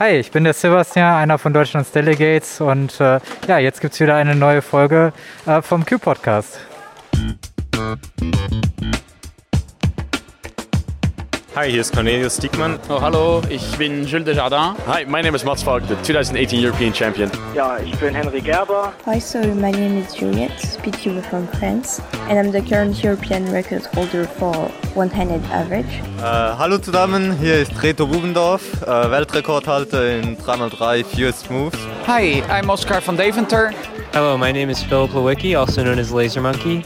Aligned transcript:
Hi, 0.00 0.10
ich 0.12 0.30
bin 0.30 0.44
der 0.44 0.52
Sebastian, 0.52 1.16
einer 1.16 1.38
von 1.38 1.52
Deutschlands 1.52 1.90
Delegates 1.90 2.60
und 2.60 3.00
äh, 3.00 3.18
ja, 3.48 3.58
jetzt 3.58 3.80
gibt 3.80 3.94
es 3.94 4.00
wieder 4.00 4.14
eine 4.14 4.36
neue 4.36 4.62
Folge 4.62 5.12
äh, 5.44 5.60
vom 5.60 5.84
Q-Podcast. 5.84 6.60
Hi, 11.58 11.68
hier 11.68 11.80
ist 11.80 11.92
Cornelius 11.92 12.36
Diekmann. 12.36 12.78
Oh, 12.88 13.00
hallo, 13.00 13.42
ich 13.48 13.76
bin 13.76 14.06
Jules 14.06 14.26
Desjardins. 14.26 14.78
Hi, 14.86 15.04
my 15.04 15.20
name 15.20 15.34
is 15.34 15.44
Mats 15.44 15.60
Falk, 15.60 15.82
the 15.88 15.96
2018 16.04 16.64
European 16.64 16.94
Champion. 16.94 17.28
Ja, 17.52 17.78
ich 17.78 17.98
bin 17.98 18.14
Henry 18.14 18.40
Gerber. 18.40 18.92
Hi, 19.06 19.18
so 19.18 19.40
my 19.40 19.72
name 19.72 19.98
is 20.00 20.14
Juliette, 20.14 20.52
speedcuber 20.56 21.20
from 21.20 21.48
France, 21.58 22.00
and 22.28 22.38
I'm 22.38 22.52
the 22.52 22.60
current 22.60 23.02
European 23.02 23.50
record 23.50 23.84
holder 23.86 24.28
for 24.38 24.54
one-handed 24.94 25.42
average. 25.50 26.00
Uh, 26.20 26.56
hallo 26.56 26.78
zusammen, 26.78 27.36
hier 27.40 27.56
ist 27.56 27.72
Reto 27.82 28.06
Bubendorf, 28.06 28.62
uh, 28.82 29.10
Weltrekordhalter 29.10 30.20
in 30.20 30.36
3x3 30.36 31.04
Fewest 31.04 31.50
Moves. 31.50 31.78
Hi, 32.06 32.40
I'm 32.48 32.70
Oscar 32.70 33.00
van 33.00 33.16
Deventer. 33.16 33.72
Hello, 34.12 34.38
my 34.38 34.52
name 34.52 34.70
is 34.70 34.80
Philip 34.84 35.10
Lewicki, 35.10 35.58
also 35.58 35.82
known 35.82 35.98
as 35.98 36.12
Laser 36.12 36.40
Monkey. 36.40 36.84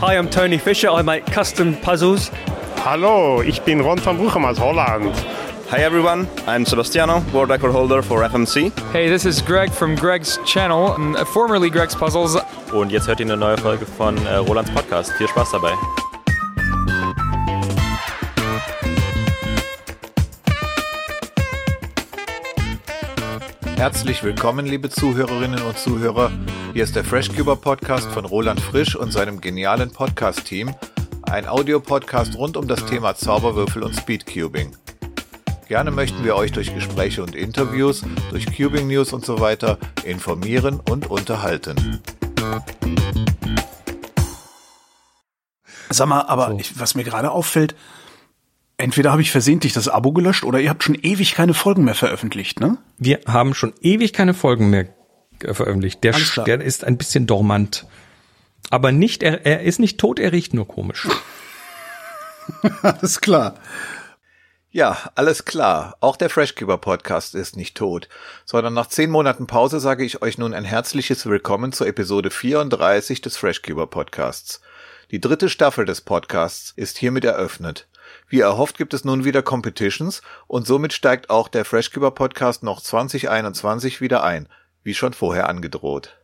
Hi, 0.00 0.16
I'm 0.16 0.30
Tony 0.30 0.58
Fisher. 0.58 0.90
I 0.90 1.02
make 1.02 1.26
custom 1.26 1.74
puzzles 1.80 2.30
Hallo, 2.84 3.42
ich 3.42 3.62
bin 3.62 3.80
Ron 3.80 4.04
van 4.04 4.18
Bruchem 4.18 4.44
aus 4.44 4.58
Holland. 4.58 5.14
Hi 5.70 5.84
everyone, 5.84 6.26
I'm 6.48 6.66
Sebastiano, 6.66 7.22
world 7.32 7.48
record 7.48 7.72
holder 7.72 8.02
for 8.02 8.24
FMC. 8.24 8.72
Hey, 8.92 9.08
this 9.08 9.24
is 9.24 9.40
Greg 9.40 9.70
from 9.70 9.94
Greg's 9.94 10.40
channel, 10.44 10.96
formerly 11.26 11.70
Greg's 11.70 11.94
Puzzles. 11.94 12.36
Und 12.72 12.90
jetzt 12.90 13.06
hört 13.06 13.20
ihr 13.20 13.26
eine 13.26 13.36
neue 13.36 13.56
Folge 13.56 13.86
von 13.86 14.16
äh, 14.26 14.34
Rolands 14.34 14.72
Podcast. 14.72 15.12
Viel 15.12 15.28
Spaß 15.28 15.52
dabei. 15.52 15.74
Herzlich 23.76 24.24
willkommen, 24.24 24.66
liebe 24.66 24.90
Zuhörerinnen 24.90 25.62
und 25.62 25.78
Zuhörer. 25.78 26.32
Hier 26.72 26.82
ist 26.82 26.96
der 26.96 27.04
FreshCuber 27.04 27.54
Podcast 27.54 28.10
von 28.10 28.24
Roland 28.24 28.60
Frisch 28.60 28.96
und 28.96 29.12
seinem 29.12 29.40
genialen 29.40 29.92
Podcast-Team 29.92 30.74
ein 31.32 31.48
Audiopodcast 31.48 32.36
rund 32.36 32.58
um 32.58 32.68
das 32.68 32.84
Thema 32.84 33.14
Zauberwürfel 33.14 33.82
und 33.82 33.96
Speedcubing. 33.96 34.76
Gerne 35.66 35.90
möchten 35.90 36.24
wir 36.24 36.36
euch 36.36 36.52
durch 36.52 36.74
Gespräche 36.74 37.22
und 37.22 37.34
Interviews, 37.34 38.02
durch 38.28 38.44
Cubing 38.54 38.86
News 38.86 39.14
und 39.14 39.24
so 39.24 39.40
weiter 39.40 39.78
informieren 40.04 40.78
und 40.78 41.08
unterhalten. 41.10 42.02
Sag 45.88 46.06
mal, 46.06 46.20
aber 46.20 46.50
so. 46.50 46.58
ich, 46.58 46.78
was 46.78 46.94
mir 46.94 47.04
gerade 47.04 47.30
auffällt, 47.30 47.74
entweder 48.76 49.10
habe 49.10 49.22
ich 49.22 49.30
versehentlich 49.30 49.72
das 49.72 49.88
Abo 49.88 50.12
gelöscht 50.12 50.44
oder 50.44 50.60
ihr 50.60 50.68
habt 50.68 50.84
schon 50.84 50.96
ewig 50.96 51.34
keine 51.34 51.54
Folgen 51.54 51.84
mehr 51.84 51.94
veröffentlicht, 51.94 52.60
ne? 52.60 52.76
Wir 52.98 53.20
haben 53.26 53.54
schon 53.54 53.72
ewig 53.80 54.12
keine 54.12 54.34
Folgen 54.34 54.68
mehr 54.68 54.88
veröffentlicht. 55.40 56.04
Der, 56.04 56.14
der 56.44 56.60
ist 56.60 56.84
ein 56.84 56.98
bisschen 56.98 57.26
dormant. 57.26 57.86
Aber 58.70 58.92
nicht, 58.92 59.22
er, 59.22 59.44
er 59.44 59.62
ist 59.62 59.78
nicht 59.78 59.98
tot, 59.98 60.18
er 60.18 60.32
riecht 60.32 60.54
nur 60.54 60.66
komisch. 60.66 61.08
alles 62.82 63.20
klar. 63.20 63.54
Ja, 64.74 64.96
alles 65.16 65.44
klar. 65.44 65.98
Auch 66.00 66.16
der 66.16 66.30
Freshkeeper 66.30 66.78
Podcast 66.78 67.34
ist 67.34 67.56
nicht 67.56 67.76
tot, 67.76 68.08
sondern 68.46 68.72
nach 68.72 68.86
zehn 68.86 69.10
Monaten 69.10 69.46
Pause 69.46 69.80
sage 69.80 70.02
ich 70.02 70.22
euch 70.22 70.38
nun 70.38 70.54
ein 70.54 70.64
herzliches 70.64 71.26
Willkommen 71.26 71.72
zur 71.72 71.86
Episode 71.86 72.30
34 72.30 73.20
des 73.20 73.36
Freshkeeper 73.36 73.86
Podcasts. 73.86 74.62
Die 75.10 75.20
dritte 75.20 75.50
Staffel 75.50 75.84
des 75.84 76.00
Podcasts 76.00 76.72
ist 76.74 76.96
hiermit 76.96 77.26
eröffnet. 77.26 77.86
Wie 78.28 78.40
erhofft 78.40 78.78
gibt 78.78 78.94
es 78.94 79.04
nun 79.04 79.26
wieder 79.26 79.42
Competitions 79.42 80.22
und 80.46 80.66
somit 80.66 80.94
steigt 80.94 81.28
auch 81.28 81.48
der 81.48 81.66
Freshkeeper 81.66 82.10
Podcast 82.10 82.62
noch 82.62 82.80
2021 82.80 84.00
wieder 84.00 84.24
ein, 84.24 84.48
wie 84.82 84.94
schon 84.94 85.12
vorher 85.12 85.50
angedroht. 85.50 86.21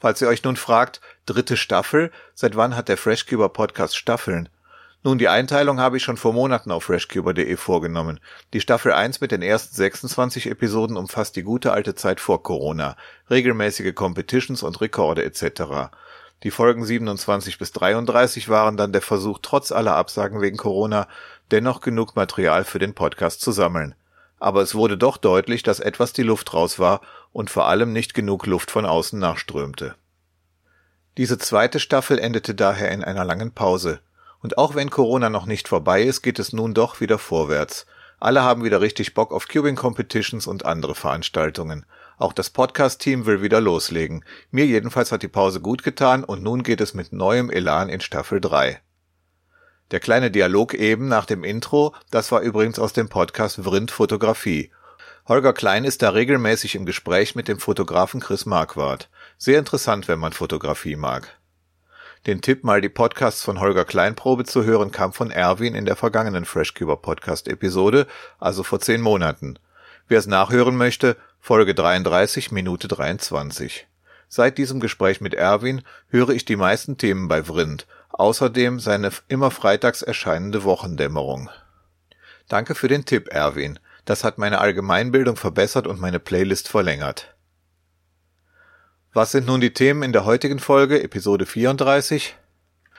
Falls 0.00 0.22
ihr 0.22 0.28
euch 0.28 0.44
nun 0.44 0.56
fragt, 0.56 1.00
dritte 1.26 1.56
Staffel, 1.56 2.12
seit 2.34 2.56
wann 2.56 2.76
hat 2.76 2.88
der 2.88 2.96
Freshcuber 2.96 3.48
Podcast 3.48 3.96
Staffeln? 3.96 4.48
Nun, 5.04 5.18
die 5.18 5.28
Einteilung 5.28 5.80
habe 5.80 5.96
ich 5.96 6.02
schon 6.02 6.16
vor 6.16 6.32
Monaten 6.32 6.70
auf 6.72 6.84
freshcuber.de 6.84 7.56
vorgenommen. 7.56 8.20
Die 8.52 8.60
Staffel 8.60 8.92
1 8.92 9.20
mit 9.20 9.30
den 9.30 9.42
ersten 9.42 9.74
26 9.74 10.50
Episoden 10.50 10.96
umfasst 10.96 11.36
die 11.36 11.42
gute 11.42 11.72
alte 11.72 11.94
Zeit 11.94 12.20
vor 12.20 12.42
Corona, 12.42 12.96
regelmäßige 13.30 13.94
Competitions 13.94 14.62
und 14.62 14.80
Rekorde 14.80 15.24
etc. 15.24 15.90
Die 16.42 16.50
Folgen 16.50 16.84
27 16.84 17.58
bis 17.58 17.72
33 17.72 18.48
waren 18.48 18.76
dann 18.76 18.92
der 18.92 19.02
Versuch, 19.02 19.38
trotz 19.40 19.72
aller 19.72 19.94
Absagen 19.94 20.40
wegen 20.40 20.56
Corona 20.56 21.08
dennoch 21.50 21.80
genug 21.80 22.16
Material 22.16 22.64
für 22.64 22.78
den 22.78 22.94
Podcast 22.94 23.40
zu 23.40 23.52
sammeln. 23.52 23.94
Aber 24.40 24.62
es 24.62 24.74
wurde 24.74 24.96
doch 24.96 25.16
deutlich, 25.16 25.62
dass 25.62 25.80
etwas 25.80 26.12
die 26.12 26.22
Luft 26.22 26.54
raus 26.54 26.78
war 26.78 27.00
und 27.32 27.50
vor 27.50 27.66
allem 27.66 27.92
nicht 27.92 28.14
genug 28.14 28.46
Luft 28.46 28.70
von 28.70 28.86
außen 28.86 29.18
nachströmte. 29.18 29.96
Diese 31.16 31.38
zweite 31.38 31.80
Staffel 31.80 32.18
endete 32.18 32.54
daher 32.54 32.92
in 32.92 33.02
einer 33.02 33.24
langen 33.24 33.52
Pause. 33.52 34.00
Und 34.40 34.56
auch 34.56 34.76
wenn 34.76 34.90
Corona 34.90 35.30
noch 35.30 35.46
nicht 35.46 35.66
vorbei 35.66 36.02
ist, 36.02 36.22
geht 36.22 36.38
es 36.38 36.52
nun 36.52 36.74
doch 36.74 37.00
wieder 37.00 37.18
vorwärts. 37.18 37.86
Alle 38.20 38.42
haben 38.42 38.64
wieder 38.64 38.80
richtig 38.80 39.14
Bock 39.14 39.32
auf 39.32 39.48
Cubing 39.48 39.76
Competitions 39.76 40.46
und 40.46 40.64
andere 40.64 40.94
Veranstaltungen. 40.94 41.86
Auch 42.18 42.32
das 42.32 42.50
Podcast-Team 42.50 43.26
will 43.26 43.42
wieder 43.42 43.60
loslegen. 43.60 44.24
Mir 44.50 44.66
jedenfalls 44.66 45.12
hat 45.12 45.22
die 45.22 45.28
Pause 45.28 45.60
gut 45.60 45.82
getan 45.82 46.24
und 46.24 46.42
nun 46.42 46.62
geht 46.62 46.80
es 46.80 46.94
mit 46.94 47.12
neuem 47.12 47.50
Elan 47.50 47.88
in 47.88 48.00
Staffel 48.00 48.40
3. 48.40 48.80
Der 49.90 50.00
kleine 50.00 50.30
Dialog 50.30 50.74
eben 50.74 51.08
nach 51.08 51.24
dem 51.24 51.44
Intro, 51.44 51.94
das 52.10 52.30
war 52.30 52.42
übrigens 52.42 52.78
aus 52.78 52.92
dem 52.92 53.08
Podcast 53.08 53.64
Vrind 53.64 53.90
Fotografie. 53.90 54.70
Holger 55.26 55.54
Klein 55.54 55.84
ist 55.84 56.02
da 56.02 56.10
regelmäßig 56.10 56.74
im 56.74 56.84
Gespräch 56.84 57.34
mit 57.34 57.48
dem 57.48 57.58
Fotografen 57.58 58.20
Chris 58.20 58.44
Marquardt. 58.44 59.08
Sehr 59.38 59.58
interessant, 59.58 60.06
wenn 60.06 60.18
man 60.18 60.34
Fotografie 60.34 60.96
mag. 60.96 61.38
Den 62.26 62.42
Tipp, 62.42 62.64
mal 62.64 62.82
die 62.82 62.90
Podcasts 62.90 63.42
von 63.42 63.60
Holger 63.60 63.86
Kleinprobe 63.86 64.44
zu 64.44 64.62
hören, 64.62 64.90
kam 64.90 65.14
von 65.14 65.30
Erwin 65.30 65.74
in 65.74 65.86
der 65.86 65.96
vergangenen 65.96 66.44
Freshcuber 66.44 66.98
Podcast 66.98 67.48
Episode, 67.48 68.06
also 68.38 68.62
vor 68.62 68.80
zehn 68.80 69.00
Monaten. 69.00 69.58
Wer 70.06 70.18
es 70.18 70.26
nachhören 70.26 70.76
möchte, 70.76 71.16
Folge 71.40 71.74
33, 71.74 72.52
Minute 72.52 72.88
23. 72.88 73.86
Seit 74.28 74.58
diesem 74.58 74.80
Gespräch 74.80 75.22
mit 75.22 75.32
Erwin 75.32 75.80
höre 76.08 76.30
ich 76.30 76.44
die 76.44 76.56
meisten 76.56 76.98
Themen 76.98 77.28
bei 77.28 77.44
Vrind 77.44 77.86
außerdem 78.18 78.80
seine 78.80 79.10
immer 79.28 79.50
freitags 79.50 80.02
erscheinende 80.02 80.64
Wochendämmerung. 80.64 81.48
Danke 82.48 82.74
für 82.74 82.88
den 82.88 83.04
Tipp, 83.04 83.28
Erwin. 83.30 83.78
Das 84.04 84.24
hat 84.24 84.38
meine 84.38 84.60
Allgemeinbildung 84.60 85.36
verbessert 85.36 85.86
und 85.86 86.00
meine 86.00 86.18
Playlist 86.18 86.68
verlängert. 86.68 87.34
Was 89.12 89.32
sind 89.32 89.46
nun 89.46 89.60
die 89.60 89.72
Themen 89.72 90.02
in 90.02 90.12
der 90.12 90.24
heutigen 90.24 90.58
Folge, 90.58 91.02
Episode 91.02 91.46
34? 91.46 92.36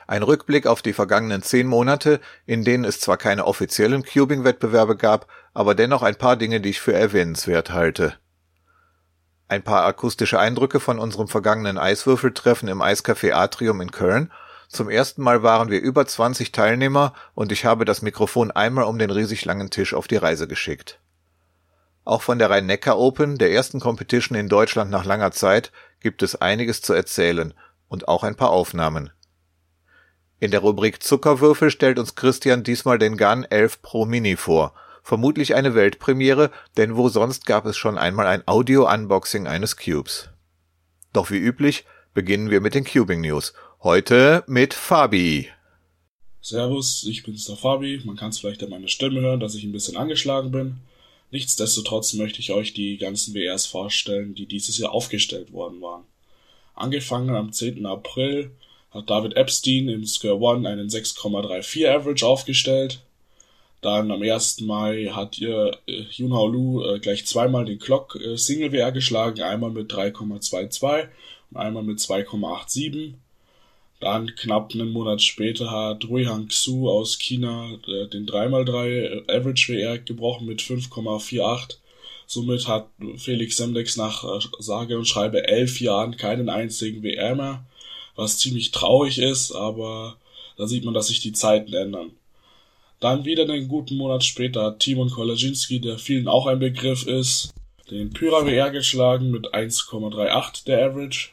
Ein 0.08 0.24
Rückblick 0.24 0.66
auf 0.66 0.82
die 0.82 0.94
vergangenen 0.94 1.44
zehn 1.44 1.68
Monate, 1.68 2.20
in 2.46 2.64
denen 2.64 2.84
es 2.84 3.00
zwar 3.00 3.18
keine 3.18 3.46
offiziellen 3.46 4.04
Cubing-Wettbewerbe 4.04 4.98
gab, 4.98 5.28
aber 5.54 5.76
dennoch 5.76 6.02
ein 6.02 6.16
paar 6.16 6.36
Dinge, 6.36 6.62
die 6.62 6.70
ich 6.70 6.82
für 6.82 6.94
erwähnenswert 6.94 7.72
halte. 7.72 8.16
Ein 9.48 9.64
paar 9.64 9.86
akustische 9.86 10.40
Eindrücke 10.40 10.80
von 10.80 11.00
unserem 11.00 11.28
vergangenen 11.28 11.78
Eiswürfeltreffen 11.78 12.70
im 12.70 12.82
Eiscafé 12.82 13.34
Atrium 13.34 13.82
in 13.82 13.92
Köln 13.92 14.32
zum 14.70 14.88
ersten 14.88 15.24
Mal 15.24 15.42
waren 15.42 15.72
wir 15.72 15.82
über 15.82 16.06
20 16.06 16.52
Teilnehmer 16.52 17.14
und 17.34 17.52
ich 17.52 17.66
habe 17.66 17.86
das 17.86 18.04
Mikrofon 18.04 18.52
einmal 18.52 18.84
um 18.84 19.00
den 19.00 19.10
riesig 19.10 19.44
langen 19.44 19.72
Tisch 19.72 19.96
auf 19.96 20.08
die 20.08 20.16
Reise 20.16 20.48
geschickt. 20.48 21.00
Auch 22.06 22.22
von 22.22 22.38
der 22.38 22.52
Rhein-Neckar 22.52 22.98
Open, 22.98 23.40
der 23.40 23.52
ersten 23.52 23.80
Competition 23.80 24.38
in 24.38 24.48
Deutschland 24.48 24.92
nach 24.92 25.06
langer 25.06 25.32
Zeit, 25.32 25.72
gibt 26.00 26.22
es 26.22 26.36
einiges 26.36 26.84
zu 26.84 26.94
erzählen 26.94 27.56
und 27.88 28.08
auch 28.08 28.24
ein 28.24 28.36
paar 28.36 28.52
Aufnahmen. 28.52 29.10
In 30.40 30.52
der 30.52 30.60
Rubrik 30.60 31.02
Zuckerwürfel 31.02 31.72
stellt 31.72 31.98
uns 31.98 32.14
Christian 32.14 32.64
diesmal 32.64 33.00
den 33.00 33.18
Gun 33.18 33.46
11 33.46 33.82
Pro 33.82 34.06
Mini 34.06 34.38
vor. 34.38 34.76
Vermutlich 35.02 35.56
eine 35.56 35.74
Weltpremiere, 35.74 36.52
denn 36.78 36.96
wo 36.96 37.10
sonst 37.10 37.48
gab 37.48 37.66
es 37.66 37.76
schon 37.76 37.98
einmal 37.98 38.28
ein 38.28 38.44
Audio-Unboxing 38.46 39.48
eines 39.48 39.78
Cubes. 39.78 40.30
Doch 41.12 41.32
wie 41.32 41.40
üblich 41.40 41.86
beginnen 42.14 42.52
wir 42.52 42.62
mit 42.62 42.76
den 42.76 42.86
Cubing 42.86 43.22
News 43.22 43.54
Heute 43.82 44.44
mit 44.46 44.74
Fabi. 44.74 45.48
Servus, 46.42 47.06
ich 47.06 47.24
bin's 47.24 47.46
der 47.46 47.56
Fabi. 47.56 48.02
Man 48.04 48.18
kann 48.18 48.32
es 48.32 48.40
vielleicht 48.40 48.62
an 48.62 48.72
meiner 48.72 48.90
Stimme 48.90 49.22
hören, 49.22 49.40
dass 49.40 49.56
ich 49.56 49.64
ein 49.64 49.72
bisschen 49.72 49.96
angeschlagen 49.96 50.52
bin. 50.52 50.82
Nichtsdestotrotz 51.32 52.12
möchte 52.16 52.42
ich 52.42 52.52
euch 52.52 52.74
die 52.74 52.98
ganzen 52.98 53.34
WRs 53.34 53.68
vorstellen, 53.68 54.36
die 54.36 54.48
dieses 54.48 54.78
Jahr 54.80 54.92
aufgestellt 54.92 55.54
worden 55.54 55.80
waren. 55.80 56.04
Angefangen 56.76 57.34
am 57.34 57.54
10. 57.54 57.86
April 57.86 58.52
hat 58.92 59.10
David 59.10 59.38
Epstein 59.38 59.88
im 59.88 60.06
Square 60.06 60.42
One 60.42 60.68
einen 60.68 60.90
6,34 60.90 61.88
Average 61.88 62.28
aufgestellt. 62.28 63.00
Dann 63.80 64.12
am 64.12 64.22
1. 64.22 64.60
Mai 64.60 65.06
hat 65.14 65.40
ihr 65.40 65.72
äh, 65.88 66.02
Yunhao 66.12 66.48
Lu 66.48 66.84
äh, 66.84 67.00
gleich 67.00 67.26
zweimal 67.26 67.64
den 67.64 67.80
Clock 67.80 68.18
äh, 68.18 68.36
Single 68.36 68.74
WR 68.74 68.92
geschlagen, 68.92 69.42
einmal 69.42 69.72
mit 69.72 69.90
3,22 69.90 71.08
und 71.52 71.58
einmal 71.58 71.84
mit 71.84 72.00
2,87. 72.00 73.14
Dann 74.00 74.34
knapp 74.36 74.74
einen 74.74 74.92
Monat 74.92 75.22
später 75.22 75.72
hat 75.72 76.08
Rui 76.08 76.26
Hang 76.26 76.48
Xu 76.48 76.90
aus 76.90 77.20
China 77.20 77.70
äh, 77.86 78.08
den 78.08 78.26
3x3 78.26 79.30
Average 79.30 79.74
WR 79.74 79.98
gebrochen 80.00 80.48
mit 80.48 80.62
5,48. 80.62 81.78
Somit 82.26 82.68
hat 82.68 82.88
Felix 83.18 83.58
Semdex 83.58 83.98
nach 83.98 84.24
äh, 84.24 84.40
sage 84.60 84.98
und 84.98 85.06
schreibe 85.06 85.48
elf 85.48 85.82
Jahren 85.82 86.16
keinen 86.16 86.48
einzigen 86.48 87.04
WR 87.04 87.36
mehr, 87.36 87.66
was 88.16 88.38
ziemlich 88.38 88.72
traurig 88.72 89.18
ist, 89.18 89.52
aber 89.52 90.16
da 90.56 90.68
sieht 90.68 90.86
man, 90.86 90.94
dass 90.94 91.08
sich 91.08 91.20
die 91.20 91.34
Zeiten 91.34 91.74
ändern. 91.74 92.12
Dann 93.00 93.26
wieder 93.26 93.44
einen 93.44 93.68
guten 93.68 93.96
Monat 93.96 94.24
später 94.24 94.64
hat 94.64 94.80
Timon 94.80 95.10
Kolaczynski, 95.10 95.80
der 95.80 95.98
vielen 95.98 96.28
auch 96.28 96.48
ein 96.48 96.60
Begriff 96.60 97.08
ist, 97.08 97.54
den 97.90 98.12
Pyra 98.12 98.46
WR 98.46 98.72
geschlagen 98.72 99.32
mit 99.32 99.54
1,38 99.54 100.66
der 100.66 100.86
Average. 100.86 101.30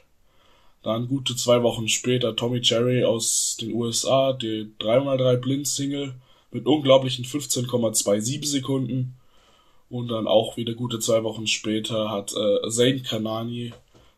Dann 0.87 1.09
gute 1.09 1.35
zwei 1.35 1.65
Wochen 1.65 1.89
später 1.89 2.37
Tommy 2.37 2.61
Cherry 2.61 3.03
aus 3.03 3.57
den 3.61 3.75
USA, 3.75 4.33
die 4.33 4.71
3x3 4.79 5.37
Blind 5.39 5.67
Single 5.67 6.15
mit 6.53 6.65
unglaublichen 6.65 7.25
15,27 7.25 8.47
Sekunden. 8.47 9.17
Und 9.91 10.07
dann 10.13 10.29
auch 10.29 10.57
wieder 10.57 10.75
gute 10.75 11.01
zwei 11.01 11.25
Wochen 11.25 11.49
später 11.49 12.13
hat 12.13 12.33
äh, 12.37 12.71
Zane 12.71 13.03
Kanani 13.03 13.73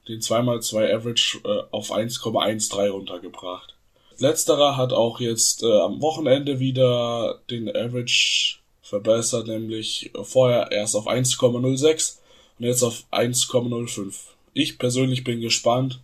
den 0.09 0.20
2x2 0.20 0.94
Average 0.94 1.41
äh, 1.44 1.62
auf 1.70 1.91
1,13 1.91 2.91
runtergebracht. 2.91 3.75
Letzterer 4.19 4.76
hat 4.76 4.93
auch 4.93 5.21
jetzt 5.21 5.62
äh, 5.62 5.81
am 5.81 6.03
Wochenende 6.03 6.61
wieder 6.61 7.41
den 7.49 7.71
Average 7.71 8.59
verbessert, 8.82 9.47
nämlich 9.47 10.11
vorher 10.23 10.71
erst 10.71 10.97
auf 10.97 11.09
1,06 11.09 12.19
und 12.59 12.67
jetzt 12.67 12.82
auf 12.82 13.05
1,05. 13.11 14.14
Ich 14.53 14.76
persönlich 14.76 15.25
bin 15.25 15.41
gespannt, 15.41 16.00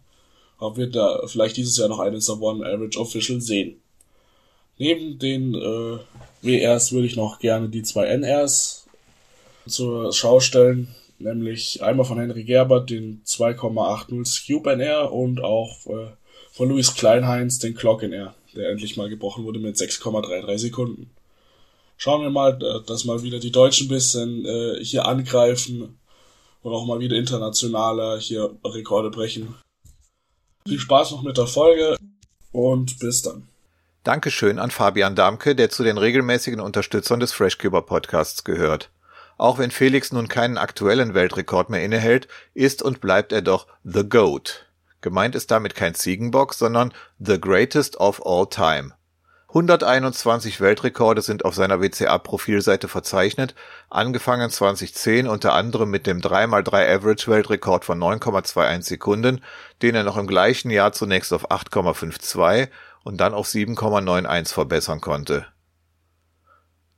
ob 0.59 0.77
wir 0.77 0.89
da 0.89 1.27
vielleicht 1.27 1.57
dieses 1.57 1.77
Jahr 1.77 1.89
noch 1.89 1.99
einen 1.99 2.23
One 2.41 2.67
Average 2.67 2.99
Official 2.99 3.41
sehen. 3.41 3.81
Neben 4.79 5.19
den 5.19 5.55
äh, 5.55 5.99
WRs 6.43 6.93
würde 6.93 7.07
ich 7.07 7.17
noch 7.17 7.39
gerne 7.39 7.69
die 7.69 7.83
zwei 7.83 8.07
NRs 8.07 8.87
zur 9.67 10.13
Schau 10.13 10.41
stellen, 10.41 10.95
nämlich 11.19 11.83
einmal 11.83 12.05
von 12.05 12.19
Henry 12.19 12.45
Gerbert 12.45 12.91
den 12.91 13.23
2,80 13.25 14.25
Scoop 14.27 14.67
NR 14.67 15.13
und 15.13 15.43
auch 15.43 15.87
äh, 15.87 16.09
von 16.53 16.69
Louis 16.69 16.95
Kleinheinz 16.95 17.59
den 17.59 17.75
Clock 17.75 18.03
NR, 18.03 18.35
der 18.55 18.71
endlich 18.71 18.97
mal 18.97 19.09
gebrochen 19.09 19.45
wurde 19.45 19.59
mit 19.59 19.77
6,33 19.77 20.59
Sekunden. 20.59 21.11
Schauen 21.97 22.23
wir 22.23 22.31
mal, 22.31 22.59
äh, 22.63 22.85
dass 22.87 23.05
mal 23.05 23.23
wieder 23.23 23.39
die 23.39 23.53
Deutschen 23.53 23.89
bisschen 23.89 24.45
äh, 24.45 24.85
hier 24.85 25.07
angreifen 25.07 25.99
und 26.63 26.73
auch 26.73 26.87
mal 26.87 27.01
wieder 27.01 27.17
internationaler 27.17 28.19
hier 28.19 28.57
Rekorde 28.65 29.11
brechen. 29.11 29.55
Viel 30.67 30.81
Spaß 30.81 31.11
noch 31.11 31.23
mit 31.23 31.37
der 31.37 31.47
Folge 31.47 31.95
und 32.51 32.99
bis 32.99 33.21
dann. 33.21 33.49
Dankeschön 34.03 34.59
an 34.59 34.71
Fabian 34.71 35.15
Damke, 35.15 35.55
der 35.55 35.69
zu 35.69 35.85
den 35.85 35.99
regelmäßigen 35.99 36.59
Unterstützern 36.59 37.21
des 37.21 37.35
Freshcuber 37.35 37.83
Podcasts 37.83 38.45
gehört. 38.45 38.89
Auch 39.37 39.59
wenn 39.59 39.71
Felix 39.71 40.11
nun 40.11 40.27
keinen 40.27 40.57
aktuellen 40.57 41.13
Weltrekord 41.13 41.69
mehr 41.69 41.85
innehält, 41.85 42.29
ist 42.55 42.81
und 42.81 43.03
bleibt 43.03 43.31
er 43.33 43.43
doch 43.43 43.67
The 43.85 44.09
Goat. 44.09 44.65
Gemeint 45.03 45.35
ist 45.35 45.51
damit 45.51 45.75
kein 45.75 45.95
Ziegenbock, 45.95 46.55
sondern 46.55 46.95
The 47.19 47.39
Greatest 47.39 47.99
of 47.99 48.25
All 48.25 48.47
Time. 48.49 48.95
121 49.55 50.61
Weltrekorde 50.61 51.23
sind 51.23 51.45
auf 51.45 51.55
seiner 51.55 51.81
WCA-Profilseite 51.81 52.89
verzeichnet, 52.89 53.55
angefangen 53.89 54.51
2010 54.51 55.29
unter 55.29 55.53
anderem 55.53 55.91
mit 55.91 56.09
dem 56.09 56.21
3x3 56.21 56.97
Average-Weltrekord 56.97 57.85
von 57.85 58.01
9,21 58.01 58.83
Sekunden, 58.83 59.45
den 59.81 59.95
er 59.95 60.03
noch 60.03 60.17
im 60.17 60.27
gleichen 60.27 60.71
Jahr 60.71 60.93
zunächst 60.93 61.33
auf 61.33 61.53
8,52 61.53 62.69
und 63.05 63.21
dann 63.21 63.33
auf 63.33 63.47
7,91 63.47 64.53
verbessern 64.53 65.01
konnte. 65.01 65.47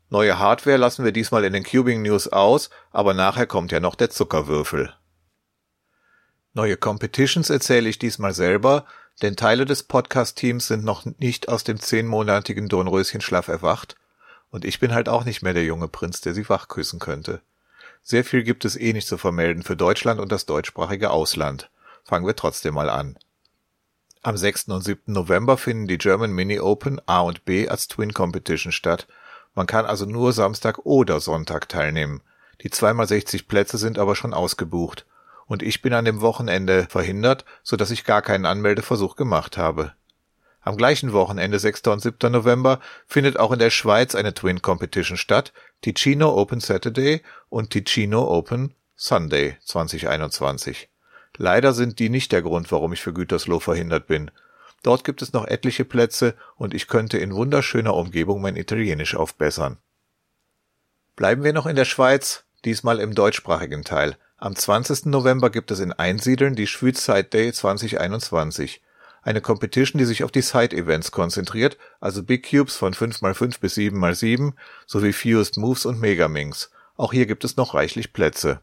Neue 0.08 0.38
Hardware 0.38 0.78
lassen 0.78 1.04
wir 1.04 1.12
diesmal 1.12 1.44
in 1.44 1.52
den 1.52 1.64
Cubing 1.64 2.00
News 2.00 2.26
aus, 2.28 2.70
aber 2.90 3.12
nachher 3.12 3.46
kommt 3.46 3.70
ja 3.70 3.80
noch 3.80 3.96
der 3.96 4.08
Zuckerwürfel. 4.08 4.94
Neue 6.54 6.78
Competitions 6.78 7.50
erzähle 7.50 7.90
ich 7.90 7.98
diesmal 7.98 8.32
selber, 8.32 8.86
denn 9.22 9.36
Teile 9.36 9.64
des 9.64 9.82
Podcast-Teams 9.82 10.66
sind 10.66 10.84
noch 10.84 11.06
nicht 11.18 11.48
aus 11.48 11.64
dem 11.64 11.80
zehnmonatigen 11.80 12.68
Dornröschenschlaf 12.68 13.48
erwacht 13.48 13.96
und 14.50 14.64
ich 14.64 14.78
bin 14.78 14.92
halt 14.92 15.08
auch 15.08 15.24
nicht 15.24 15.42
mehr 15.42 15.54
der 15.54 15.64
junge 15.64 15.88
Prinz, 15.88 16.20
der 16.20 16.34
sie 16.34 16.48
wachküssen 16.48 16.98
könnte. 16.98 17.40
Sehr 18.02 18.24
viel 18.24 18.42
gibt 18.42 18.64
es 18.64 18.76
eh 18.76 18.92
nicht 18.92 19.08
zu 19.08 19.18
vermelden 19.18 19.62
für 19.62 19.76
Deutschland 19.76 20.20
und 20.20 20.30
das 20.30 20.46
deutschsprachige 20.46 21.10
Ausland. 21.10 21.70
Fangen 22.04 22.26
wir 22.26 22.36
trotzdem 22.36 22.74
mal 22.74 22.90
an. 22.90 23.18
Am 24.22 24.36
6. 24.36 24.68
und 24.68 24.82
7. 24.82 25.12
November 25.12 25.56
finden 25.56 25.86
die 25.88 25.98
German 25.98 26.32
Mini 26.32 26.60
Open 26.60 27.00
A 27.06 27.20
und 27.20 27.44
B 27.44 27.68
als 27.68 27.88
Twin 27.88 28.12
Competition 28.12 28.72
statt. 28.72 29.06
Man 29.54 29.66
kann 29.66 29.86
also 29.86 30.04
nur 30.04 30.32
Samstag 30.32 30.84
oder 30.84 31.20
Sonntag 31.20 31.68
teilnehmen. 31.68 32.22
Die 32.62 32.70
2x60 32.70 33.46
Plätze 33.46 33.78
sind 33.78 33.98
aber 33.98 34.14
schon 34.14 34.34
ausgebucht 34.34 35.06
und 35.46 35.62
ich 35.62 35.82
bin 35.82 35.92
an 35.92 36.04
dem 36.04 36.20
Wochenende 36.20 36.86
verhindert, 36.88 37.44
so 37.62 37.76
dass 37.76 37.90
ich 37.90 38.04
gar 38.04 38.22
keinen 38.22 38.46
Anmeldeversuch 38.46 39.16
gemacht 39.16 39.56
habe. 39.56 39.92
Am 40.60 40.76
gleichen 40.76 41.12
Wochenende 41.12 41.60
6. 41.60 41.86
und 41.86 42.00
7. 42.00 42.32
November 42.32 42.80
findet 43.06 43.38
auch 43.38 43.52
in 43.52 43.60
der 43.60 43.70
Schweiz 43.70 44.16
eine 44.16 44.34
Twin 44.34 44.62
Competition 44.62 45.16
statt, 45.16 45.52
Ticino 45.82 46.34
Open 46.34 46.58
Saturday 46.58 47.22
und 47.48 47.70
Ticino 47.70 48.28
Open 48.28 48.74
Sunday 48.96 49.56
2021. 49.64 50.88
Leider 51.36 51.72
sind 51.72 52.00
die 52.00 52.08
nicht 52.08 52.32
der 52.32 52.42
Grund, 52.42 52.72
warum 52.72 52.92
ich 52.92 53.00
für 53.00 53.12
Gütersloh 53.12 53.60
verhindert 53.60 54.08
bin. 54.08 54.32
Dort 54.82 55.04
gibt 55.04 55.22
es 55.22 55.32
noch 55.32 55.46
etliche 55.46 55.84
Plätze 55.84 56.34
und 56.56 56.74
ich 56.74 56.88
könnte 56.88 57.18
in 57.18 57.34
wunderschöner 57.34 57.94
Umgebung 57.94 58.40
mein 58.40 58.56
Italienisch 58.56 59.14
aufbessern. 59.14 59.78
Bleiben 61.14 61.44
wir 61.44 61.52
noch 61.52 61.66
in 61.66 61.76
der 61.76 61.84
Schweiz, 61.84 62.44
diesmal 62.64 62.98
im 62.98 63.14
deutschsprachigen 63.14 63.84
Teil. 63.84 64.16
Am 64.38 64.54
20. 64.54 65.06
November 65.06 65.48
gibt 65.48 65.70
es 65.70 65.80
in 65.80 65.94
Einsiedeln 65.94 66.54
die 66.54 66.66
Schwyz 66.66 67.02
Side 67.02 67.24
Day 67.24 67.54
2021. 67.54 68.82
Eine 69.22 69.40
Competition, 69.40 69.98
die 69.98 70.04
sich 70.04 70.24
auf 70.24 70.30
die 70.30 70.42
Side-Events 70.42 71.10
konzentriert, 71.10 71.78
also 72.00 72.22
Big 72.22 72.50
Cubes 72.50 72.76
von 72.76 72.92
5x5 72.92 73.58
bis 73.60 73.76
7x7 73.78 74.52
sowie 74.86 75.14
Fused 75.14 75.56
Moves 75.56 75.86
und 75.86 76.00
Megaminx. 76.00 76.70
Auch 76.98 77.14
hier 77.14 77.24
gibt 77.24 77.44
es 77.44 77.56
noch 77.56 77.72
reichlich 77.72 78.12
Plätze. 78.12 78.60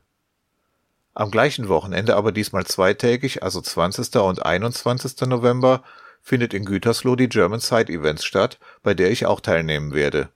Am 1.15 1.31
gleichen 1.31 1.67
Wochenende, 1.69 2.15
aber 2.15 2.31
diesmal 2.31 2.65
zweitägig, 2.65 3.41
also 3.41 3.59
20. 3.59 4.15
und 4.17 4.45
21. 4.45 5.21
November, 5.21 5.83
findet 6.21 6.53
in 6.53 6.65
Gütersloh 6.65 7.15
die 7.15 7.29
German 7.29 7.59
Side 7.59 7.91
Events 7.91 8.25
statt, 8.25 8.59
bei 8.83 8.93
der 8.93 9.09
ich 9.09 9.25
auch 9.25 9.41
teilnehmen 9.41 9.91
werde. 9.91 10.29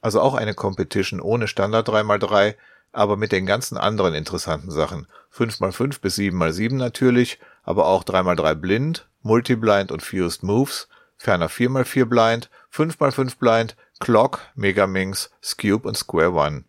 Also 0.00 0.20
auch 0.20 0.34
eine 0.34 0.54
Competition 0.54 1.20
ohne 1.20 1.46
Standard 1.46 1.88
3x3, 1.88 2.56
aber 2.92 3.16
mit 3.16 3.32
den 3.32 3.46
ganzen 3.46 3.76
anderen 3.76 4.14
interessanten 4.14 4.70
Sachen. 4.70 5.06
5x5 5.34 6.00
bis 6.00 6.18
7x7 6.18 6.74
natürlich, 6.74 7.38
aber 7.62 7.86
auch 7.86 8.04
3x3 8.04 8.54
Blind, 8.54 9.08
Multiblind 9.22 9.92
und 9.92 10.02
Fused 10.02 10.42
Moves, 10.42 10.88
ferner 11.16 11.48
4x4 11.48 12.04
Blind, 12.06 12.50
5x5 12.72 13.38
Blind, 13.38 13.76
Clock, 14.00 14.40
Megaminx, 14.54 15.30
Scube 15.42 15.86
und 15.86 15.96
Square 15.96 16.32
One. 16.32 16.64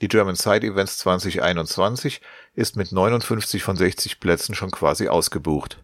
Die 0.00 0.08
German 0.08 0.34
Side 0.34 0.66
Events 0.66 0.98
2021 0.98 2.20
ist 2.54 2.76
mit 2.76 2.90
59 2.90 3.62
von 3.62 3.76
60 3.76 4.18
Plätzen 4.18 4.54
schon 4.54 4.72
quasi 4.72 5.08
ausgebucht. 5.08 5.83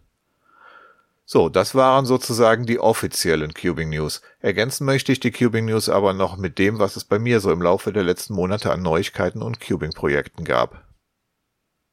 So, 1.32 1.48
das 1.48 1.76
waren 1.76 2.06
sozusagen 2.06 2.66
die 2.66 2.80
offiziellen 2.80 3.54
Cubing 3.54 3.90
News. 3.90 4.20
Ergänzen 4.40 4.84
möchte 4.84 5.12
ich 5.12 5.20
die 5.20 5.30
Cubing 5.30 5.66
News 5.66 5.88
aber 5.88 6.12
noch 6.12 6.36
mit 6.36 6.58
dem, 6.58 6.80
was 6.80 6.96
es 6.96 7.04
bei 7.04 7.20
mir 7.20 7.38
so 7.38 7.52
im 7.52 7.62
Laufe 7.62 7.92
der 7.92 8.02
letzten 8.02 8.34
Monate 8.34 8.72
an 8.72 8.82
Neuigkeiten 8.82 9.40
und 9.40 9.60
Cubing-Projekten 9.60 10.42
gab. 10.42 10.84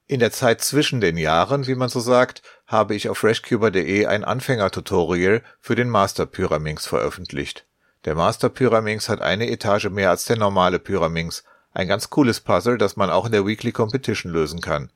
In 0.07 0.19
der 0.19 0.31
Zeit 0.31 0.61
zwischen 0.61 1.01
den 1.01 1.17
Jahren, 1.17 1.67
wie 1.67 1.75
man 1.75 1.89
so 1.89 1.99
sagt, 1.99 2.41
habe 2.65 2.95
ich 2.95 3.09
auf 3.09 3.19
freshcuber.de 3.19 4.07
ein 4.07 4.23
Anfängertutorial 4.23 5.43
für 5.59 5.75
den 5.75 5.91
Master 5.91 6.25
Pyraminx 6.25 6.87
veröffentlicht. 6.87 7.67
Der 8.05 8.15
Master 8.15 8.49
Pyraminx 8.49 9.07
hat 9.07 9.21
eine 9.21 9.51
Etage 9.51 9.91
mehr 9.91 10.09
als 10.09 10.25
der 10.25 10.37
normale 10.37 10.79
Pyraminx. 10.79 11.43
Ein 11.73 11.87
ganz 11.87 12.09
cooles 12.09 12.39
Puzzle, 12.39 12.79
das 12.79 12.95
man 12.95 13.11
auch 13.11 13.27
in 13.27 13.33
der 13.33 13.45
Weekly 13.45 13.71
Competition 13.71 14.31
lösen 14.31 14.61
kann. 14.61 14.91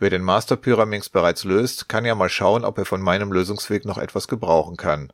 Wer 0.00 0.08
den 0.08 0.22
Master 0.22 0.56
Pyraminx 0.56 1.10
bereits 1.10 1.44
löst, 1.44 1.90
kann 1.90 2.06
ja 2.06 2.14
mal 2.14 2.30
schauen, 2.30 2.64
ob 2.64 2.78
er 2.78 2.86
von 2.86 3.02
meinem 3.02 3.32
Lösungsweg 3.32 3.84
noch 3.84 3.98
etwas 3.98 4.28
gebrauchen 4.28 4.78
kann. 4.78 5.12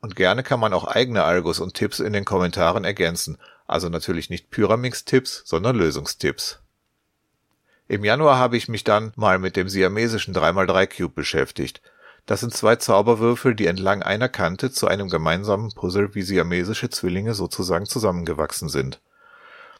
Und 0.00 0.16
gerne 0.16 0.42
kann 0.42 0.58
man 0.58 0.72
auch 0.74 0.82
eigene 0.82 1.22
Algos 1.22 1.60
und 1.60 1.74
Tipps 1.74 2.00
in 2.00 2.12
den 2.12 2.24
Kommentaren 2.24 2.84
ergänzen, 2.84 3.38
also 3.68 3.88
natürlich 3.88 4.30
nicht 4.30 4.50
Pyraminx-Tipps, 4.50 5.44
sondern 5.46 5.76
Lösungstipps. 5.76 6.58
Im 7.86 8.02
Januar 8.02 8.36
habe 8.36 8.56
ich 8.56 8.66
mich 8.66 8.82
dann 8.82 9.12
mal 9.14 9.38
mit 9.38 9.54
dem 9.54 9.68
siamesischen 9.68 10.34
3x3 10.34 10.96
Cube 10.96 11.14
beschäftigt. 11.14 11.80
Das 12.26 12.40
sind 12.40 12.52
zwei 12.52 12.74
Zauberwürfel, 12.74 13.54
die 13.54 13.66
entlang 13.66 14.02
einer 14.02 14.28
Kante 14.28 14.72
zu 14.72 14.88
einem 14.88 15.10
gemeinsamen 15.10 15.70
Puzzle 15.70 16.16
wie 16.16 16.22
siamesische 16.22 16.90
Zwillinge 16.90 17.34
sozusagen 17.34 17.86
zusammengewachsen 17.86 18.68
sind. 18.68 19.00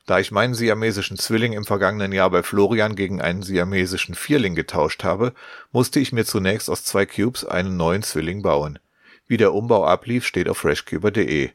Da 0.06 0.18
ich 0.18 0.30
meinen 0.30 0.54
siamesischen 0.54 1.16
Zwilling 1.16 1.54
im 1.54 1.64
vergangenen 1.64 2.12
Jahr 2.12 2.28
bei 2.28 2.42
Florian 2.42 2.94
gegen 2.94 3.22
einen 3.22 3.42
siamesischen 3.42 4.14
Vierling 4.14 4.54
getauscht 4.54 5.02
habe, 5.02 5.32
musste 5.72 5.98
ich 5.98 6.12
mir 6.12 6.26
zunächst 6.26 6.68
aus 6.68 6.84
zwei 6.84 7.06
Cubes 7.06 7.44
einen 7.44 7.78
neuen 7.78 8.02
Zwilling 8.02 8.42
bauen. 8.42 8.78
Wie 9.26 9.38
der 9.38 9.54
Umbau 9.54 9.86
ablief, 9.86 10.26
steht 10.26 10.50
auf 10.50 10.58
freshcuber.de. 10.58 11.50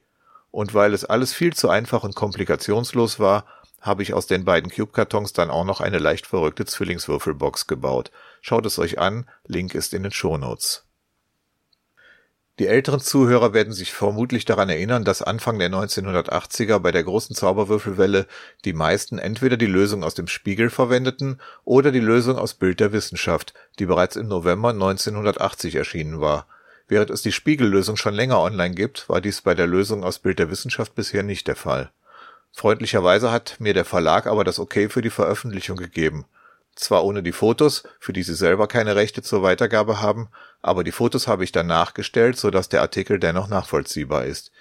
Und 0.50 0.74
weil 0.74 0.96
es 0.96 1.06
alles 1.06 1.34
viel 1.34 1.53
zu 1.53 1.70
einfach 1.70 2.03
und 2.03 2.15
komplikationslos 2.15 3.20
war, 3.20 3.46
habe 3.82 4.01
ich 4.01 4.13
aus 4.13 4.25
den 4.25 4.46
beiden 4.46 4.72
Cube-Kartons 4.72 5.34
dann 5.34 5.51
auch 5.51 5.63
noch 5.63 5.79
eine 5.79 6.00
leicht 6.00 6.25
verrückte 6.25 6.65
Zwillingswürfelbox 6.65 7.68
gebaut. 7.68 8.12
Schaut 8.41 8.65
es 8.65 8.79
euch 8.79 8.98
an, 8.98 9.29
Link 9.46 9.75
ist 9.75 9.94
in 9.94 10.01
den 10.01 10.12
Shownotes. 10.12 10.88
Die 12.60 12.68
älteren 12.68 13.00
Zuhörer 13.00 13.54
werden 13.54 13.72
sich 13.72 13.94
vermutlich 13.94 14.44
daran 14.44 14.68
erinnern, 14.68 15.06
dass 15.06 15.22
Anfang 15.22 15.60
der 15.60 15.70
1980er 15.70 16.80
bei 16.80 16.92
der 16.92 17.06
großen 17.06 17.34
Zauberwürfelwelle 17.34 18.28
die 18.66 18.74
meisten 18.74 19.18
entweder 19.18 19.56
die 19.56 19.66
Lösung 19.66 20.04
aus 20.04 20.13
dem 20.13 20.28
Spiegel 20.28 20.70
verwendeten 20.70 21.39
oder 21.63 21.94
die 21.94 22.01
Lösung 22.01 22.38
aus 22.38 22.56
Bild 22.56 22.82
der 22.82 22.92
Wissenschaft, 22.92 23.54
die 23.80 23.86
bereits 23.86 24.18
im 24.18 24.28
November 24.28 24.72
1980 24.72 25.75
erschienen 25.75 26.20
war. 26.20 26.48
Während 26.89 27.12
es 27.12 27.22
die 27.22 27.32
Spiegellösung 27.32 27.96
schon 27.96 28.13
länger 28.13 28.42
online 28.42 28.75
gibt, 28.75 29.08
war 29.08 29.22
dies 29.22 29.39
bei 29.39 29.56
der 29.56 29.68
Lösung 29.68 30.04
aus 30.04 30.20
Bild 30.20 30.38
der 30.39 30.51
Wissenschaft 30.51 30.96
bisher 30.96 31.24
nicht 31.24 31.48
der 31.48 31.56
Fall. 31.56 31.92
Freundlicherweise 32.51 33.32
hat 33.32 33.56
mir 33.60 33.74
der 33.74 33.86
Verlag 33.86 34.28
aber 34.28 34.44
das 34.44 34.60
Okay 34.60 34.89
für 34.89 35.01
die 35.01 35.12
Veröffentlichung 35.12 35.78
gegeben. 35.78 36.25
Zwar 36.79 37.03
ohne 37.03 37.21
die 37.21 37.33
Fotos, 37.33 37.83
für 38.00 38.13
die 38.13 38.24
sie 38.24 38.36
selber 38.36 38.65
keine 38.69 38.95
Rechte 38.95 39.21
zur 39.21 39.43
Weitergabe 39.43 40.00
haben, 40.00 40.29
aber 40.62 40.86
die 40.86 40.93
Fotos 40.93 41.27
habe 41.27 41.43
ich 41.43 41.51
dann 41.51 41.67
nachgestellt, 41.67 42.38
so 42.38 42.51
dass 42.51 42.69
der 42.69 42.79
Artikel 42.79 43.19
dennoch 43.19 43.50
nachvollziehbar 43.50 44.24
ist. 44.24 44.53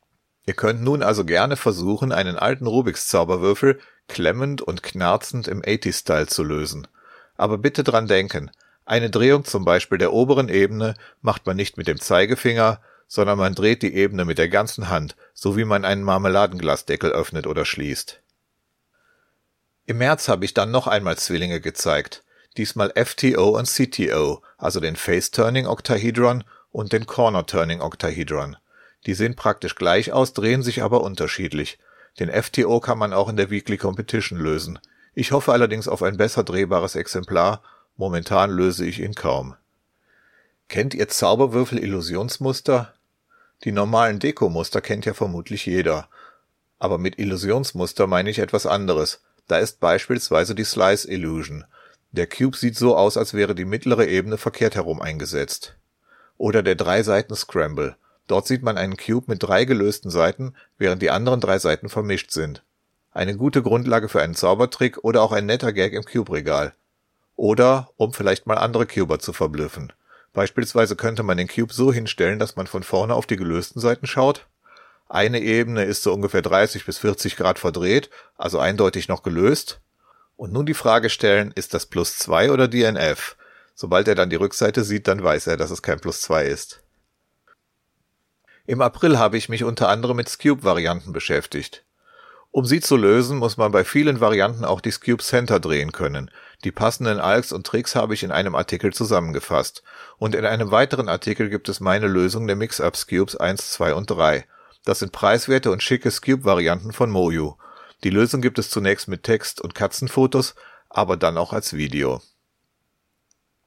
Ihr 0.44 0.54
könnt 0.54 0.82
nun 0.82 1.04
also 1.04 1.24
gerne 1.24 1.54
versuchen, 1.56 2.10
einen 2.10 2.36
alten 2.36 2.66
Rubiks 2.66 3.06
Zauberwürfel 3.06 3.78
klemmend 4.08 4.62
und 4.62 4.82
knarzend 4.82 5.46
im 5.46 5.62
80s-Style 5.62 6.26
zu 6.26 6.42
lösen. 6.42 6.88
Aber 7.36 7.56
bitte 7.56 7.84
dran 7.84 8.08
denken, 8.08 8.50
eine 8.84 9.10
Drehung 9.10 9.44
zum 9.44 9.64
Beispiel 9.64 9.98
der 9.98 10.12
oberen 10.12 10.48
Ebene 10.48 10.94
macht 11.20 11.46
man 11.46 11.54
nicht 11.54 11.76
mit 11.76 11.86
dem 11.86 12.00
Zeigefinger, 12.00 12.80
sondern 13.06 13.38
man 13.38 13.54
dreht 13.54 13.82
die 13.82 13.94
Ebene 13.94 14.24
mit 14.24 14.38
der 14.38 14.48
ganzen 14.48 14.88
Hand, 14.88 15.14
so 15.34 15.56
wie 15.56 15.64
man 15.64 15.84
einen 15.84 16.02
Marmeladenglasdeckel 16.02 17.12
öffnet 17.12 17.46
oder 17.46 17.64
schließt. 17.64 18.20
Im 19.88 19.96
März 19.96 20.28
habe 20.28 20.44
ich 20.44 20.52
dann 20.52 20.70
noch 20.70 20.86
einmal 20.86 21.16
Zwillinge 21.16 21.62
gezeigt, 21.62 22.22
diesmal 22.58 22.92
FTO 22.94 23.56
und 23.56 23.66
CTO, 23.66 24.42
also 24.58 24.80
den 24.80 24.96
Face-Turning 24.96 25.66
Octahedron 25.66 26.44
und 26.70 26.92
den 26.92 27.06
Corner-Turning 27.06 27.80
Octahedron. 27.80 28.58
Die 29.06 29.14
sehen 29.14 29.34
praktisch 29.34 29.76
gleich 29.76 30.12
aus, 30.12 30.34
drehen 30.34 30.62
sich 30.62 30.82
aber 30.82 31.00
unterschiedlich. 31.00 31.78
Den 32.20 32.30
FTO 32.30 32.80
kann 32.80 32.98
man 32.98 33.14
auch 33.14 33.30
in 33.30 33.38
der 33.38 33.48
Weekly 33.48 33.78
Competition 33.78 34.38
lösen. 34.38 34.78
Ich 35.14 35.32
hoffe 35.32 35.52
allerdings 35.52 35.88
auf 35.88 36.02
ein 36.02 36.18
besser 36.18 36.44
drehbares 36.44 36.94
Exemplar, 36.94 37.62
momentan 37.96 38.50
löse 38.50 38.84
ich 38.84 39.00
ihn 39.00 39.14
kaum. 39.14 39.54
Kennt 40.68 40.92
ihr 40.92 41.08
Zauberwürfel-Illusionsmuster? 41.08 42.92
Die 43.64 43.72
normalen 43.72 44.18
Dekomuster 44.18 44.82
kennt 44.82 45.06
ja 45.06 45.14
vermutlich 45.14 45.64
jeder. 45.64 46.10
Aber 46.78 46.98
mit 46.98 47.18
Illusionsmuster 47.18 48.06
meine 48.06 48.28
ich 48.28 48.38
etwas 48.38 48.66
anderes. 48.66 49.22
Da 49.48 49.58
ist 49.58 49.80
beispielsweise 49.80 50.54
die 50.54 50.64
Slice 50.64 51.10
Illusion. 51.10 51.64
Der 52.12 52.26
Cube 52.26 52.56
sieht 52.56 52.76
so 52.76 52.96
aus, 52.96 53.16
als 53.16 53.34
wäre 53.34 53.54
die 53.54 53.64
mittlere 53.64 54.06
Ebene 54.06 54.38
verkehrt 54.38 54.76
herum 54.76 55.00
eingesetzt. 55.00 55.76
Oder 56.36 56.62
der 56.62 56.74
Drei-Seiten-Scramble. 56.74 57.96
Dort 58.26 58.46
sieht 58.46 58.62
man 58.62 58.76
einen 58.76 58.96
Cube 58.96 59.24
mit 59.26 59.42
drei 59.42 59.64
gelösten 59.64 60.10
Seiten, 60.10 60.54
während 60.76 61.00
die 61.00 61.10
anderen 61.10 61.40
drei 61.40 61.58
Seiten 61.58 61.88
vermischt 61.88 62.30
sind. 62.30 62.62
Eine 63.10 63.36
gute 63.36 63.62
Grundlage 63.62 64.08
für 64.10 64.20
einen 64.20 64.34
Zaubertrick 64.34 65.02
oder 65.02 65.22
auch 65.22 65.32
ein 65.32 65.46
netter 65.46 65.72
Gag 65.72 65.94
im 65.94 66.04
Cube-Regal. 66.04 66.74
Oder 67.34 67.90
um 67.96 68.12
vielleicht 68.12 68.46
mal 68.46 68.58
andere 68.58 68.86
Cuber 68.86 69.18
zu 69.18 69.32
verblüffen. 69.32 69.92
Beispielsweise 70.34 70.94
könnte 70.94 71.22
man 71.22 71.38
den 71.38 71.48
Cube 71.48 71.72
so 71.72 71.90
hinstellen, 71.90 72.38
dass 72.38 72.54
man 72.54 72.66
von 72.66 72.82
vorne 72.82 73.14
auf 73.14 73.26
die 73.26 73.36
gelösten 73.36 73.80
Seiten 73.80 74.06
schaut 74.06 74.46
eine 75.08 75.40
Ebene 75.40 75.84
ist 75.84 76.02
so 76.02 76.12
ungefähr 76.12 76.42
30 76.42 76.84
bis 76.84 76.98
40 76.98 77.36
Grad 77.36 77.58
verdreht, 77.58 78.10
also 78.36 78.58
eindeutig 78.58 79.08
noch 79.08 79.22
gelöst. 79.22 79.80
Und 80.36 80.52
nun 80.52 80.66
die 80.66 80.74
Frage 80.74 81.08
stellen, 81.08 81.50
ist 81.54 81.72
das 81.74 81.86
plus 81.86 82.16
2 82.18 82.52
oder 82.52 82.68
DNF? 82.68 83.36
Sobald 83.74 84.06
er 84.06 84.14
dann 84.14 84.30
die 84.30 84.36
Rückseite 84.36 84.84
sieht, 84.84 85.08
dann 85.08 85.22
weiß 85.22 85.46
er, 85.46 85.56
dass 85.56 85.70
es 85.70 85.82
kein 85.82 85.98
plus 85.98 86.20
2 86.20 86.44
ist. 86.44 86.82
Im 88.66 88.82
April 88.82 89.18
habe 89.18 89.38
ich 89.38 89.48
mich 89.48 89.64
unter 89.64 89.88
anderem 89.88 90.16
mit 90.18 90.28
Scube-Varianten 90.28 91.12
beschäftigt. 91.12 91.84
Um 92.50 92.66
sie 92.66 92.80
zu 92.80 92.96
lösen, 92.96 93.38
muss 93.38 93.56
man 93.56 93.72
bei 93.72 93.84
vielen 93.84 94.20
Varianten 94.20 94.64
auch 94.64 94.80
die 94.80 94.90
Scube 94.90 95.22
Center 95.22 95.58
drehen 95.58 95.92
können. 95.92 96.30
Die 96.64 96.72
passenden 96.72 97.18
Alks 97.18 97.52
und 97.52 97.66
Tricks 97.66 97.94
habe 97.94 98.14
ich 98.14 98.22
in 98.22 98.30
einem 98.30 98.54
Artikel 98.54 98.92
zusammengefasst. 98.92 99.82
Und 100.18 100.34
in 100.34 100.44
einem 100.44 100.70
weiteren 100.70 101.08
Artikel 101.08 101.48
gibt 101.48 101.68
es 101.68 101.80
meine 101.80 102.08
Lösung 102.08 102.46
der 102.46 102.56
Mix-Up 102.56 102.96
Scubes 102.96 103.36
1, 103.36 103.72
2 103.72 103.94
und 103.94 104.10
3. 104.10 104.44
Das 104.84 105.00
sind 105.00 105.12
preiswerte 105.12 105.70
und 105.70 105.82
schicke 105.82 106.10
Cube-Varianten 106.10 106.92
von 106.92 107.10
Moju. 107.10 107.54
Die 108.04 108.10
Lösung 108.10 108.40
gibt 108.40 108.58
es 108.58 108.70
zunächst 108.70 109.08
mit 109.08 109.24
Text 109.24 109.60
und 109.60 109.74
Katzenfotos, 109.74 110.54
aber 110.88 111.16
dann 111.16 111.36
auch 111.36 111.52
als 111.52 111.74
Video. 111.74 112.22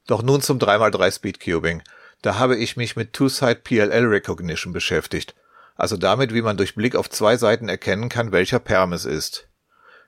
Doch 0.07 0.23
nun 0.23 0.41
zum 0.41 0.57
3x3 0.57 1.11
Speedcubing. 1.11 1.83
Da 2.21 2.35
habe 2.35 2.55
ich 2.55 2.77
mich 2.77 2.95
mit 2.95 3.13
Two-Side 3.13 3.61
PLL 3.63 4.05
Recognition 4.05 4.73
beschäftigt, 4.73 5.35
also 5.75 5.97
damit, 5.97 6.33
wie 6.33 6.41
man 6.41 6.57
durch 6.57 6.75
Blick 6.75 6.95
auf 6.95 7.09
zwei 7.09 7.37
Seiten 7.37 7.67
erkennen 7.67 8.09
kann, 8.09 8.31
welcher 8.31 8.59
Perm 8.59 8.93
es 8.93 9.05
ist. 9.05 9.47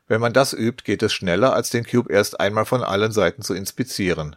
Wenn 0.07 0.21
man 0.21 0.33
das 0.33 0.53
übt, 0.53 0.83
geht 0.83 1.01
es 1.01 1.13
schneller, 1.13 1.53
als 1.53 1.69
den 1.69 1.85
Cube 1.85 2.11
erst 2.11 2.39
einmal 2.39 2.65
von 2.65 2.83
allen 2.83 3.11
Seiten 3.11 3.41
zu 3.41 3.53
inspizieren. 3.53 4.35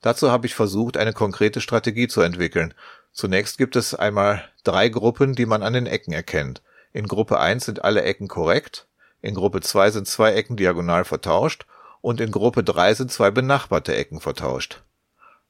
Dazu 0.00 0.30
habe 0.30 0.46
ich 0.46 0.54
versucht, 0.54 0.96
eine 0.96 1.12
konkrete 1.12 1.60
Strategie 1.60 2.08
zu 2.08 2.20
entwickeln, 2.20 2.74
Zunächst 3.14 3.58
gibt 3.58 3.76
es 3.76 3.94
einmal 3.94 4.44
drei 4.64 4.88
Gruppen, 4.88 5.36
die 5.36 5.46
man 5.46 5.62
an 5.62 5.72
den 5.72 5.86
Ecken 5.86 6.12
erkennt. 6.12 6.62
In 6.92 7.06
Gruppe 7.06 7.38
1 7.38 7.64
sind 7.64 7.84
alle 7.84 8.02
Ecken 8.02 8.26
korrekt, 8.26 8.88
in 9.22 9.36
Gruppe 9.36 9.60
2 9.60 9.92
sind 9.92 10.08
zwei 10.08 10.32
Ecken 10.34 10.56
diagonal 10.56 11.04
vertauscht 11.04 11.64
und 12.00 12.20
in 12.20 12.32
Gruppe 12.32 12.64
3 12.64 12.92
sind 12.94 13.12
zwei 13.12 13.30
benachbarte 13.30 13.94
Ecken 13.94 14.20
vertauscht. 14.20 14.82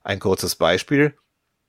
Ein 0.02 0.20
kurzes 0.20 0.56
Beispiel. 0.56 1.14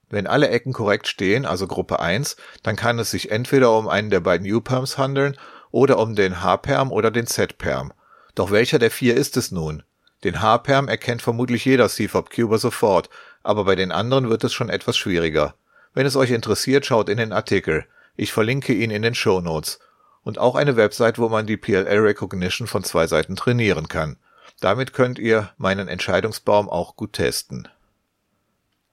Wenn 0.10 0.28
alle 0.28 0.50
Ecken 0.50 0.74
korrekt 0.74 1.08
stehen, 1.08 1.46
also 1.46 1.66
Gruppe 1.66 2.02
1, 2.02 2.36
dann 2.62 2.76
kann 2.76 3.00
es 3.00 3.10
sich 3.10 3.32
entweder 3.32 3.76
um 3.76 3.88
einen 3.88 4.10
der 4.10 4.20
beiden 4.20 4.52
U-Perms 4.52 4.98
handeln 4.98 5.38
oder 5.72 5.98
um 5.98 6.14
den 6.14 6.44
H-Perm 6.44 6.92
oder 6.92 7.10
den 7.10 7.26
Z-Perm. 7.26 7.94
Doch 8.36 8.52
welcher 8.52 8.80
der 8.80 8.92
vier 8.92 9.16
ist 9.16 9.38
es 9.38 9.50
nun? 9.52 9.84
Den 10.26 10.42
H-Perm 10.42 10.90
erkennt 10.90 11.22
vermutlich 11.22 11.64
jeder 11.64 11.88
CFOP-Cuber 11.88 12.58
sofort, 12.58 13.10
aber 13.44 13.64
bei 13.64 13.76
den 13.76 13.94
anderen 13.94 14.30
wird 14.30 14.44
es 14.44 14.54
schon 14.54 14.70
etwas 14.70 14.98
schwieriger. 14.98 15.56
Wenn 15.96 16.06
es 16.06 16.18
euch 16.18 16.32
interessiert, 16.32 16.86
schaut 16.86 17.08
in 17.08 17.18
den 17.18 17.32
Artikel. 17.32 17.86
Ich 18.18 18.34
verlinke 18.34 18.74
ihn 18.74 18.92
in 18.92 19.02
den 19.02 19.16
Show 19.16 19.40
Notes. 19.40 19.80
Und 20.24 20.38
auch 20.38 20.56
eine 20.56 20.76
Website, 20.76 21.18
wo 21.20 21.30
man 21.30 21.48
die 21.48 21.56
PLL 21.56 22.00
Recognition 22.00 22.68
von 22.68 22.84
zwei 22.84 23.08
Seiten 23.08 23.38
trainieren 23.38 23.88
kann. 23.88 24.18
Damit 24.60 24.92
könnt 24.92 25.20
ihr 25.20 25.52
meinen 25.58 25.88
Entscheidungsbaum 25.88 26.70
auch 26.70 26.98
gut 26.98 27.14
testen. 27.14 27.70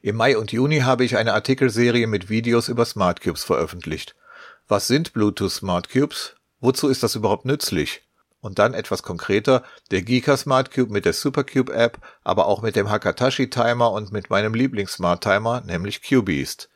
Im 0.00 0.14
Mai 0.14 0.36
und 0.36 0.52
Juni 0.52 0.80
habe 0.80 1.04
ich 1.04 1.16
eine 1.16 1.34
Artikelserie 1.34 2.06
mit 2.06 2.28
Videos 2.28 2.68
über 2.68 2.84
Smart 2.84 3.20
Cubes 3.20 3.42
veröffentlicht. 3.42 4.14
Was 4.68 4.86
sind 4.86 5.12
Bluetooth 5.12 5.50
Smart 5.50 5.90
Cubes? 5.90 6.36
Wozu 6.60 6.88
ist 6.88 7.02
das 7.02 7.16
überhaupt 7.16 7.46
nützlich? 7.46 8.02
Und 8.40 8.60
dann 8.60 8.74
etwas 8.74 9.02
konkreter, 9.02 9.64
der 9.90 10.02
Geeka 10.02 10.36
Smart 10.36 10.72
Cube 10.72 10.92
mit 10.92 11.04
der 11.04 11.14
Supercube 11.14 11.72
App, 11.72 11.98
aber 12.22 12.46
auch 12.46 12.62
mit 12.62 12.76
dem 12.76 12.90
Hakatashi 12.90 13.50
Timer 13.50 13.90
und 13.90 14.12
mit 14.12 14.30
meinem 14.30 14.54
Lieblings 14.54 14.92
Smart 14.92 15.24
Timer, 15.24 15.62
nämlich 15.62 16.02
QBeast 16.02 16.68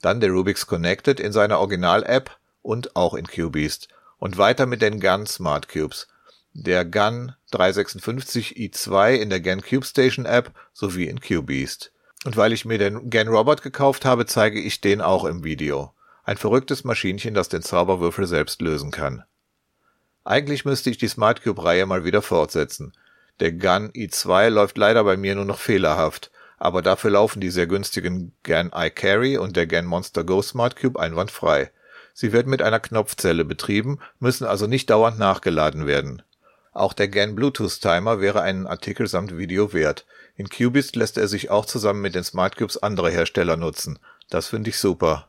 dann 0.00 0.20
der 0.20 0.30
Rubix 0.30 0.66
Connected 0.66 1.20
in 1.20 1.32
seiner 1.32 1.58
Original-App 1.58 2.36
und 2.62 2.96
auch 2.96 3.14
in 3.14 3.26
QBeast 3.26 3.88
und 4.18 4.38
weiter 4.38 4.66
mit 4.66 4.82
den 4.82 5.00
GAN 5.00 5.26
Smart 5.26 5.68
Cubes, 5.68 6.08
der 6.52 6.84
GAN 6.84 7.34
356i2 7.52 9.14
in 9.14 9.30
der 9.30 9.40
GAN 9.40 9.62
Cube 9.62 9.84
Station 9.84 10.26
App 10.26 10.52
sowie 10.72 11.06
in 11.06 11.20
QBeast. 11.20 11.92
Und 12.24 12.36
weil 12.36 12.52
ich 12.52 12.64
mir 12.64 12.78
den 12.78 13.10
GAN 13.10 13.28
Robot 13.28 13.62
gekauft 13.62 14.04
habe, 14.04 14.26
zeige 14.26 14.60
ich 14.60 14.80
den 14.80 15.00
auch 15.00 15.24
im 15.24 15.44
Video. 15.44 15.94
Ein 16.24 16.36
verrücktes 16.36 16.84
Maschinchen, 16.84 17.34
das 17.34 17.48
den 17.48 17.62
Zauberwürfel 17.62 18.26
selbst 18.26 18.60
lösen 18.60 18.90
kann. 18.90 19.24
Eigentlich 20.24 20.64
müsste 20.64 20.90
ich 20.90 20.98
die 20.98 21.08
Smart 21.08 21.42
Cube 21.42 21.64
Reihe 21.64 21.86
mal 21.86 22.04
wieder 22.04 22.22
fortsetzen. 22.22 22.92
Der 23.40 23.52
GAN 23.52 23.90
i2 23.92 24.48
läuft 24.50 24.76
leider 24.76 25.04
bei 25.04 25.16
mir 25.16 25.36
nur 25.36 25.44
noch 25.44 25.58
fehlerhaft 25.58 26.30
aber 26.58 26.82
dafür 26.82 27.10
laufen 27.10 27.40
die 27.40 27.50
sehr 27.50 27.66
günstigen 27.66 28.32
GAN 28.42 28.72
iCarry 28.74 29.38
und 29.38 29.56
der 29.56 29.66
GAN 29.66 29.86
Monster 29.86 30.24
Go 30.24 30.42
Smart 30.42 30.76
Cube 30.76 30.98
einwandfrei. 31.00 31.70
Sie 32.14 32.32
werden 32.32 32.50
mit 32.50 32.62
einer 32.62 32.80
Knopfzelle 32.80 33.44
betrieben, 33.44 34.00
müssen 34.18 34.44
also 34.44 34.66
nicht 34.66 34.90
dauernd 34.90 35.18
nachgeladen 35.18 35.86
werden. 35.86 36.22
Auch 36.72 36.92
der 36.92 37.08
GAN 37.08 37.34
Bluetooth 37.34 37.80
Timer 37.80 38.20
wäre 38.20 38.42
einen 38.42 38.66
Artikel 38.66 39.06
samt 39.06 39.36
Video 39.36 39.72
wert. 39.72 40.06
In 40.36 40.48
Cubist 40.48 40.96
lässt 40.96 41.16
er 41.16 41.28
sich 41.28 41.50
auch 41.50 41.66
zusammen 41.66 42.00
mit 42.00 42.14
den 42.14 42.24
Smart 42.24 42.56
Cubes 42.56 42.80
anderer 42.82 43.10
Hersteller 43.10 43.56
nutzen. 43.56 43.98
Das 44.30 44.48
finde 44.48 44.70
ich 44.70 44.78
super. 44.78 45.28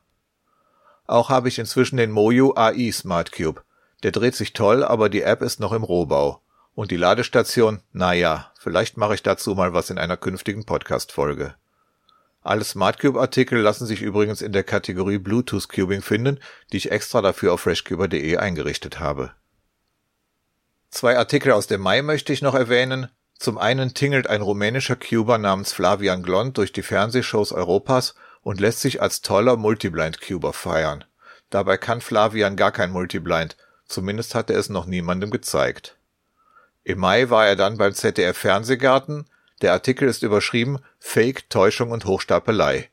Auch 1.07 1.29
habe 1.29 1.48
ich 1.48 1.57
inzwischen 1.57 1.98
den 1.98 2.12
Moju 2.12 2.53
AI 2.55 2.91
Smart 2.91 3.31
Cube. 3.31 3.63
Der 4.03 4.12
dreht 4.12 4.36
sich 4.36 4.53
toll, 4.53 4.83
aber 4.83 5.09
die 5.09 5.24
App 5.24 5.41
ist 5.41 5.59
noch 5.59 5.74
im 5.74 5.83
Rohbau. 5.83 6.41
Und 6.79 6.91
die 6.91 6.95
Ladestation, 6.95 7.81
naja, 7.91 8.53
vielleicht 8.57 8.95
mache 8.95 9.13
ich 9.13 9.21
dazu 9.21 9.53
mal 9.53 9.74
was 9.74 9.89
in 9.89 9.98
einer 9.98 10.15
künftigen 10.15 10.63
Podcast-Folge. 10.63 11.55
Alle 12.41 12.63
SmartCube-Artikel 12.63 13.59
lassen 13.59 13.86
sich 13.86 14.01
übrigens 14.01 14.41
in 14.41 14.53
der 14.53 14.63
Kategorie 14.63 15.17
Bluetooth 15.17 15.67
Cubing 15.67 16.01
finden, 16.01 16.39
die 16.71 16.77
ich 16.77 16.89
extra 16.89 17.21
dafür 17.21 17.51
auf 17.51 17.59
freshcuber.de 17.59 18.38
eingerichtet 18.38 18.98
habe. 18.98 19.33
Zwei 20.89 21.17
Artikel 21.17 21.51
aus 21.51 21.67
dem 21.67 21.81
Mai 21.81 22.01
möchte 22.01 22.31
ich 22.31 22.41
noch 22.41 22.55
erwähnen. 22.55 23.09
Zum 23.38 23.57
einen 23.57 23.93
tingelt 23.93 24.27
ein 24.27 24.41
rumänischer 24.41 24.95
Cuber 24.95 25.38
namens 25.38 25.74
Flavian 25.74 26.24
Glond 26.24 26.57
durch 26.57 26.71
die 26.71 26.81
Fernsehshows 26.81 27.51
Europas 27.51 28.15
und 28.41 28.62
lässt 28.62 28.79
sich 28.79 29.01
als 29.01 29.19
toller 29.21 29.57
Multiblind-Cuber 29.57 30.53
feiern. 30.53 31.03
Dabei 31.50 31.75
kann 31.75 32.00
Flavian 32.00 32.55
gar 32.55 32.71
kein 32.71 32.91
Multiblind, 32.91 33.57
zumindest 33.86 34.33
hat 34.33 34.50
er 34.50 34.57
es 34.57 34.69
noch 34.69 34.86
niemandem 34.86 35.29
gezeigt. 35.29 35.99
Im 36.89 36.98
Mai 36.98 37.29
war 37.29 37.46
er 37.46 37.55
dann 37.55 37.77
beim 37.77 37.93
ZDF 37.93 38.36
Fernsehgarten. 38.36 39.27
Der 39.62 39.74
Artikel 39.74 40.10
ist 40.10 40.24
überschrieben 40.24 40.79
Fake, 40.98 41.48
Täuschung 41.48 41.91
und 41.91 42.05
Hochstapelei. 42.05 42.89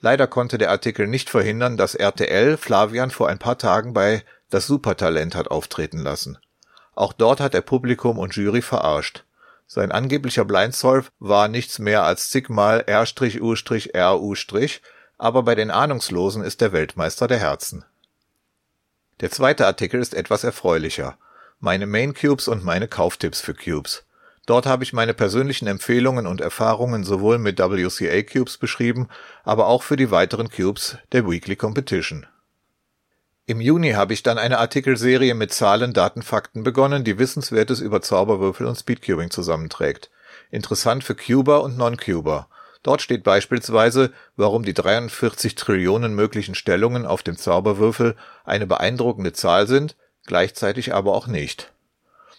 Leider 0.00 0.26
konnte 0.26 0.58
der 0.58 0.70
Artikel 0.70 1.06
nicht 1.06 1.30
verhindern, 1.30 1.78
dass 1.78 1.94
RTL 1.94 2.58
Flavian 2.58 3.10
vor 3.10 3.26
ein 3.30 3.38
paar 3.38 3.56
Tagen 3.56 3.94
bei 3.94 4.22
Das 4.50 4.66
Supertalent 4.66 5.34
hat 5.34 5.50
auftreten 5.50 5.96
lassen. 5.96 6.36
Auch 6.94 7.14
dort 7.14 7.40
hat 7.40 7.54
er 7.54 7.62
Publikum 7.62 8.18
und 8.18 8.36
Jury 8.36 8.60
verarscht. 8.60 9.24
Sein 9.66 9.92
angeblicher 9.92 10.44
Blindsolve 10.44 11.08
war 11.18 11.48
nichts 11.48 11.78
mehr 11.78 12.02
als 12.02 12.28
zigmal 12.28 12.84
R-U-RU-, 12.86 14.68
aber 15.16 15.42
bei 15.42 15.54
den 15.54 15.70
Ahnungslosen 15.70 16.42
ist 16.44 16.60
der 16.60 16.72
Weltmeister 16.72 17.26
der 17.26 17.38
Herzen. 17.38 17.86
Der 19.20 19.30
zweite 19.30 19.66
Artikel 19.66 20.02
ist 20.02 20.12
etwas 20.12 20.44
erfreulicher. 20.44 21.16
Meine 21.60 21.88
Main 21.88 22.14
Cubes 22.14 22.46
und 22.46 22.64
meine 22.64 22.86
Kauftipps 22.86 23.40
für 23.40 23.52
Cubes. 23.52 24.04
Dort 24.46 24.64
habe 24.64 24.84
ich 24.84 24.92
meine 24.92 25.12
persönlichen 25.12 25.66
Empfehlungen 25.66 26.28
und 26.28 26.40
Erfahrungen 26.40 27.02
sowohl 27.02 27.38
mit 27.38 27.58
WCA 27.58 28.22
Cubes 28.22 28.58
beschrieben, 28.58 29.08
aber 29.42 29.66
auch 29.66 29.82
für 29.82 29.96
die 29.96 30.12
weiteren 30.12 30.50
Cubes 30.50 30.98
der 31.10 31.28
Weekly 31.28 31.56
Competition. 31.56 32.26
Im 33.46 33.60
Juni 33.60 33.90
habe 33.90 34.12
ich 34.12 34.22
dann 34.22 34.38
eine 34.38 34.58
Artikelserie 34.58 35.34
mit 35.34 35.52
Zahlen, 35.52 35.92
Daten, 35.92 36.22
Fakten 36.22 36.62
begonnen, 36.62 37.02
die 37.02 37.18
Wissenswertes 37.18 37.80
über 37.80 38.02
Zauberwürfel 38.02 38.64
und 38.64 38.76
Speedcubing 38.76 39.30
zusammenträgt. 39.30 40.10
Interessant 40.52 41.02
für 41.02 41.16
Cuber 41.16 41.64
und 41.64 41.76
Non-Cuber. 41.76 42.48
Dort 42.84 43.02
steht 43.02 43.24
beispielsweise, 43.24 44.12
warum 44.36 44.62
die 44.62 44.74
43 44.74 45.56
Trillionen 45.56 46.14
möglichen 46.14 46.54
Stellungen 46.54 47.04
auf 47.04 47.24
dem 47.24 47.36
Zauberwürfel 47.36 48.14
eine 48.44 48.68
beeindruckende 48.68 49.32
Zahl 49.32 49.66
sind, 49.66 49.96
gleichzeitig 50.28 50.94
aber 50.94 51.14
auch 51.14 51.26
nicht. 51.26 51.72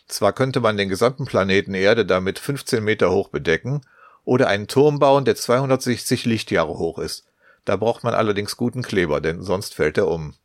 Zwar 0.08 0.32
könnte 0.32 0.62
man 0.62 0.78
den 0.78 0.90
gesamten 0.90 1.26
Planeten 1.26 1.74
Erde 1.74 2.06
damit 2.06 2.40
15 2.40 2.84
Meter 2.84 3.12
hoch 3.12 3.30
bedecken 3.30 3.82
oder 4.24 4.48
einen 4.48 4.68
Turm 4.68 5.00
bauen, 5.00 5.26
der 5.26 5.36
260 5.36 6.26
Lichtjahre 6.26 6.78
hoch 6.78 7.00
ist. 7.00 7.26
Da 7.66 7.76
braucht 7.76 8.04
man 8.04 8.14
allerdings 8.14 8.58
guten 8.58 8.84
Kleber, 8.84 9.22
denn 9.22 9.42
sonst 9.42 9.74
fällt 9.74 9.98
er 9.98 10.08
um. 10.08 10.36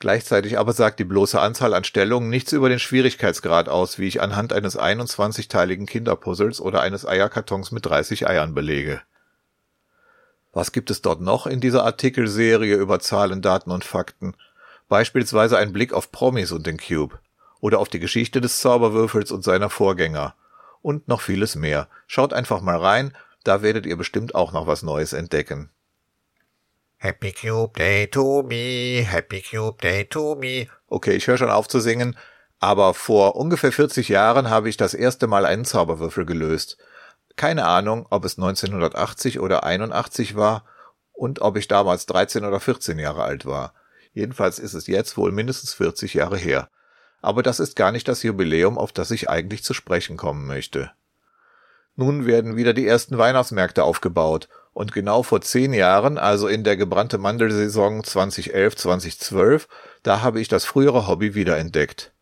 Gleichzeitig 0.00 0.58
aber 0.58 0.74
sagt 0.74 1.00
die 1.00 1.04
bloße 1.04 1.40
Anzahl 1.40 1.72
an 1.74 1.84
Stellungen 1.84 2.28
nichts 2.28 2.52
über 2.52 2.68
den 2.68 2.78
Schwierigkeitsgrad 2.78 3.68
aus, 3.68 3.98
wie 3.98 4.06
ich 4.06 4.20
anhand 4.20 4.52
eines 4.52 4.78
21-teiligen 4.78 5.86
Kinderpuzzles 5.86 6.60
oder 6.60 6.82
eines 6.82 7.06
Eierkartons 7.06 7.72
mit 7.72 7.86
30 7.86 8.28
Eiern 8.28 8.54
belege. 8.54 9.00
Was 10.52 10.72
gibt 10.72 10.90
es 10.90 11.02
dort 11.02 11.20
noch 11.22 11.46
in 11.46 11.60
dieser 11.60 11.84
Artikelserie 11.84 12.76
über 12.76 13.00
Zahlen, 13.00 13.42
Daten 13.42 13.70
und 13.70 13.84
Fakten? 13.84 14.34
Beispielsweise 14.88 15.58
ein 15.58 15.72
Blick 15.72 15.92
auf 15.92 16.10
Promis 16.10 16.52
und 16.52 16.66
den 16.66 16.78
Cube. 16.78 17.18
Oder 17.60 17.78
auf 17.78 17.88
die 17.88 18.00
Geschichte 18.00 18.40
des 18.40 18.60
Zauberwürfels 18.60 19.30
und 19.30 19.44
seiner 19.44 19.70
Vorgänger. 19.70 20.34
Und 20.80 21.08
noch 21.08 21.20
vieles 21.20 21.56
mehr. 21.56 21.88
Schaut 22.06 22.32
einfach 22.32 22.60
mal 22.60 22.76
rein, 22.76 23.16
da 23.44 23.62
werdet 23.62 23.86
ihr 23.86 23.96
bestimmt 23.96 24.34
auch 24.34 24.52
noch 24.52 24.66
was 24.66 24.82
Neues 24.82 25.12
entdecken. 25.12 25.70
Happy 27.00 27.32
Cube 27.32 27.78
Day 27.78 28.08
to 28.08 28.42
me, 28.42 29.04
Happy 29.06 29.40
Cube 29.42 29.80
Day 29.80 30.04
to 30.04 30.34
me. 30.34 30.66
Okay, 30.88 31.14
ich 31.14 31.26
höre 31.28 31.38
schon 31.38 31.50
auf 31.50 31.68
zu 31.68 31.78
singen, 31.78 32.16
aber 32.58 32.92
vor 32.92 33.36
ungefähr 33.36 33.70
40 33.70 34.08
Jahren 34.08 34.50
habe 34.50 34.68
ich 34.68 34.76
das 34.76 34.94
erste 34.94 35.28
Mal 35.28 35.46
einen 35.46 35.64
Zauberwürfel 35.64 36.26
gelöst. 36.26 36.76
Keine 37.36 37.66
Ahnung, 37.66 38.06
ob 38.10 38.24
es 38.24 38.36
1980 38.36 39.38
oder 39.38 39.62
81 39.62 40.34
war 40.34 40.64
und 41.12 41.40
ob 41.40 41.56
ich 41.56 41.68
damals 41.68 42.06
13 42.06 42.44
oder 42.44 42.58
14 42.58 42.98
Jahre 42.98 43.22
alt 43.22 43.46
war. 43.46 43.74
Jedenfalls 44.18 44.58
ist 44.58 44.74
es 44.74 44.88
jetzt 44.88 45.16
wohl 45.16 45.30
mindestens 45.30 45.74
40 45.74 46.14
Jahre 46.14 46.36
her. 46.36 46.68
Aber 47.22 47.44
das 47.44 47.60
ist 47.60 47.76
gar 47.76 47.92
nicht 47.92 48.08
das 48.08 48.24
Jubiläum, 48.24 48.76
auf 48.76 48.90
das 48.90 49.12
ich 49.12 49.30
eigentlich 49.30 49.62
zu 49.62 49.74
sprechen 49.74 50.16
kommen 50.16 50.44
möchte. 50.44 50.90
Nun 51.94 52.26
werden 52.26 52.56
wieder 52.56 52.74
die 52.74 52.84
ersten 52.84 53.16
Weihnachtsmärkte 53.16 53.84
aufgebaut 53.84 54.48
und 54.72 54.92
genau 54.92 55.22
vor 55.22 55.40
zehn 55.40 55.72
Jahren, 55.72 56.18
also 56.18 56.48
in 56.48 56.64
der 56.64 56.76
gebrannte 56.76 57.18
Mandelsaison 57.18 58.02
2011-2012, 58.02 59.68
da 60.02 60.20
habe 60.20 60.40
ich 60.40 60.48
das 60.48 60.64
frühere 60.64 61.06
Hobby 61.06 61.36
wiederentdeckt. 61.36 62.12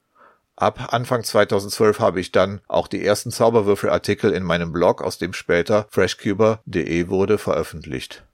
Ab 0.54 0.92
Anfang 0.92 1.24
2012 1.24 1.98
habe 1.98 2.20
ich 2.20 2.30
dann 2.30 2.60
auch 2.68 2.88
die 2.88 3.02
ersten 3.02 3.30
Zauberwürfelartikel 3.30 4.32
in 4.32 4.42
meinem 4.42 4.70
Blog, 4.70 5.00
aus 5.00 5.16
dem 5.16 5.32
später 5.32 5.86
freshcuber.de 5.88 7.08
wurde, 7.08 7.38
veröffentlicht. 7.38 8.25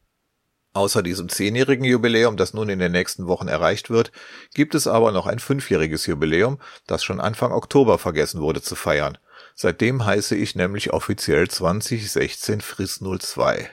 Außer 0.74 1.02
diesem 1.02 1.28
zehnjährigen 1.28 1.84
Jubiläum, 1.84 2.36
das 2.38 2.54
nun 2.54 2.70
in 2.70 2.78
den 2.78 2.92
nächsten 2.92 3.26
Wochen 3.26 3.48
erreicht 3.48 3.90
wird, 3.90 4.10
gibt 4.54 4.74
es 4.74 4.86
aber 4.86 5.12
noch 5.12 5.26
ein 5.26 5.38
fünfjähriges 5.38 6.06
Jubiläum, 6.06 6.58
das 6.86 7.04
schon 7.04 7.20
Anfang 7.20 7.52
Oktober 7.52 7.98
vergessen 7.98 8.40
wurde 8.40 8.62
zu 8.62 8.74
feiern. 8.74 9.18
Seitdem 9.54 10.06
heiße 10.06 10.34
ich 10.34 10.56
nämlich 10.56 10.92
offiziell 10.92 11.48
2016 11.48 12.62
Friss 12.62 13.00
02. 13.00 13.68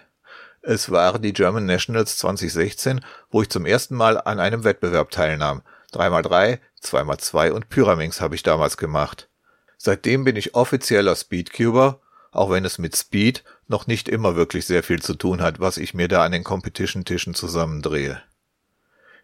Es 0.61 0.91
waren 0.91 1.21
die 1.21 1.31
German 1.31 1.65
Nationals 1.65 2.17
2016, 2.17 2.99
wo 3.31 3.41
ich 3.41 3.49
zum 3.49 3.65
ersten 3.65 3.95
Mal 3.95 4.19
an 4.19 4.41
einem 4.41 4.65
Wettbewerb 4.65 5.09
teilnahm. 5.09 5.61
3x3, 5.93 6.59
2x2 6.83 7.51
und 7.51 7.69
Pyraminx 7.69 8.19
habe 8.19 8.35
ich 8.35 8.43
damals 8.43 8.75
gemacht. 8.75 9.29
Seitdem 9.77 10.25
bin 10.25 10.35
ich 10.35 10.55
offizieller 10.55 11.15
Speedcuber, 11.15 12.01
auch 12.31 12.49
wenn 12.49 12.65
es 12.65 12.77
mit 12.77 12.95
Speed 12.95 13.43
noch 13.67 13.87
nicht 13.87 14.09
immer 14.09 14.35
wirklich 14.35 14.65
sehr 14.65 14.83
viel 14.83 15.01
zu 15.01 15.13
tun 15.13 15.41
hat, 15.41 15.59
was 15.59 15.77
ich 15.77 15.93
mir 15.93 16.07
da 16.07 16.23
an 16.23 16.31
den 16.31 16.43
Competition-Tischen 16.43 17.33
zusammendrehe. 17.33 18.21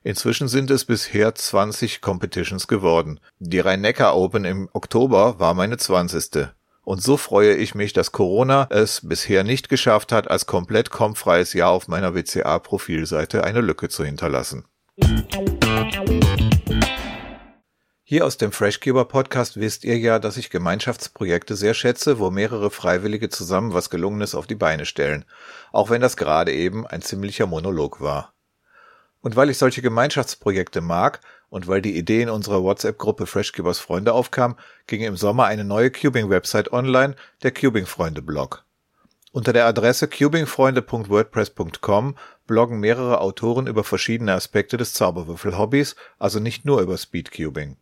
Inzwischen 0.04 0.48
sind 0.48 0.70
es 0.70 0.86
bisher 0.86 1.34
20 1.34 2.00
Competitions 2.00 2.68
geworden. 2.68 3.20
Die 3.40 3.60
Rhein-Neckar 3.60 4.16
Open 4.16 4.46
im 4.46 4.70
Oktober 4.72 5.40
war 5.40 5.56
meine 5.56 5.78
20. 5.78 6.50
Und 6.84 7.02
so 7.02 7.18
freue 7.18 7.56
ich 7.56 7.74
mich, 7.74 7.94
dass 7.94 8.12
Corona 8.12 8.68
es 8.70 9.02
bisher 9.02 9.44
nicht 9.44 9.70
geschafft 9.70 10.12
hat, 10.12 10.30
als 10.30 10.46
komplett 10.46 10.92
kompfreies 10.92 11.54
Jahr 11.54 11.72
auf 11.72 11.88
meiner 11.88 12.14
WCA-Profilseite 12.14 13.44
eine 13.44 13.62
Lücke 13.62 13.90
zu 13.90 14.06
hinterlassen. 14.06 14.66
Hier 18.08 18.24
aus 18.24 18.38
dem 18.38 18.52
Freshkeeper 18.52 19.06
Podcast 19.06 19.60
wisst 19.60 19.84
ihr 19.84 19.98
ja, 19.98 20.20
dass 20.20 20.38
ich 20.38 20.52
Gemeinschaftsprojekte 20.52 21.56
sehr 21.56 21.74
schätze, 21.74 22.20
wo 22.20 22.30
mehrere 22.30 22.70
Freiwillige 22.70 23.30
zusammen 23.30 23.74
was 23.74 23.90
Gelungenes 23.90 24.36
auf 24.36 24.46
die 24.46 24.54
Beine 24.54 24.86
stellen. 24.86 25.26
Auch 25.72 25.90
wenn 25.90 26.02
das 26.02 26.16
gerade 26.16 26.54
eben 26.54 26.86
ein 26.86 27.02
ziemlicher 27.02 27.48
Monolog 27.48 28.02
war. 28.02 28.36
Und 29.22 29.36
weil 29.36 29.50
ich 29.50 29.58
solche 29.58 29.82
Gemeinschaftsprojekte 29.82 30.82
mag 30.82 31.20
und 31.50 31.68
weil 31.68 31.82
die 31.82 31.98
Idee 31.98 32.22
in 32.22 32.30
unserer 32.30 32.62
WhatsApp-Gruppe 32.62 33.26
Freshkeepers 33.26 33.80
Freunde 33.80 34.14
aufkam, 34.14 34.56
ging 34.86 35.02
im 35.02 35.18
Sommer 35.18 35.46
eine 35.46 35.64
neue 35.64 35.90
Cubing-Website 35.90 36.72
online, 36.72 37.16
der 37.42 37.56
Cubing-Freunde-Blog. 37.56 38.66
Unter 39.32 39.52
der 39.52 39.66
Adresse 39.66 40.08
cubingfreunde.wordpress.com 40.08 42.18
bloggen 42.46 42.80
mehrere 42.80 43.20
Autoren 43.20 43.66
über 43.66 43.84
verschiedene 43.84 44.34
Aspekte 44.34 44.78
des 44.78 44.94
Zauberwürfel-Hobbys, 44.94 45.96
also 46.20 46.40
nicht 46.40 46.66
nur 46.66 46.82
über 46.82 47.00
Speedcubing. 47.00 47.78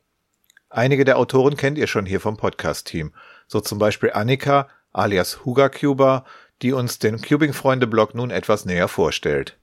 Einige 0.76 1.06
der 1.06 1.20
Autoren 1.20 1.56
kennt 1.56 1.78
ihr 1.78 1.86
schon 1.86 2.08
hier 2.08 2.20
vom 2.20 2.36
Podcast-Team, 2.36 3.14
so 3.46 3.62
zum 3.62 3.78
Beispiel 3.78 4.10
Annika 4.12 4.68
alias 4.92 5.46
Huga 5.46 5.70
Cuber, 5.70 6.26
die 6.64 6.74
uns 6.74 6.98
den 6.98 7.22
Cubing-Freunde-Blog 7.22 8.16
nun 8.16 8.32
etwas 8.32 8.66
näher 8.66 8.88
vorstellt. 8.88 9.60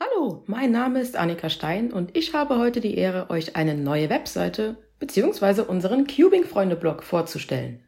Hallo, 0.00 0.42
mein 0.46 0.72
Name 0.72 1.00
ist 1.00 1.14
Annika 1.14 1.48
Stein 1.48 1.92
und 1.92 2.16
ich 2.16 2.34
habe 2.34 2.58
heute 2.58 2.80
die 2.80 2.98
Ehre, 2.98 3.30
euch 3.30 3.54
eine 3.54 3.76
neue 3.76 4.10
Webseite 4.10 4.78
bzw. 4.98 5.60
unseren 5.60 6.08
Cubing-Freunde-Blog 6.08 7.04
vorzustellen. 7.04 7.84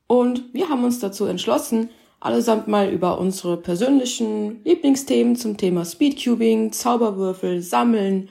Und 0.06 0.54
wir 0.54 0.70
haben 0.70 0.84
uns 0.84 1.00
dazu 1.00 1.26
entschlossen, 1.26 1.90
allesamt 2.20 2.68
mal 2.68 2.92
über 2.92 3.18
unsere 3.18 3.58
persönlichen 3.58 4.64
Lieblingsthemen 4.64 5.36
zum 5.36 5.58
Thema 5.58 5.86
Speedcubing, 5.86 6.72
Zauberwürfel, 6.72 7.64
Sammeln 7.64 8.30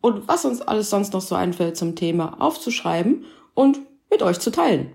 und 0.00 0.26
was 0.26 0.44
uns 0.44 0.60
alles 0.60 0.90
sonst 0.90 1.12
noch 1.12 1.20
so 1.20 1.36
einfällt 1.36 1.76
zum 1.76 1.94
Thema 1.94 2.40
aufzuschreiben 2.40 3.26
und 3.54 3.78
mit 4.10 4.22
euch 4.22 4.40
zu 4.40 4.50
teilen. 4.50 4.92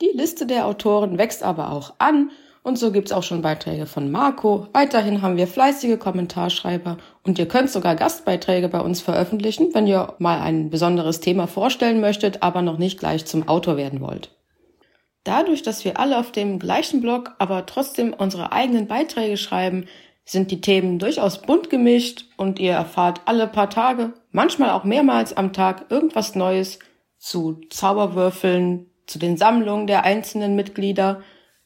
Die 0.00 0.10
Liste 0.14 0.46
der 0.46 0.66
Autoren 0.66 1.18
wächst 1.18 1.42
aber 1.42 1.72
auch 1.72 1.94
an 1.98 2.30
Und 2.62 2.78
so 2.78 2.92
gibt's 2.92 3.10
auch 3.10 3.24
schon 3.24 3.42
Beiträge 3.42 3.86
von 3.86 4.10
Marco. 4.12 4.68
Weiterhin 4.72 5.20
haben 5.20 5.36
wir 5.36 5.48
fleißige 5.48 5.98
Kommentarschreiber 5.98 6.96
und 7.24 7.38
ihr 7.38 7.48
könnt 7.48 7.70
sogar 7.70 7.96
Gastbeiträge 7.96 8.68
bei 8.68 8.80
uns 8.80 9.00
veröffentlichen, 9.00 9.74
wenn 9.74 9.88
ihr 9.88 10.14
mal 10.18 10.40
ein 10.40 10.70
besonderes 10.70 11.18
Thema 11.18 11.48
vorstellen 11.48 12.00
möchtet, 12.00 12.42
aber 12.42 12.62
noch 12.62 12.78
nicht 12.78 13.00
gleich 13.00 13.26
zum 13.26 13.48
Autor 13.48 13.76
werden 13.76 14.00
wollt. 14.00 14.30
Dadurch, 15.24 15.62
dass 15.62 15.84
wir 15.84 15.98
alle 15.98 16.18
auf 16.18 16.30
dem 16.30 16.60
gleichen 16.60 17.00
Blog, 17.00 17.34
aber 17.38 17.66
trotzdem 17.66 18.12
unsere 18.12 18.52
eigenen 18.52 18.86
Beiträge 18.86 19.36
schreiben, 19.36 19.86
sind 20.24 20.52
die 20.52 20.60
Themen 20.60 21.00
durchaus 21.00 21.42
bunt 21.42 21.68
gemischt 21.68 22.26
und 22.36 22.60
ihr 22.60 22.72
erfahrt 22.72 23.22
alle 23.24 23.48
paar 23.48 23.70
Tage, 23.70 24.12
manchmal 24.30 24.70
auch 24.70 24.84
mehrmals 24.84 25.36
am 25.36 25.52
Tag 25.52 25.86
irgendwas 25.90 26.36
Neues 26.36 26.78
zu 27.18 27.60
Zauberwürfeln, 27.70 28.86
zu 29.06 29.18
den 29.18 29.36
Sammlungen 29.36 29.88
der 29.88 30.04
einzelnen 30.04 30.54
Mitglieder 30.54 31.22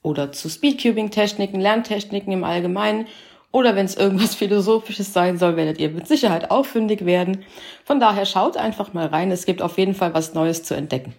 oder 0.06 0.32
zu 0.32 0.48
Speedcubing-Techniken, 0.48 1.60
Lerntechniken 1.60 2.32
im 2.32 2.44
Allgemeinen 2.44 3.08
oder 3.50 3.74
wenn 3.74 3.86
es 3.86 3.96
irgendwas 3.96 4.36
Philosophisches 4.36 5.12
sein 5.12 5.36
soll, 5.38 5.56
werdet 5.56 5.78
ihr 5.78 5.90
mit 5.90 6.06
Sicherheit 6.06 6.52
auch 6.52 6.64
fündig 6.64 7.04
werden. 7.04 7.44
Von 7.84 8.00
daher 8.00 8.24
schaut 8.24 8.56
einfach 8.56 8.92
mal 8.92 9.06
rein, 9.06 9.32
es 9.32 9.46
gibt 9.46 9.62
auf 9.62 9.78
jeden 9.78 9.94
Fall 9.94 10.14
was 10.14 10.34
Neues 10.34 10.62
zu 10.62 10.74
entdecken. 10.74 11.16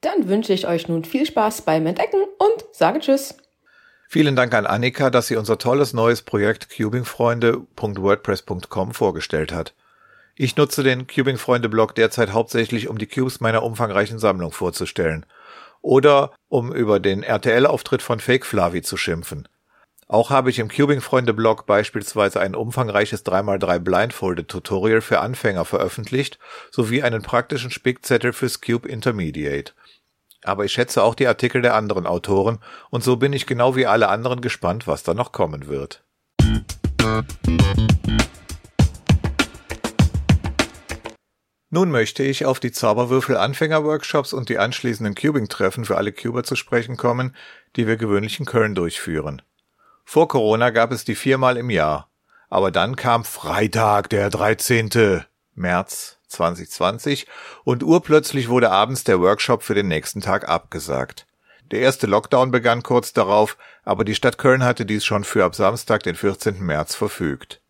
Dann 0.00 0.28
wünsche 0.28 0.52
ich 0.52 0.68
euch 0.68 0.86
nun 0.88 1.04
viel 1.04 1.26
Spaß 1.26 1.62
beim 1.62 1.86
Entdecken 1.86 2.22
und 2.38 2.64
sage 2.72 3.00
Tschüss. 3.00 3.36
Vielen 4.08 4.36
Dank 4.36 4.54
an 4.54 4.66
Annika, 4.66 5.10
dass 5.10 5.26
sie 5.26 5.34
unser 5.36 5.58
tolles 5.58 5.92
neues 5.92 6.22
Projekt 6.22 6.70
cubingfreunde.wordpress.com 6.70 8.94
vorgestellt 8.94 9.52
hat. 9.52 9.74
Ich 10.36 10.54
nutze 10.56 10.84
den 10.84 11.06
Cubing-Freunde-Blog 11.06 11.94
derzeit 11.96 12.32
hauptsächlich, 12.32 12.88
um 12.88 12.96
die 12.98 13.06
Cubes 13.06 13.40
meiner 13.40 13.62
umfangreichen 13.62 14.18
Sammlung 14.18 14.52
vorzustellen 14.52 15.26
oder 15.82 16.32
um 16.48 16.72
über 16.72 17.00
den 17.00 17.22
RTL-Auftritt 17.22 18.02
von 18.02 18.20
Fake 18.20 18.46
Flavi 18.46 18.82
zu 18.82 18.96
schimpfen. 18.96 19.48
Auch 20.08 20.30
habe 20.30 20.50
ich 20.50 20.58
im 20.58 20.68
Cubing-Freunde-Blog 20.68 21.66
beispielsweise 21.66 22.40
ein 22.40 22.56
umfangreiches 22.56 23.24
3x3 23.24 23.78
Blindfolded-Tutorial 23.78 25.02
für 25.02 25.20
Anfänger 25.20 25.64
veröffentlicht, 25.64 26.40
sowie 26.72 27.02
einen 27.04 27.22
praktischen 27.22 27.70
Spickzettel 27.70 28.32
fürs 28.32 28.60
Cube 28.60 28.88
Intermediate. 28.88 29.72
Aber 30.42 30.64
ich 30.64 30.72
schätze 30.72 31.04
auch 31.04 31.14
die 31.14 31.28
Artikel 31.28 31.62
der 31.62 31.76
anderen 31.76 32.06
Autoren, 32.08 32.58
und 32.90 33.04
so 33.04 33.18
bin 33.18 33.32
ich 33.32 33.46
genau 33.46 33.76
wie 33.76 33.86
alle 33.86 34.08
anderen 34.08 34.40
gespannt, 34.40 34.88
was 34.88 35.04
da 35.04 35.14
noch 35.14 35.30
kommen 35.30 35.68
wird. 35.68 36.02
Nun 41.72 41.92
möchte 41.92 42.24
ich 42.24 42.44
auf 42.44 42.58
die 42.58 42.72
Zauberwürfel-Anfänger-Workshops 42.72 44.32
und 44.32 44.48
die 44.48 44.58
anschließenden 44.58 45.14
Cubing-Treffen 45.14 45.84
für 45.84 45.96
alle 45.96 46.12
Cuber 46.12 46.42
zu 46.42 46.56
sprechen 46.56 46.96
kommen, 46.96 47.34
die 47.76 47.86
wir 47.86 47.96
gewöhnlich 47.96 48.40
in 48.40 48.46
Köln 48.46 48.74
durchführen. 48.74 49.40
Vor 50.04 50.26
Corona 50.26 50.70
gab 50.70 50.90
es 50.90 51.04
die 51.04 51.14
viermal 51.14 51.56
im 51.56 51.70
Jahr. 51.70 52.10
Aber 52.48 52.72
dann 52.72 52.96
kam 52.96 53.24
Freitag, 53.24 54.10
der 54.10 54.28
13. 54.28 55.22
März 55.54 56.18
2020 56.26 57.28
und 57.62 57.84
urplötzlich 57.84 58.48
wurde 58.48 58.72
abends 58.72 59.04
der 59.04 59.20
Workshop 59.20 59.62
für 59.62 59.74
den 59.74 59.86
nächsten 59.86 60.20
Tag 60.20 60.48
abgesagt. 60.48 61.28
Der 61.70 61.80
erste 61.80 62.08
Lockdown 62.08 62.50
begann 62.50 62.82
kurz 62.82 63.12
darauf, 63.12 63.56
aber 63.84 64.04
die 64.04 64.16
Stadt 64.16 64.38
Köln 64.38 64.64
hatte 64.64 64.84
dies 64.84 65.04
schon 65.04 65.22
für 65.22 65.44
ab 65.44 65.54
Samstag, 65.54 66.02
den 66.02 66.16
14. 66.16 66.60
März 66.60 66.96
verfügt. 66.96 67.60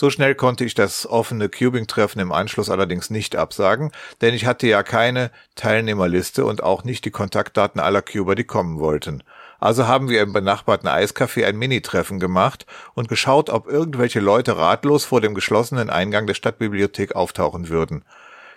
So 0.00 0.08
schnell 0.08 0.34
konnte 0.34 0.64
ich 0.64 0.72
das 0.72 1.06
offene 1.06 1.50
Cubing-Treffen 1.50 2.22
im 2.22 2.32
Anschluss 2.32 2.70
allerdings 2.70 3.10
nicht 3.10 3.36
absagen, 3.36 3.92
denn 4.22 4.32
ich 4.32 4.46
hatte 4.46 4.66
ja 4.66 4.82
keine 4.82 5.30
Teilnehmerliste 5.56 6.46
und 6.46 6.62
auch 6.62 6.84
nicht 6.84 7.04
die 7.04 7.10
Kontaktdaten 7.10 7.82
aller 7.82 8.00
Cuber, 8.00 8.34
die 8.34 8.44
kommen 8.44 8.78
wollten. 8.78 9.22
Also 9.58 9.86
haben 9.86 10.08
wir 10.08 10.22
im 10.22 10.32
benachbarten 10.32 10.88
Eiscafé 10.88 11.44
ein 11.44 11.58
Mini-Treffen 11.58 12.18
gemacht 12.18 12.64
und 12.94 13.10
geschaut, 13.10 13.50
ob 13.50 13.68
irgendwelche 13.68 14.20
Leute 14.20 14.56
ratlos 14.56 15.04
vor 15.04 15.20
dem 15.20 15.34
geschlossenen 15.34 15.90
Eingang 15.90 16.26
der 16.26 16.32
Stadtbibliothek 16.32 17.14
auftauchen 17.14 17.68
würden. 17.68 18.02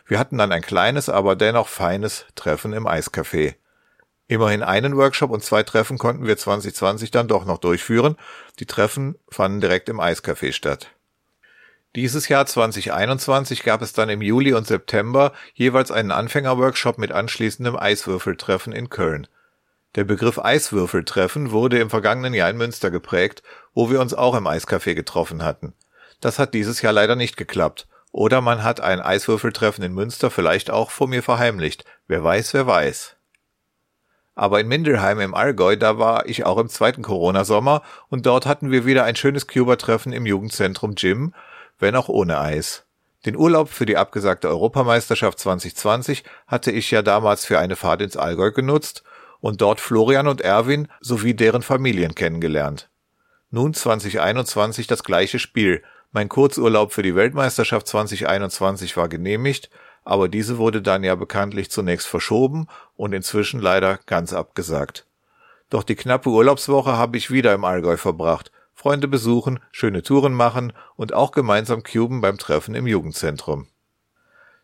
Wir 0.05 0.19
hatten 0.19 0.37
dann 0.37 0.53
ein 0.53 0.61
kleines, 0.61 1.09
aber 1.09 1.35
dennoch 1.35 1.67
feines 1.67 2.25
Treffen 2.35 2.71
im 2.71 2.87
Eiscafé. 2.87 3.55
Immerhin 4.29 4.63
einen 4.63 4.95
Workshop 4.95 5.29
und 5.29 5.43
zwei 5.43 5.63
Treffen 5.63 5.97
konnten 5.97 6.25
wir 6.25 6.37
2020 6.37 7.11
dann 7.11 7.27
doch 7.27 7.43
noch 7.43 7.57
durchführen. 7.57 8.15
Die 8.59 8.65
Treffen 8.65 9.15
fanden 9.29 9.59
direkt 9.59 9.89
im 9.89 9.99
Eiscafé 9.99 10.53
statt. 10.53 10.92
Dieses 11.95 12.27
Jahr 12.27 12.47
2021 12.47 13.61
gab 13.61 13.83
es 13.83 13.93
dann 13.93 14.09
im 14.09 14.23
Juli 14.23 14.53
und 14.53 14.65
September 14.65 15.31
jeweils 15.53 15.91
einen 15.91 16.09
Anfängerworkshop 16.09 16.97
mit 16.97 17.11
anschließendem 17.11 17.75
Eiswürfeltreffen 17.75 18.73
in 18.73 18.89
Köln. 18.89 19.27
Der 19.93 20.03
Begriff 20.03 20.39
Eiswürfeltreffen 20.39 21.51
wurde 21.51 21.77
im 21.77 21.91
vergangenen 21.91 22.33
Jahr 22.33 22.49
in 22.49 22.57
Münster 22.57 22.89
geprägt, 22.89 23.43
wo 23.75 23.91
wir 23.91 24.01
uns 24.01 24.15
auch 24.15 24.33
im 24.33 24.47
Eiscafé 24.47 24.95
getroffen 24.95 25.43
hatten. 25.43 25.73
Das 26.19 26.39
hat 26.39 26.55
dieses 26.55 26.81
Jahr 26.81 26.93
leider 26.93 27.15
nicht 27.15 27.37
geklappt. 27.37 27.87
Oder 28.11 28.41
man 28.41 28.63
hat 28.63 28.81
ein 28.81 28.99
Eiswürfeltreffen 28.99 29.83
in 29.83 29.93
Münster 29.93 30.31
vielleicht 30.31 30.71
auch 30.71 30.89
vor 30.89 31.07
mir 31.07 31.21
verheimlicht. 31.21 31.85
Wer 32.07 32.23
weiß, 32.23 32.55
wer 32.55 32.65
weiß. 32.65 33.17
Aber 34.33 34.59
in 34.59 34.67
Mindelheim 34.67 35.19
im 35.19 35.35
Allgäu, 35.35 35.75
da 35.75 35.99
war 35.99 36.27
ich 36.27 36.43
auch 36.43 36.57
im 36.57 36.69
zweiten 36.69 37.03
Corona-Sommer 37.03 37.83
und 38.09 38.25
dort 38.25 38.47
hatten 38.47 38.71
wir 38.71 38.85
wieder 38.87 39.03
ein 39.03 39.15
schönes 39.15 39.47
Cuba-Treffen 39.47 40.11
im 40.11 40.25
Jugendzentrum 40.25 40.95
Gym, 40.95 41.35
wenn 41.83 41.97
auch 41.97 42.07
ohne 42.07 42.39
Eis. 42.39 42.85
Den 43.25 43.35
Urlaub 43.35 43.69
für 43.69 43.85
die 43.85 43.97
abgesagte 43.97 44.47
Europameisterschaft 44.47 45.37
2020 45.37 46.23
hatte 46.47 46.71
ich 46.71 46.89
ja 46.91 47.01
damals 47.01 47.45
für 47.45 47.59
eine 47.59 47.75
Fahrt 47.75 48.01
ins 48.01 48.15
Allgäu 48.15 48.51
genutzt 48.51 49.03
und 49.41 49.59
dort 49.59 49.81
Florian 49.81 50.27
und 50.27 50.39
Erwin 50.39 50.87
sowie 51.01 51.33
deren 51.33 51.61
Familien 51.61 52.15
kennengelernt. 52.15 52.89
Nun 53.51 53.73
2021 53.73 54.87
das 54.87 55.03
gleiche 55.03 55.39
Spiel. 55.39 55.83
Mein 56.13 56.29
Kurzurlaub 56.29 56.93
für 56.93 57.03
die 57.03 57.15
Weltmeisterschaft 57.15 57.87
2021 57.87 58.95
war 58.95 59.09
genehmigt, 59.09 59.69
aber 60.05 60.29
diese 60.29 60.57
wurde 60.57 60.81
dann 60.81 61.03
ja 61.03 61.15
bekanntlich 61.15 61.69
zunächst 61.69 62.07
verschoben 62.07 62.67
und 62.95 63.11
inzwischen 63.11 63.59
leider 63.59 63.99
ganz 64.05 64.31
abgesagt. 64.31 65.05
Doch 65.69 65.83
die 65.83 65.95
knappe 65.95 66.29
Urlaubswoche 66.29 66.93
habe 66.93 67.17
ich 67.17 67.29
wieder 67.29 67.53
im 67.53 67.65
Allgäu 67.65 67.97
verbracht 67.97 68.52
Freunde 68.83 69.07
besuchen, 69.07 69.61
schöne 69.71 70.03
Touren 70.03 70.33
machen 70.33 70.73
und 70.97 71.13
auch 71.13 71.31
gemeinsam 71.31 71.83
cuben 71.83 72.19
beim 72.19 72.37
Treffen 72.37 72.75
im 72.75 72.85
Jugendzentrum. 72.85 73.67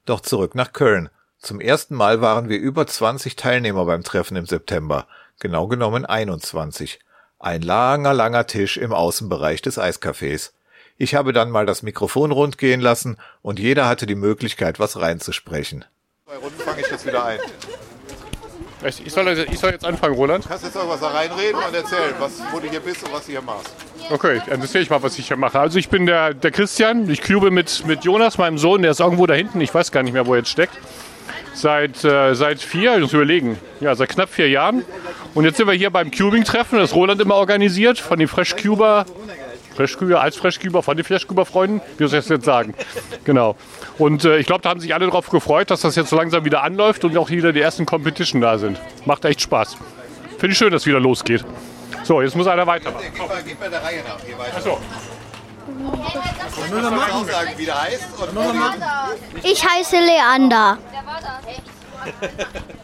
Doch 0.06 0.20
zurück 0.20 0.56
nach 0.56 0.74
Köln. 0.74 1.08
Zum 1.38 1.62
ersten 1.62 1.96
Mal 1.96 2.20
waren 2.20 2.50
wir 2.50 2.60
über 2.60 2.86
20 2.86 3.38
Teilnehmer 3.38 3.86
beim 3.86 4.04
Treffen 4.04 4.36
im 4.36 4.46
September, 4.46 5.08
genau 5.40 5.68
genommen 5.68 6.06
21. 6.06 7.00
Ein 7.40 7.62
langer, 7.62 8.14
langer 8.14 8.46
Tisch 8.46 8.76
im 8.76 8.92
Außenbereich 8.92 9.62
des 9.62 9.80
Eiscafés. 9.80 10.52
Ich 10.98 11.16
habe 11.16 11.32
dann 11.32 11.50
mal 11.50 11.66
das 11.66 11.82
Mikrofon 11.82 12.32
rund 12.32 12.58
gehen 12.58 12.82
lassen 12.82 13.16
und 13.42 13.58
jeder 13.58 13.88
hatte 13.88 14.06
die 14.06 14.16
Möglichkeit, 14.16 14.80
was 14.82 15.00
reinzusprechen. 15.00 15.86
Bei 16.26 16.36
Runden 16.36 16.60
fange 16.60 16.82
ich 16.82 16.92
jetzt 16.92 17.06
wieder 17.06 17.24
ein. 17.24 17.40
Ich 18.82 19.12
soll, 19.12 19.28
ich 19.52 19.60
soll 19.60 19.72
jetzt 19.72 19.86
anfangen, 19.86 20.16
Roland? 20.16 20.46
Du 20.46 20.50
kannst 20.50 20.64
jetzt 20.64 20.76
irgendwas 20.76 21.02
da 21.02 21.10
reinreden 21.10 21.56
und 21.56 21.76
erzählen, 21.76 22.14
was, 22.18 22.32
wo 22.52 22.60
du 22.60 22.70
hier 22.70 22.80
bist 22.80 23.04
und 23.04 23.12
was 23.12 23.26
du 23.26 23.32
hier 23.32 23.42
machst. 23.42 23.70
Okay, 24.10 24.42
dann 24.48 24.62
erzähle 24.62 24.84
ich 24.84 24.90
mal, 24.90 25.04
was 25.04 25.20
ich 25.20 25.28
hier 25.28 25.36
mache. 25.36 25.60
Also 25.60 25.78
ich 25.78 25.90
bin 25.90 26.06
der, 26.06 26.34
der 26.34 26.52
Christian, 26.52 27.10
ich 27.10 27.22
cube 27.22 27.52
mit, 27.52 27.86
mit 27.86 28.06
Jonas, 28.06 28.38
meinem 28.38 28.58
Sohn, 28.58 28.82
der 28.82 28.92
ist 28.92 29.02
irgendwo 29.02 29.26
da 29.26 29.34
hinten, 29.34 29.60
ich 29.60 29.74
weiß 29.74 29.92
gar 29.92 30.02
nicht 30.02 30.14
mehr, 30.14 30.26
wo 30.26 30.34
er 30.34 30.40
jetzt 30.40 30.50
steckt. 30.50 30.78
Seit, 31.54 32.06
äh, 32.06 32.36
seit 32.36 32.62
vier, 32.62 32.96
ich 32.96 33.02
muss 33.02 33.14
überlegen, 33.14 33.60
ja, 33.82 33.94
seit 33.96 34.10
knapp 34.10 34.30
vier 34.30 34.48
Jahren. 34.48 34.86
Und 35.34 35.44
jetzt 35.44 35.58
sind 35.58 35.68
wir 35.68 35.74
hier 35.74 35.90
beim 35.90 36.10
Cubing-Treffen, 36.10 36.80
das 36.80 36.96
Roland 36.96 37.20
immer 37.20 37.36
organisiert, 37.36 38.00
von 38.00 38.18
den 38.18 38.30
Fresh 38.30 38.56
Cuber 38.56 39.06
Freshküber, 39.80 40.20
als 40.20 40.36
Freshküber 40.36 40.84
von 40.84 40.98
den 40.98 41.06
Freshküber-Freunden, 41.06 41.80
wie 41.98 42.08
soll 42.08 42.20
ich 42.20 42.26
das 42.26 42.30
jetzt 42.30 42.46
sagen? 42.46 42.74
Genau. 43.26 43.56
Und 44.00 44.26
äh, 44.26 44.38
ich 44.40 44.48
glaube, 44.48 44.62
da 44.62 44.70
haben 44.70 44.80
sich 44.80 44.94
alle 44.94 45.06
darauf 45.06 45.30
gefreut, 45.30 45.70
dass 45.70 45.82
das 45.82 45.96
jetzt 45.96 46.10
so 46.10 46.16
langsam 46.16 46.44
wieder 46.46 46.64
anläuft 46.64 47.04
und 47.04 47.16
auch 47.16 47.30
wieder 47.30 47.54
die 47.54 47.62
ersten 47.62 47.86
Competition 47.86 48.42
da 48.42 48.58
sind. 48.58 48.80
Macht 49.06 49.24
echt 49.24 49.42
Spaß. 49.42 49.78
Finde 50.40 50.54
ich 50.54 50.58
schön, 50.58 50.72
dass 50.72 50.82
es 50.82 50.88
wieder 50.88 51.00
losgeht. 51.00 51.46
So, 52.04 52.22
jetzt 52.22 52.36
muss 52.36 52.48
einer 52.48 52.66
weitermachen. 52.66 53.06
Gib 53.14 53.28
mal, 53.28 53.38
gib 53.46 53.60
mal 53.60 53.70
der 53.70 53.84
Reihe 53.84 54.02
nach. 54.04 54.20
Hier 54.26 54.38
weiter. 54.38 54.58
Achso. 54.58 54.80
Ich 59.44 59.70
heiße 59.70 59.96
Leander. 59.98 60.78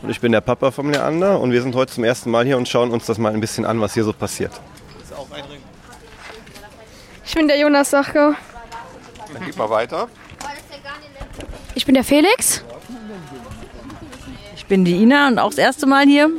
Und 0.02 0.10
ich 0.12 0.20
bin 0.22 0.32
der 0.32 0.42
Papa 0.42 0.70
von 0.72 0.92
Leander 0.92 1.40
und 1.40 1.52
wir 1.52 1.62
sind 1.62 1.74
heute 1.76 1.94
zum 1.94 2.04
ersten 2.04 2.30
Mal 2.30 2.46
hier 2.46 2.58
und 2.58 2.70
schauen 2.70 2.92
uns 2.92 3.06
das 3.06 3.18
mal 3.18 3.34
ein 3.34 3.42
bisschen 3.42 3.66
an, 3.66 3.82
was 3.82 3.96
hier 3.96 4.04
so 4.04 4.14
passiert. 4.14 4.52
Das 4.52 5.10
ist 5.10 5.18
auch 5.18 5.28
ein 5.32 5.44
Ring. 5.46 5.62
Ich 7.36 7.38
bin 7.38 7.50
der 7.50 7.60
Jonas 7.60 7.90
Sachko. 7.90 8.34
Dann 9.34 9.44
gib 9.46 9.58
mal 9.58 9.70
weiter. 9.70 10.08
Ich 11.74 11.86
bin 11.86 11.94
der 11.94 12.06
Felix. 12.06 12.64
Ich 14.56 14.66
bin 14.68 14.86
die 14.86 14.96
Ina 15.04 15.28
und 15.28 15.40
auch 15.40 15.50
das 15.50 15.58
erste 15.58 15.86
Mal 15.86 16.06
hier. 16.06 16.30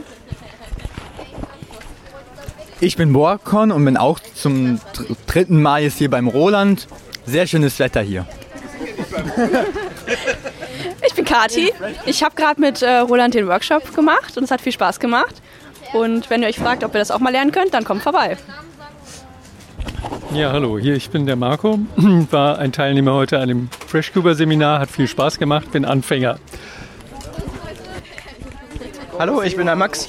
Ich 2.81 2.97
bin 2.97 3.13
Borkon 3.13 3.73
und 3.73 3.85
bin 3.85 3.99
auch 3.99 4.19
zum 4.21 4.81
dritten 5.27 5.61
Mal 5.61 5.83
jetzt 5.83 5.99
hier 5.99 6.09
beim 6.09 6.29
Roland. 6.29 6.89
Sehr 7.27 7.47
schönes 7.47 7.79
Wetter 7.79 8.01
hier. 8.01 8.25
Ich 11.07 11.13
bin 11.13 11.27
Kati. 11.27 11.75
Ich 12.07 12.25
habe 12.25 12.35
gerade 12.35 12.59
mit 12.59 12.81
äh, 12.81 13.01
Roland 13.01 13.35
den 13.35 13.49
Workshop 13.49 13.95
gemacht 13.95 14.39
und 14.39 14.45
es 14.45 14.51
hat 14.51 14.63
viel 14.63 14.73
Spaß 14.73 14.99
gemacht. 14.99 15.43
Und 15.93 16.31
wenn 16.31 16.41
ihr 16.41 16.49
euch 16.49 16.59
fragt, 16.59 16.85
ob 16.85 16.95
ihr 16.95 17.01
das 17.01 17.11
auch 17.11 17.21
mal 17.21 17.33
lernen 17.33 17.53
könnt, 17.53 17.75
dann 17.75 17.85
kommt 17.85 18.03
vorbei. 18.03 18.39
Ja, 20.33 20.53
hallo, 20.53 20.79
hier 20.79 20.97
ich 20.97 21.11
bin 21.11 21.25
der 21.25 21.37
Marco, 21.37 21.79
war 22.31 22.59
ein 22.59 22.73
Teilnehmer 22.73 23.15
heute 23.15 23.39
an 23.39 23.49
dem 23.49 23.71
FreshCuber 23.87 24.35
Seminar, 24.35 24.81
hat 24.81 24.91
viel 24.91 25.09
Spaß 25.09 25.39
gemacht, 25.39 25.71
bin 25.73 25.85
Anfänger. 25.85 26.39
Hallo, 29.19 29.43
ich 29.43 29.57
bin 29.57 29.67
der 29.67 29.77
Max. 29.77 30.09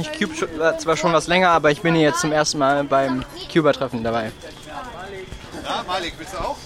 Ich 0.00 0.12
cube 0.18 0.34
zwar 0.78 0.96
schon 0.96 1.12
was 1.12 1.26
länger, 1.26 1.50
aber 1.50 1.70
ich 1.70 1.82
bin 1.82 1.94
hier 1.94 2.04
jetzt 2.04 2.20
zum 2.20 2.32
ersten 2.32 2.58
Mal 2.58 2.84
beim 2.84 3.24
Cuber-Treffen 3.52 4.02
dabei. 4.02 4.30
Ja, 5.64 5.84
Malik, 5.86 6.14
willst 6.18 6.34
du 6.34 6.38
auch? 6.38 6.56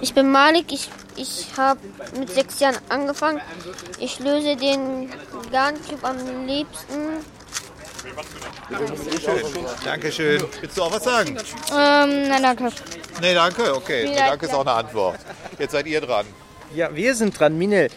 Ich 0.00 0.14
bin 0.14 0.30
Malik, 0.30 0.72
ich, 0.72 0.88
ich 1.16 1.48
habe 1.56 1.80
mit 2.18 2.30
sechs 2.30 2.60
Jahren 2.60 2.76
angefangen. 2.88 3.40
Ich 3.98 4.18
löse 4.20 4.56
den 4.56 5.10
Garncube 5.50 6.06
am 6.06 6.46
liebsten. 6.46 7.24
Dankeschön. 9.84 10.42
Willst 10.60 10.78
du 10.78 10.82
auch 10.82 10.92
was 10.92 11.04
sagen? 11.04 11.36
Ähm, 11.70 12.28
nein, 12.28 12.42
danke. 12.42 12.70
Nee, 13.20 13.34
danke. 13.34 13.74
Okay, 13.74 14.08
nee, 14.08 14.16
danke 14.16 14.46
ist 14.46 14.54
auch 14.54 14.60
eine 14.60 14.72
Antwort. 14.72 15.18
Jetzt 15.58 15.72
seid 15.72 15.86
ihr 15.86 16.00
dran. 16.00 16.26
Ja, 16.74 16.94
wir 16.94 17.14
sind 17.14 17.38
dran, 17.38 17.58
Minel. 17.58 17.88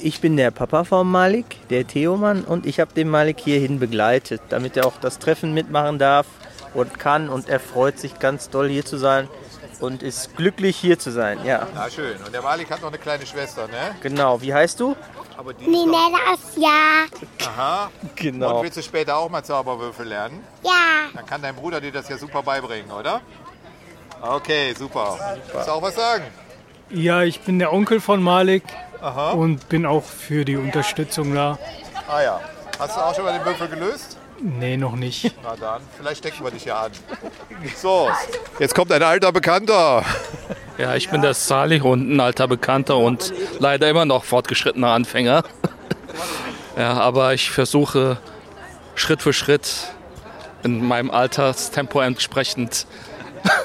Ich 0.00 0.20
bin 0.20 0.36
der 0.36 0.50
Papa 0.50 0.84
von 0.84 1.08
Malik, 1.08 1.68
der 1.70 1.86
Theomann, 1.86 2.42
und 2.44 2.66
ich 2.66 2.80
habe 2.80 2.92
den 2.94 3.08
Malik 3.08 3.38
hierhin 3.40 3.78
begleitet, 3.78 4.42
damit 4.48 4.76
er 4.76 4.86
auch 4.86 4.98
das 5.00 5.18
Treffen 5.18 5.54
mitmachen 5.54 5.98
darf 5.98 6.26
und 6.74 6.98
kann. 6.98 7.28
Und 7.28 7.48
er 7.48 7.60
freut 7.60 7.98
sich 7.98 8.18
ganz 8.18 8.50
doll 8.50 8.68
hier 8.68 8.84
zu 8.84 8.96
sein 8.96 9.28
und 9.80 10.02
ist 10.02 10.36
glücklich 10.36 10.76
hier 10.76 10.98
zu 10.98 11.10
sein. 11.10 11.38
Ja, 11.44 11.66
Na 11.74 11.88
schön. 11.90 12.16
Und 12.24 12.32
der 12.32 12.42
Malik 12.42 12.70
hat 12.70 12.80
noch 12.82 12.88
eine 12.88 12.98
kleine 12.98 13.26
Schwester, 13.26 13.66
ne? 13.68 13.94
genau. 14.00 14.40
Wie 14.40 14.52
heißt 14.52 14.80
du? 14.80 14.96
Aber 15.36 15.52
die 15.52 15.66
Ninelas, 15.66 16.40
ja. 16.56 17.04
Aha. 17.46 17.90
Genau. 18.14 18.58
Und 18.58 18.64
willst 18.64 18.76
du 18.76 18.82
später 18.82 19.16
auch 19.16 19.28
mal 19.28 19.42
Zauberwürfel 19.42 20.06
lernen? 20.06 20.44
Ja. 20.62 20.70
Dann 21.14 21.26
kann 21.26 21.42
dein 21.42 21.56
Bruder 21.56 21.80
dir 21.80 21.92
das 21.92 22.08
ja 22.08 22.16
super 22.16 22.42
beibringen, 22.42 22.90
oder? 22.90 23.20
Okay, 24.20 24.74
super. 24.78 25.18
Willst 25.52 25.68
du 25.68 25.72
auch 25.72 25.82
was 25.82 25.94
sagen? 25.96 26.24
Ja, 26.90 27.22
ich 27.22 27.40
bin 27.40 27.58
der 27.58 27.72
Onkel 27.72 28.00
von 28.00 28.22
Malik 28.22 28.62
Aha. 29.00 29.32
und 29.32 29.68
bin 29.68 29.86
auch 29.86 30.04
für 30.04 30.44
die 30.44 30.56
Unterstützung 30.56 31.34
da. 31.34 31.58
Ah 32.08 32.22
ja. 32.22 32.40
Hast 32.78 32.96
du 32.96 33.00
auch 33.00 33.14
schon 33.14 33.24
mal 33.24 33.36
den 33.36 33.44
Würfel 33.44 33.68
gelöst? 33.68 34.18
Nee, 34.40 34.76
noch 34.76 34.96
nicht. 34.96 35.34
Na 35.42 35.56
dann, 35.56 35.82
vielleicht 35.96 36.18
stecken 36.18 36.44
wir 36.44 36.50
dich 36.50 36.64
ja 36.64 36.82
an. 36.82 36.92
So, 37.76 38.10
jetzt 38.58 38.74
kommt 38.74 38.92
ein 38.92 39.02
alter 39.02 39.32
Bekannter. 39.32 40.04
Ja, 40.76 40.96
ich 40.96 41.08
bin 41.08 41.22
der 41.22 41.34
Salih 41.34 41.80
und 41.82 42.10
ein 42.10 42.20
alter 42.20 42.48
Bekannter 42.48 42.96
und 42.96 43.32
leider 43.60 43.88
immer 43.88 44.04
noch 44.04 44.24
fortgeschrittener 44.24 44.88
Anfänger. 44.88 45.44
Ja, 46.76 46.94
aber 46.94 47.34
ich 47.34 47.52
versuche 47.52 48.18
Schritt 48.96 49.22
für 49.22 49.32
Schritt 49.32 49.94
in 50.64 50.84
meinem 50.84 51.08
Alterstempo 51.08 52.00
entsprechend 52.00 52.88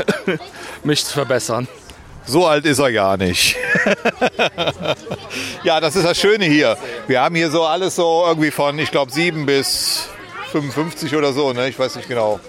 mich 0.84 1.04
zu 1.06 1.14
verbessern. 1.14 1.68
So 2.28 2.46
alt 2.46 2.66
ist 2.66 2.78
er 2.78 2.92
gar 2.92 3.18
nicht. 3.18 3.56
ja, 5.64 5.80
das 5.80 5.96
ist 5.96 6.06
das 6.06 6.20
Schöne 6.20 6.46
hier. 6.46 6.78
Wir 7.08 7.22
haben 7.22 7.34
hier 7.34 7.50
so 7.50 7.64
alles 7.64 7.96
so 7.96 8.26
irgendwie 8.28 8.52
von, 8.52 8.78
ich 8.78 8.92
glaube, 8.92 9.12
7 9.12 9.48
bis 9.48 10.08
55 10.52 11.16
oder 11.16 11.34
so, 11.34 11.52
ne? 11.54 11.68
Ich 11.68 11.80
weiß 11.80 11.96
nicht 11.96 12.08
genau. 12.08 12.40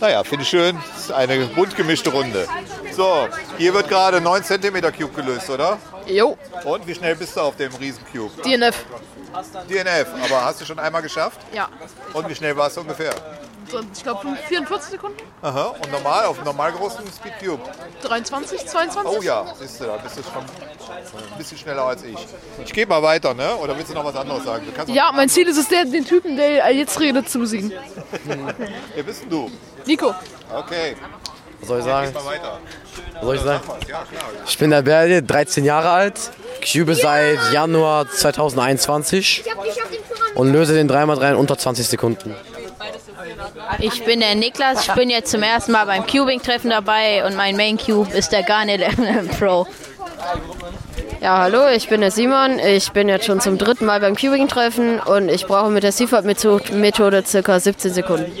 Naja, 0.00 0.24
finde 0.24 0.42
ich 0.42 0.48
schön. 0.48 0.76
Ist 0.96 1.12
eine 1.12 1.46
bunt 1.46 1.76
gemischte 1.76 2.10
Runde. 2.10 2.48
So, 2.96 3.28
hier 3.58 3.74
wird 3.74 3.88
gerade 3.88 4.22
9 4.22 4.42
cm 4.42 4.80
Cube 4.96 5.12
gelöst, 5.14 5.50
oder? 5.50 5.76
Jo. 6.06 6.38
Und 6.64 6.86
wie 6.86 6.94
schnell 6.94 7.14
bist 7.14 7.36
du 7.36 7.42
auf 7.42 7.54
dem 7.54 7.74
Riesencube? 7.74 8.30
DNF. 8.42 8.86
DNF, 9.68 10.06
aber 10.24 10.46
hast 10.46 10.62
du 10.62 10.64
schon 10.64 10.78
einmal 10.78 11.02
geschafft? 11.02 11.38
Ja. 11.52 11.68
Und 12.14 12.26
wie 12.26 12.34
schnell 12.34 12.56
warst 12.56 12.78
du 12.78 12.80
ungefähr? 12.80 13.12
Ich 13.92 14.02
glaube 14.02 14.34
44 14.48 14.92
Sekunden. 14.92 15.18
Aha, 15.42 15.74
und 15.82 15.92
normal, 15.92 16.24
auf 16.24 16.36
dem 16.36 16.46
normal 16.46 16.72
großen 16.72 17.04
Speedcube? 17.14 17.60
23, 18.02 18.64
22. 18.64 19.18
Oh 19.18 19.20
ja, 19.20 19.44
siehst 19.60 19.78
du, 19.80 19.84
da 19.84 19.96
bist 19.98 20.16
du 20.16 20.22
schon 20.22 20.42
ein 20.42 21.36
bisschen 21.36 21.58
schneller 21.58 21.82
als 21.82 22.02
ich. 22.02 22.16
Ich 22.64 22.72
gehe 22.72 22.86
mal 22.86 23.02
weiter, 23.02 23.34
ne? 23.34 23.56
Oder 23.56 23.76
willst 23.76 23.90
du 23.90 23.94
noch 23.94 24.06
was 24.06 24.16
anderes 24.16 24.44
sagen? 24.44 24.64
Ja, 24.86 25.12
mein 25.12 25.28
Ziel 25.28 25.46
ist 25.48 25.58
es, 25.58 25.68
der, 25.68 25.84
den 25.84 26.06
Typen, 26.06 26.36
der 26.38 26.72
jetzt 26.72 26.98
redet, 26.98 27.28
zu 27.28 27.40
besiegen. 27.40 27.72
Wer 28.94 29.02
bist 29.02 29.20
denn 29.22 29.28
du? 29.28 29.50
Nico. 29.84 30.14
Okay. 30.50 30.96
Was 31.60 31.68
soll 31.68 31.78
ich 31.78 31.84
sagen? 31.84 32.14
Was 32.14 33.22
soll 33.22 33.34
ich 33.36 33.40
sagen? 33.40 33.62
Ich 34.46 34.58
bin 34.58 34.70
der 34.70 34.82
Berli, 34.82 35.22
13 35.22 35.64
Jahre 35.64 35.90
alt, 35.90 36.30
cube 36.60 36.94
seit 36.94 37.38
Januar 37.52 38.08
2021 38.08 39.44
und 40.34 40.52
löse 40.52 40.74
den 40.74 40.88
3x3 40.90 41.30
in 41.30 41.36
unter 41.36 41.56
20 41.56 41.86
Sekunden. 41.86 42.34
Ich 43.78 44.04
bin 44.04 44.20
der 44.20 44.34
Niklas, 44.34 44.86
ich 44.86 44.94
bin 44.94 45.10
jetzt 45.10 45.30
zum 45.30 45.42
ersten 45.42 45.72
Mal 45.72 45.86
beim 45.86 46.06
Cubing-Treffen 46.06 46.70
dabei 46.70 47.24
und 47.24 47.36
mein 47.36 47.56
Main 47.56 47.78
Cube 47.78 48.12
ist 48.12 48.32
der 48.32 48.42
Garnet 48.42 48.82
Pro. 49.38 49.66
Ja, 51.20 51.38
hallo, 51.38 51.68
ich 51.68 51.88
bin 51.88 52.02
der 52.02 52.10
Simon. 52.10 52.58
Ich 52.58 52.92
bin 52.92 53.08
jetzt 53.08 53.24
schon 53.24 53.40
zum 53.40 53.58
dritten 53.58 53.86
Mal 53.86 54.00
beim 54.00 54.14
Cubing-Treffen 54.14 55.00
und 55.00 55.28
ich 55.28 55.46
brauche 55.46 55.70
mit 55.70 55.82
der 55.82 55.92
Seaford-Methode 55.92 57.24
ca. 57.42 57.60
17 57.60 57.94
Sekunden. 57.94 58.32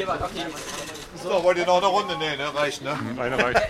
So, 1.28 1.42
wollt 1.42 1.58
ihr 1.58 1.66
noch 1.66 1.78
eine 1.78 1.86
Runde? 1.86 2.16
Nee, 2.18 2.36
ne? 2.36 2.54
Reicht, 2.54 2.82
ne? 2.82 2.96
Eine 3.18 3.42
reicht. 3.42 3.60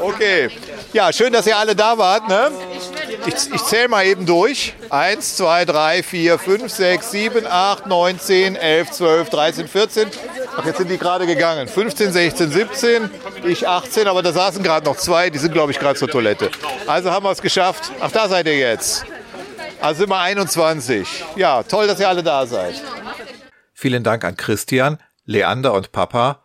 Okay. 0.00 0.50
Ja, 0.92 1.12
schön, 1.12 1.32
dass 1.32 1.46
ihr 1.46 1.56
alle 1.56 1.74
da 1.74 1.98
wart, 1.98 2.28
ne? 2.28 2.50
Ich, 3.26 3.34
ich 3.52 3.64
zähle 3.64 3.88
mal 3.88 4.06
eben 4.06 4.24
durch. 4.24 4.74
1, 4.90 5.36
2, 5.36 5.64
3, 5.64 6.02
4, 6.02 6.38
5, 6.38 6.72
6, 6.72 7.10
7, 7.10 7.46
8, 7.46 7.86
9, 7.86 8.20
10, 8.20 8.56
11, 8.56 8.90
12, 8.90 9.30
13, 9.30 9.68
14. 9.68 10.08
Ach, 10.56 10.64
jetzt 10.64 10.78
sind 10.78 10.90
die 10.90 10.98
gerade 10.98 11.26
gegangen. 11.26 11.66
15, 11.66 12.12
16, 12.12 12.50
17, 12.52 13.10
ich 13.44 13.66
18, 13.66 14.06
aber 14.06 14.22
da 14.22 14.32
saßen 14.32 14.62
gerade 14.62 14.86
noch 14.86 14.96
zwei, 14.96 15.30
die 15.30 15.38
sind, 15.38 15.52
glaube 15.52 15.72
ich, 15.72 15.78
gerade 15.78 15.98
zur 15.98 16.08
Toilette. 16.08 16.50
Also 16.86 17.10
haben 17.10 17.24
wir 17.24 17.32
es 17.32 17.42
geschafft. 17.42 17.90
Ach, 18.00 18.12
da 18.12 18.28
seid 18.28 18.46
ihr 18.46 18.58
jetzt. 18.58 19.04
Also 19.80 20.00
sind 20.00 20.10
wir 20.10 20.18
21. 20.18 21.24
Ja, 21.36 21.62
toll, 21.62 21.86
dass 21.86 21.98
ihr 21.98 22.08
alle 22.08 22.22
da 22.22 22.46
seid. 22.46 22.80
Vielen 23.74 24.02
Dank 24.02 24.24
an 24.24 24.36
Christian, 24.36 24.98
Leander 25.28 25.74
und 25.74 25.92
Papa, 25.92 26.42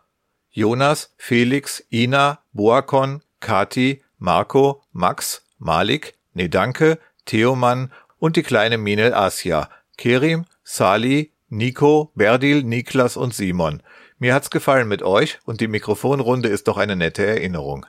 Jonas, 0.50 1.14
Felix, 1.16 1.82
Ina, 1.90 2.40
Boakon, 2.52 3.22
Kati, 3.40 4.02
Marco, 4.18 4.82
Max, 4.92 5.46
Malik, 5.58 6.18
Nedanke, 6.34 6.98
Theomann 7.24 7.90
und 8.18 8.36
die 8.36 8.42
kleine 8.42 8.76
Minel 8.76 9.14
Asia, 9.14 9.70
Kerim, 9.96 10.44
Sali, 10.64 11.32
Nico, 11.48 12.12
Berdil, 12.14 12.62
Niklas 12.62 13.16
und 13.16 13.32
Simon. 13.32 13.82
Mir 14.18 14.34
hat's 14.34 14.50
gefallen 14.50 14.86
mit 14.86 15.02
euch 15.02 15.38
und 15.46 15.62
die 15.62 15.68
Mikrofonrunde 15.68 16.50
ist 16.50 16.68
doch 16.68 16.76
eine 16.76 16.94
nette 16.94 17.24
Erinnerung. 17.24 17.86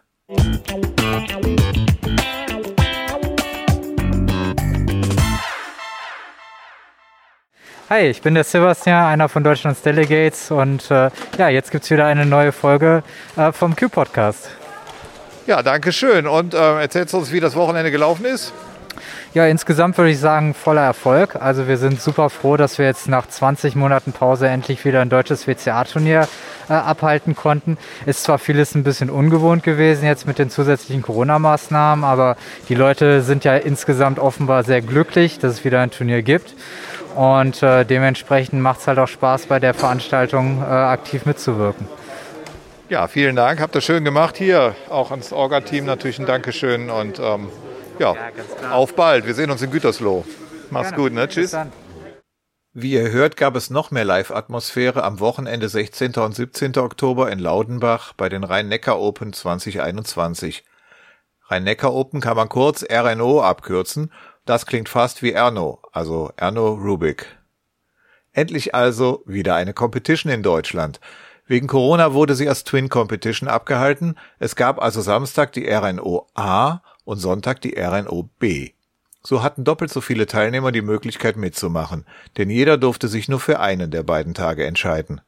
Hi, 7.88 8.08
ich 8.08 8.24
bin 8.24 8.34
der 8.34 8.44
Sebastian, 8.44 9.06
einer 9.06 9.30
von 9.30 9.44
Deutschlands 9.44 9.84
Delegates 9.84 10.50
und 10.50 10.90
äh, 10.90 11.12
ja, 11.38 11.50
jetzt 11.50 11.70
gibt 11.70 11.84
es 11.84 11.92
wieder 11.92 12.08
eine 12.08 12.26
neue 12.26 12.52
Folge 12.52 13.04
äh, 13.38 13.52
vom 13.52 13.76
Q-Podcast. 13.76 14.50
Ja, 15.46 15.62
danke 15.62 15.92
schön. 15.92 16.26
Und 16.26 16.56
äh, 16.56 16.82
erzählst 16.82 17.14
du 17.14 17.20
uns, 17.20 17.32
wie 17.32 17.40
das 17.40 17.56
Wochenende 17.56 17.92
gelaufen 17.92 18.26
ist? 18.26 18.54
Ja, 19.36 19.46
insgesamt 19.46 20.00
würde 20.00 20.10
ich 20.10 20.20
sagen, 20.20 20.56
voller 20.56 20.82
Erfolg. 20.82 21.36
Also 21.36 21.68
wir 21.68 21.78
sind 21.78 22.02
super 22.02 22.32
froh, 22.32 22.58
dass 22.58 22.80
wir 22.80 22.88
jetzt 22.88 23.08
nach 23.08 23.28
20 23.28 23.76
Monaten 23.76 24.14
Pause 24.14 24.48
endlich 24.48 24.84
wieder 24.84 25.02
ein 25.02 25.10
deutsches 25.10 25.46
WCA-Turnier 25.46 26.28
äh, 26.70 26.74
abhalten 26.74 27.36
konnten. 27.36 27.78
Ist 28.08 28.24
zwar 28.24 28.40
vieles 28.40 28.74
ein 28.74 28.84
bisschen 28.84 29.12
ungewohnt 29.12 29.62
gewesen 29.62 30.06
jetzt 30.06 30.26
mit 30.26 30.40
den 30.40 30.50
zusätzlichen 30.50 31.04
Corona-Maßnahmen, 31.04 32.04
aber 32.04 32.36
die 32.68 32.76
Leute 32.76 33.22
sind 33.22 33.44
ja 33.44 33.56
insgesamt 33.56 34.18
offenbar 34.18 34.64
sehr 34.64 34.82
glücklich, 34.82 35.38
dass 35.38 35.54
es 35.54 35.66
wieder 35.66 35.82
ein 35.82 35.92
Turnier 35.92 36.24
gibt. 36.24 36.56
Und 37.16 37.64
äh, 37.64 37.86
dementsprechend 37.86 38.62
macht 38.62 38.82
es 38.82 38.88
halt 38.88 39.00
auch 39.00 39.08
Spaß, 39.08 39.48
bei 39.48 39.60
der 39.60 39.74
Veranstaltung 39.74 40.62
äh, 40.62 40.66
aktiv 40.66 41.26
mitzuwirken. 41.26 41.88
Ja, 42.90 43.08
vielen 43.08 43.36
Dank. 43.36 43.62
Habt 43.62 43.74
ihr 43.74 43.82
schön 43.82 44.04
gemacht 44.06 44.38
hier. 44.38 44.76
Auch 44.90 45.12
ans 45.12 45.34
Orga-Team 45.34 45.86
natürlich 45.86 46.20
ein 46.20 46.28
Dankeschön 46.28 46.90
und 46.90 47.20
ähm, 47.20 47.50
ja, 47.98 48.16
auf 48.72 48.96
bald. 48.96 49.26
Wir 49.26 49.34
sehen 49.34 49.50
uns 49.50 49.62
in 49.62 49.72
Gütersloh. 49.72 50.26
Mach's 50.70 50.90
Gerne. 50.90 51.04
gut, 51.04 51.14
ne? 51.14 51.28
Tschüss. 51.28 51.56
Wie 52.74 52.92
ihr 52.92 53.10
hört, 53.10 53.38
gab 53.38 53.56
es 53.56 53.70
noch 53.70 53.90
mehr 53.90 54.04
Live-Atmosphäre 54.04 55.04
am 55.04 55.22
Wochenende 55.22 55.70
16. 55.70 56.16
und 56.16 56.36
17. 56.36 56.78
Oktober 56.78 57.32
in 57.32 57.40
Laudenbach 57.40 58.12
bei 58.14 58.28
den 58.28 58.44
Rhein-Neckar 58.44 59.00
Open 59.00 59.32
2021. 59.32 60.66
Rhein-Neckar 61.48 61.94
Open 61.94 62.20
kann 62.20 62.36
man 62.36 62.50
kurz 62.50 62.84
RNO 62.84 63.42
abkürzen. 63.42 64.12
Das 64.46 64.68
klingt 64.68 64.90
fast 64.90 65.24
wie 65.24 65.32
Erno, 65.32 65.80
also 65.92 66.32
Erno 66.38 66.74
Rubik. 66.74 67.26
Endlich 68.32 68.76
also 68.76 69.24
wieder 69.26 69.56
eine 69.56 69.74
Competition 69.74 70.32
in 70.32 70.44
Deutschland. 70.44 71.00
Wegen 71.48 71.68
Corona 71.68 72.14
wurde 72.14 72.36
sie 72.36 72.48
als 72.48 72.64
Twin 72.64 72.90
Competition 72.90 73.50
abgehalten. 73.50 74.16
Es 74.38 74.56
gab 74.56 74.80
also 74.82 75.02
Samstag 75.02 75.54
die 75.54 75.68
RNO 75.68 76.28
A 76.36 76.82
und 77.06 77.18
Sonntag 77.18 77.62
die 77.62 77.76
RNO 77.80 78.30
B. 78.40 78.72
So 79.24 79.42
hatten 79.42 79.64
doppelt 79.64 79.92
so 79.92 80.02
viele 80.02 80.28
Teilnehmer 80.28 80.72
die 80.72 80.84
Möglichkeit 80.84 81.38
mitzumachen, 81.38 82.06
denn 82.38 82.52
jeder 82.52 82.78
durfte 82.78 83.08
sich 83.08 83.28
nur 83.28 83.40
für 83.40 83.60
einen 83.60 83.90
der 83.90 84.04
beiden 84.04 84.36
Tage 84.36 84.66
entscheiden. 84.66 85.22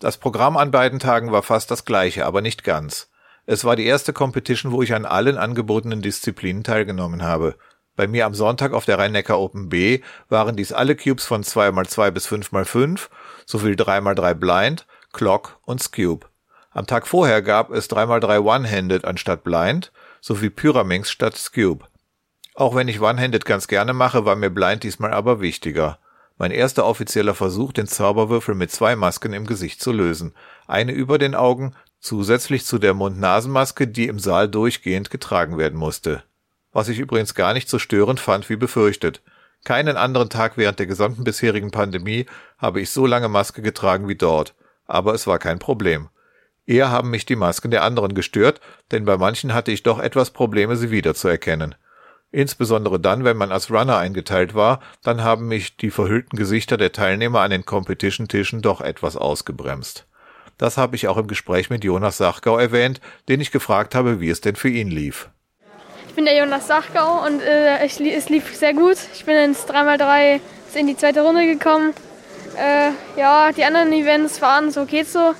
Das 0.00 0.16
Programm 0.18 0.56
an 0.56 0.72
beiden 0.72 0.98
Tagen 0.98 1.30
war 1.30 1.44
fast 1.44 1.70
das 1.70 1.84
gleiche, 1.84 2.26
aber 2.26 2.40
nicht 2.40 2.64
ganz. 2.64 3.10
Es 3.46 3.64
war 3.64 3.76
die 3.76 3.86
erste 3.86 4.12
Competition, 4.12 4.72
wo 4.72 4.82
ich 4.82 4.94
an 4.94 5.04
allen 5.04 5.38
angebotenen 5.38 6.02
Disziplinen 6.02 6.64
teilgenommen 6.64 7.22
habe. 7.22 7.56
Bei 7.96 8.08
mir 8.08 8.26
am 8.26 8.34
Sonntag 8.34 8.72
auf 8.72 8.84
der 8.84 8.98
Rhein-Neckar 8.98 9.38
Open 9.38 9.68
B 9.68 10.00
waren 10.28 10.56
dies 10.56 10.72
alle 10.72 10.96
Cubes 10.96 11.24
von 11.24 11.44
2x2 11.44 12.10
bis 12.10 12.26
5x5 12.26 13.08
sowie 13.46 13.72
3x3 13.72 14.34
Blind, 14.34 14.86
Clock 15.12 15.58
und 15.62 15.82
Scube. 15.82 16.26
Am 16.70 16.88
Tag 16.88 17.06
vorher 17.06 17.40
gab 17.40 17.70
es 17.70 17.88
3x3 17.88 18.40
One-Handed 18.40 19.04
anstatt 19.04 19.44
Blind 19.44 19.92
sowie 20.20 20.50
Pyraminx 20.50 21.10
statt 21.10 21.36
Scube. 21.36 21.86
Auch 22.54 22.74
wenn 22.74 22.88
ich 22.88 23.00
One-Handed 23.00 23.44
ganz 23.44 23.68
gerne 23.68 23.92
mache, 23.92 24.24
war 24.24 24.34
mir 24.34 24.50
Blind 24.50 24.82
diesmal 24.82 25.12
aber 25.12 25.40
wichtiger. 25.40 25.98
Mein 26.36 26.50
erster 26.50 26.84
offizieller 26.84 27.34
Versuch, 27.34 27.72
den 27.72 27.86
Zauberwürfel 27.86 28.56
mit 28.56 28.72
zwei 28.72 28.96
Masken 28.96 29.32
im 29.32 29.46
Gesicht 29.46 29.80
zu 29.80 29.92
lösen. 29.92 30.34
Eine 30.66 30.90
über 30.90 31.18
den 31.18 31.36
Augen, 31.36 31.76
zusätzlich 32.00 32.64
zu 32.64 32.78
der 32.78 32.94
Mund-Nasen-Maske, 32.94 33.86
die 33.86 34.08
im 34.08 34.18
Saal 34.18 34.48
durchgehend 34.48 35.10
getragen 35.10 35.58
werden 35.58 35.78
musste. 35.78 36.24
Was 36.74 36.88
ich 36.88 36.98
übrigens 36.98 37.34
gar 37.34 37.54
nicht 37.54 37.70
so 37.70 37.78
störend 37.78 38.20
fand 38.20 38.50
wie 38.50 38.56
befürchtet. 38.56 39.22
Keinen 39.64 39.96
anderen 39.96 40.28
Tag 40.28 40.58
während 40.58 40.78
der 40.78 40.86
gesamten 40.86 41.24
bisherigen 41.24 41.70
Pandemie 41.70 42.26
habe 42.58 42.82
ich 42.82 42.90
so 42.90 43.06
lange 43.06 43.28
Maske 43.28 43.62
getragen 43.62 44.08
wie 44.08 44.16
dort. 44.16 44.54
Aber 44.84 45.14
es 45.14 45.26
war 45.26 45.38
kein 45.38 45.58
Problem. 45.58 46.10
Eher 46.66 46.90
haben 46.90 47.10
mich 47.10 47.24
die 47.26 47.36
Masken 47.36 47.70
der 47.70 47.84
anderen 47.84 48.14
gestört, 48.14 48.60
denn 48.90 49.04
bei 49.04 49.16
manchen 49.16 49.54
hatte 49.54 49.70
ich 49.70 49.82
doch 49.82 49.98
etwas 49.98 50.30
Probleme, 50.32 50.76
sie 50.76 50.90
wiederzuerkennen. 50.90 51.74
Insbesondere 52.32 52.98
dann, 52.98 53.24
wenn 53.24 53.36
man 53.36 53.52
als 53.52 53.70
Runner 53.70 53.96
eingeteilt 53.96 54.54
war, 54.54 54.80
dann 55.02 55.22
haben 55.22 55.46
mich 55.46 55.76
die 55.76 55.90
verhüllten 55.90 56.36
Gesichter 56.36 56.76
der 56.76 56.90
Teilnehmer 56.90 57.40
an 57.40 57.52
den 57.52 57.64
Competition-Tischen 57.64 58.60
doch 58.60 58.80
etwas 58.80 59.16
ausgebremst. 59.16 60.06
Das 60.58 60.76
habe 60.76 60.96
ich 60.96 61.06
auch 61.06 61.18
im 61.18 61.28
Gespräch 61.28 61.70
mit 61.70 61.84
Jonas 61.84 62.16
Sachgau 62.16 62.58
erwähnt, 62.58 63.00
den 63.28 63.40
ich 63.40 63.52
gefragt 63.52 63.94
habe, 63.94 64.20
wie 64.20 64.30
es 64.30 64.40
denn 64.40 64.56
für 64.56 64.68
ihn 64.68 64.90
lief. 64.90 65.30
Ich 66.14 66.16
bin 66.16 66.26
der 66.26 66.36
Jonas 66.36 66.68
Sachgau 66.68 67.26
und 67.26 67.42
äh, 67.42 67.84
ich, 67.84 68.00
es 68.00 68.28
lief 68.28 68.54
sehr 68.56 68.72
gut. 68.72 68.96
Ich 69.14 69.24
bin 69.24 69.34
ins 69.36 69.66
3x3 69.66 70.38
in 70.76 70.86
die 70.86 70.96
zweite 70.96 71.22
Runde 71.22 71.44
gekommen. 71.44 71.92
Äh, 72.56 72.90
ja, 73.18 73.50
die 73.50 73.64
anderen 73.64 73.92
Events 73.92 74.40
waren 74.40 74.70
so, 74.70 74.84
geht 74.84 75.08
so. 75.08 75.34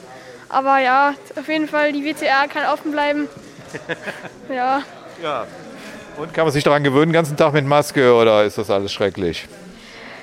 Aber 0.48 0.80
ja, 0.80 1.14
auf 1.38 1.46
jeden 1.46 1.68
Fall, 1.68 1.92
die 1.92 2.04
WCR 2.04 2.48
kann 2.52 2.66
offen 2.66 2.90
bleiben. 2.90 3.28
ja. 4.52 4.82
Ja. 5.22 5.46
Und 6.16 6.34
kann 6.34 6.44
man 6.44 6.52
sich 6.52 6.64
daran 6.64 6.82
gewöhnen, 6.82 7.10
den 7.10 7.12
ganzen 7.12 7.36
Tag 7.36 7.52
mit 7.52 7.64
Maske 7.64 8.12
oder 8.12 8.42
ist 8.42 8.58
das 8.58 8.68
alles 8.68 8.92
schrecklich? 8.92 9.46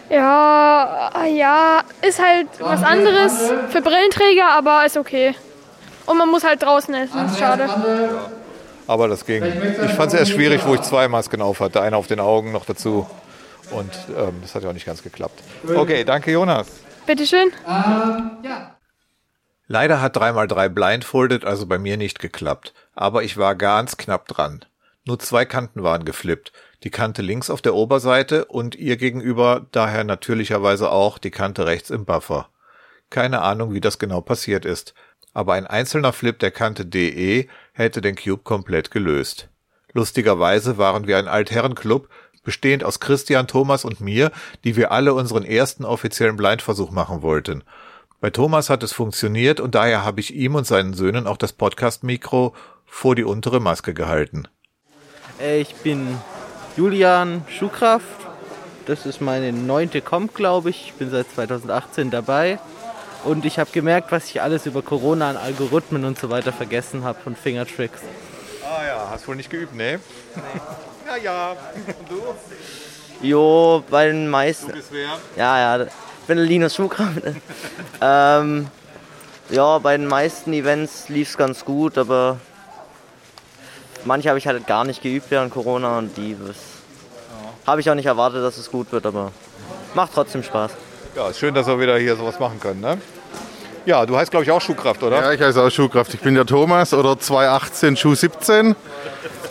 Ja, 0.09 1.11
ja, 1.33 1.79
ist 2.01 2.21
halt 2.21 2.47
was 2.59 2.83
anderes 2.83 3.53
für 3.69 3.81
Brillenträger, 3.81 4.49
aber 4.49 4.85
ist 4.85 4.97
okay. 4.97 5.33
Und 6.07 6.17
man 6.17 6.27
muss 6.27 6.43
halt 6.43 6.61
draußen 6.61 6.93
essen, 6.93 7.25
ist 7.25 7.39
schade. 7.39 7.69
Aber 8.91 9.07
das 9.07 9.25
ging. 9.25 9.41
Ich 9.41 9.91
fand 9.91 10.11
es 10.11 10.19
erst 10.19 10.31
schwierig, 10.33 10.67
wo 10.67 10.75
ich 10.75 10.81
zwei 10.81 11.07
Masken 11.07 11.41
auf 11.41 11.61
hatte. 11.61 11.79
Eine 11.81 11.95
auf 11.95 12.07
den 12.07 12.19
Augen 12.19 12.51
noch 12.51 12.65
dazu. 12.65 13.09
Und 13.69 13.89
ähm, 14.17 14.39
das 14.41 14.53
hat 14.53 14.63
ja 14.63 14.69
auch 14.69 14.73
nicht 14.73 14.85
ganz 14.85 15.01
geklappt. 15.01 15.41
Okay, 15.65 16.03
danke 16.03 16.29
Jonas. 16.29 16.67
Bitteschön. 17.07 17.53
Ähm, 17.65 18.31
ja. 18.43 18.75
Leider 19.67 20.01
hat 20.01 20.17
3x3 20.17 20.67
Blindfolded 20.67 21.45
also 21.45 21.67
bei 21.67 21.77
mir 21.77 21.95
nicht 21.95 22.19
geklappt. 22.19 22.73
Aber 22.93 23.23
ich 23.23 23.37
war 23.37 23.55
ganz 23.55 23.95
knapp 23.95 24.27
dran. 24.27 24.65
Nur 25.05 25.19
zwei 25.19 25.45
Kanten 25.45 25.83
waren 25.83 26.03
geflippt. 26.03 26.51
Die 26.83 26.89
Kante 26.89 27.21
links 27.21 27.49
auf 27.49 27.61
der 27.61 27.75
Oberseite 27.75 28.43
und 28.43 28.75
ihr 28.75 28.97
gegenüber 28.97 29.67
daher 29.71 30.03
natürlicherweise 30.03 30.91
auch 30.91 31.17
die 31.17 31.31
Kante 31.31 31.65
rechts 31.65 31.91
im 31.91 32.03
Buffer. 32.03 32.49
Keine 33.09 33.41
Ahnung, 33.41 33.73
wie 33.73 33.81
das 33.81 33.99
genau 33.99 34.19
passiert 34.19 34.65
ist 34.65 34.93
aber 35.33 35.53
ein 35.53 35.67
einzelner 35.67 36.13
Flip 36.13 36.37
der 36.37 36.51
Kante 36.51 36.85
DE 36.85 37.47
hätte 37.73 38.01
den 38.01 38.15
Cube 38.15 38.43
komplett 38.43 38.91
gelöst. 38.91 39.49
Lustigerweise 39.93 40.77
waren 40.77 41.07
wir 41.07 41.17
ein 41.17 41.27
Altherrenclub, 41.27 42.09
bestehend 42.43 42.83
aus 42.83 42.99
Christian, 42.99 43.47
Thomas 43.47 43.85
und 43.85 44.01
mir, 44.01 44.31
die 44.63 44.75
wir 44.75 44.91
alle 44.91 45.13
unseren 45.13 45.43
ersten 45.43 45.85
offiziellen 45.85 46.37
Blindversuch 46.37 46.91
machen 46.91 47.21
wollten. 47.21 47.63
Bei 48.19 48.29
Thomas 48.29 48.69
hat 48.69 48.83
es 48.83 48.93
funktioniert 48.93 49.59
und 49.59 49.75
daher 49.75 50.05
habe 50.05 50.19
ich 50.19 50.33
ihm 50.35 50.55
und 50.55 50.67
seinen 50.67 50.93
Söhnen 50.93 51.27
auch 51.27 51.37
das 51.37 51.53
Podcast-Mikro 51.53 52.53
vor 52.85 53.15
die 53.15 53.23
untere 53.23 53.59
Maske 53.59 53.93
gehalten. 53.93 54.47
Äh, 55.39 55.61
ich 55.61 55.75
bin 55.75 56.07
Julian 56.77 57.43
Schuhkraft. 57.49 58.05
Das 58.85 59.05
ist 59.05 59.21
meine 59.21 59.53
neunte 59.53 60.01
Comp, 60.01 60.33
glaube 60.33 60.69
ich. 60.69 60.87
Ich 60.87 60.93
bin 60.93 61.09
seit 61.09 61.31
2018 61.31 62.11
dabei. 62.11 62.59
Und 63.23 63.45
ich 63.45 63.59
habe 63.59 63.69
gemerkt, 63.71 64.11
was 64.11 64.25
ich 64.25 64.41
alles 64.41 64.65
über 64.65 64.81
Corona 64.81 65.29
an 65.29 65.37
Algorithmen 65.37 66.05
und 66.05 66.17
so 66.17 66.29
weiter 66.29 66.51
vergessen 66.51 67.03
habe 67.03 67.19
und 67.25 67.37
Fingertricks. 67.37 68.01
Ah 68.63 68.85
ja, 68.85 69.07
hast 69.09 69.27
wohl 69.27 69.35
nicht 69.35 69.49
geübt, 69.49 69.75
ne? 69.75 69.99
Nee. 70.35 70.41
ja, 71.07 71.17
ja. 71.17 71.51
Und 71.51 72.09
du? 72.09 72.21
Jo, 73.21 73.83
bei 73.89 74.07
den 74.07 74.27
meisten. 74.27 74.67
Du 74.67 74.73
bist 74.73 74.91
wer? 74.91 75.09
Ja, 75.35 75.77
ja. 75.77 75.85
Ich 75.85 76.27
bin 76.27 76.39
Linus 76.39 76.75
Schuhkraft. 76.75 77.21
ähm, 78.01 78.67
ja, 79.49 79.77
bei 79.77 79.97
den 79.97 80.07
meisten 80.07 80.53
Events 80.53 81.09
lief 81.09 81.29
es 81.29 81.37
ganz 81.37 81.63
gut, 81.65 81.97
aber 81.97 82.39
manche 84.05 84.29
habe 84.29 84.39
ich 84.39 84.47
halt 84.47 84.65
gar 84.65 84.85
nicht 84.85 85.03
geübt 85.03 85.29
während 85.29 85.51
Corona 85.51 85.97
und 85.97 86.15
die 86.17 86.35
habe 87.67 87.81
ich 87.81 87.89
auch 87.89 87.95
nicht 87.95 88.05
erwartet, 88.05 88.43
dass 88.43 88.57
es 88.57 88.71
gut 88.71 88.91
wird, 88.91 89.05
aber 89.05 89.31
macht 89.93 90.13
trotzdem 90.13 90.43
Spaß. 90.43 90.71
Ja, 91.15 91.33
schön, 91.33 91.53
dass 91.53 91.67
wir 91.67 91.77
wieder 91.77 91.97
hier 91.97 92.15
sowas 92.15 92.39
machen 92.39 92.59
können. 92.59 92.79
Ne? 92.79 92.97
Ja, 93.85 94.05
du 94.05 94.15
heißt, 94.15 94.31
glaube 94.31 94.45
ich, 94.45 94.51
auch 94.51 94.61
Schuhkraft, 94.61 95.03
oder? 95.03 95.21
Ja, 95.21 95.33
ich 95.33 95.41
heiße 95.41 95.61
auch 95.61 95.69
Schuhkraft. 95.69 96.13
Ich 96.13 96.21
bin 96.21 96.35
der 96.35 96.45
Thomas 96.45 96.93
oder 96.93 97.19
218 97.19 97.97
Schuh 97.97 98.15
17. 98.15 98.75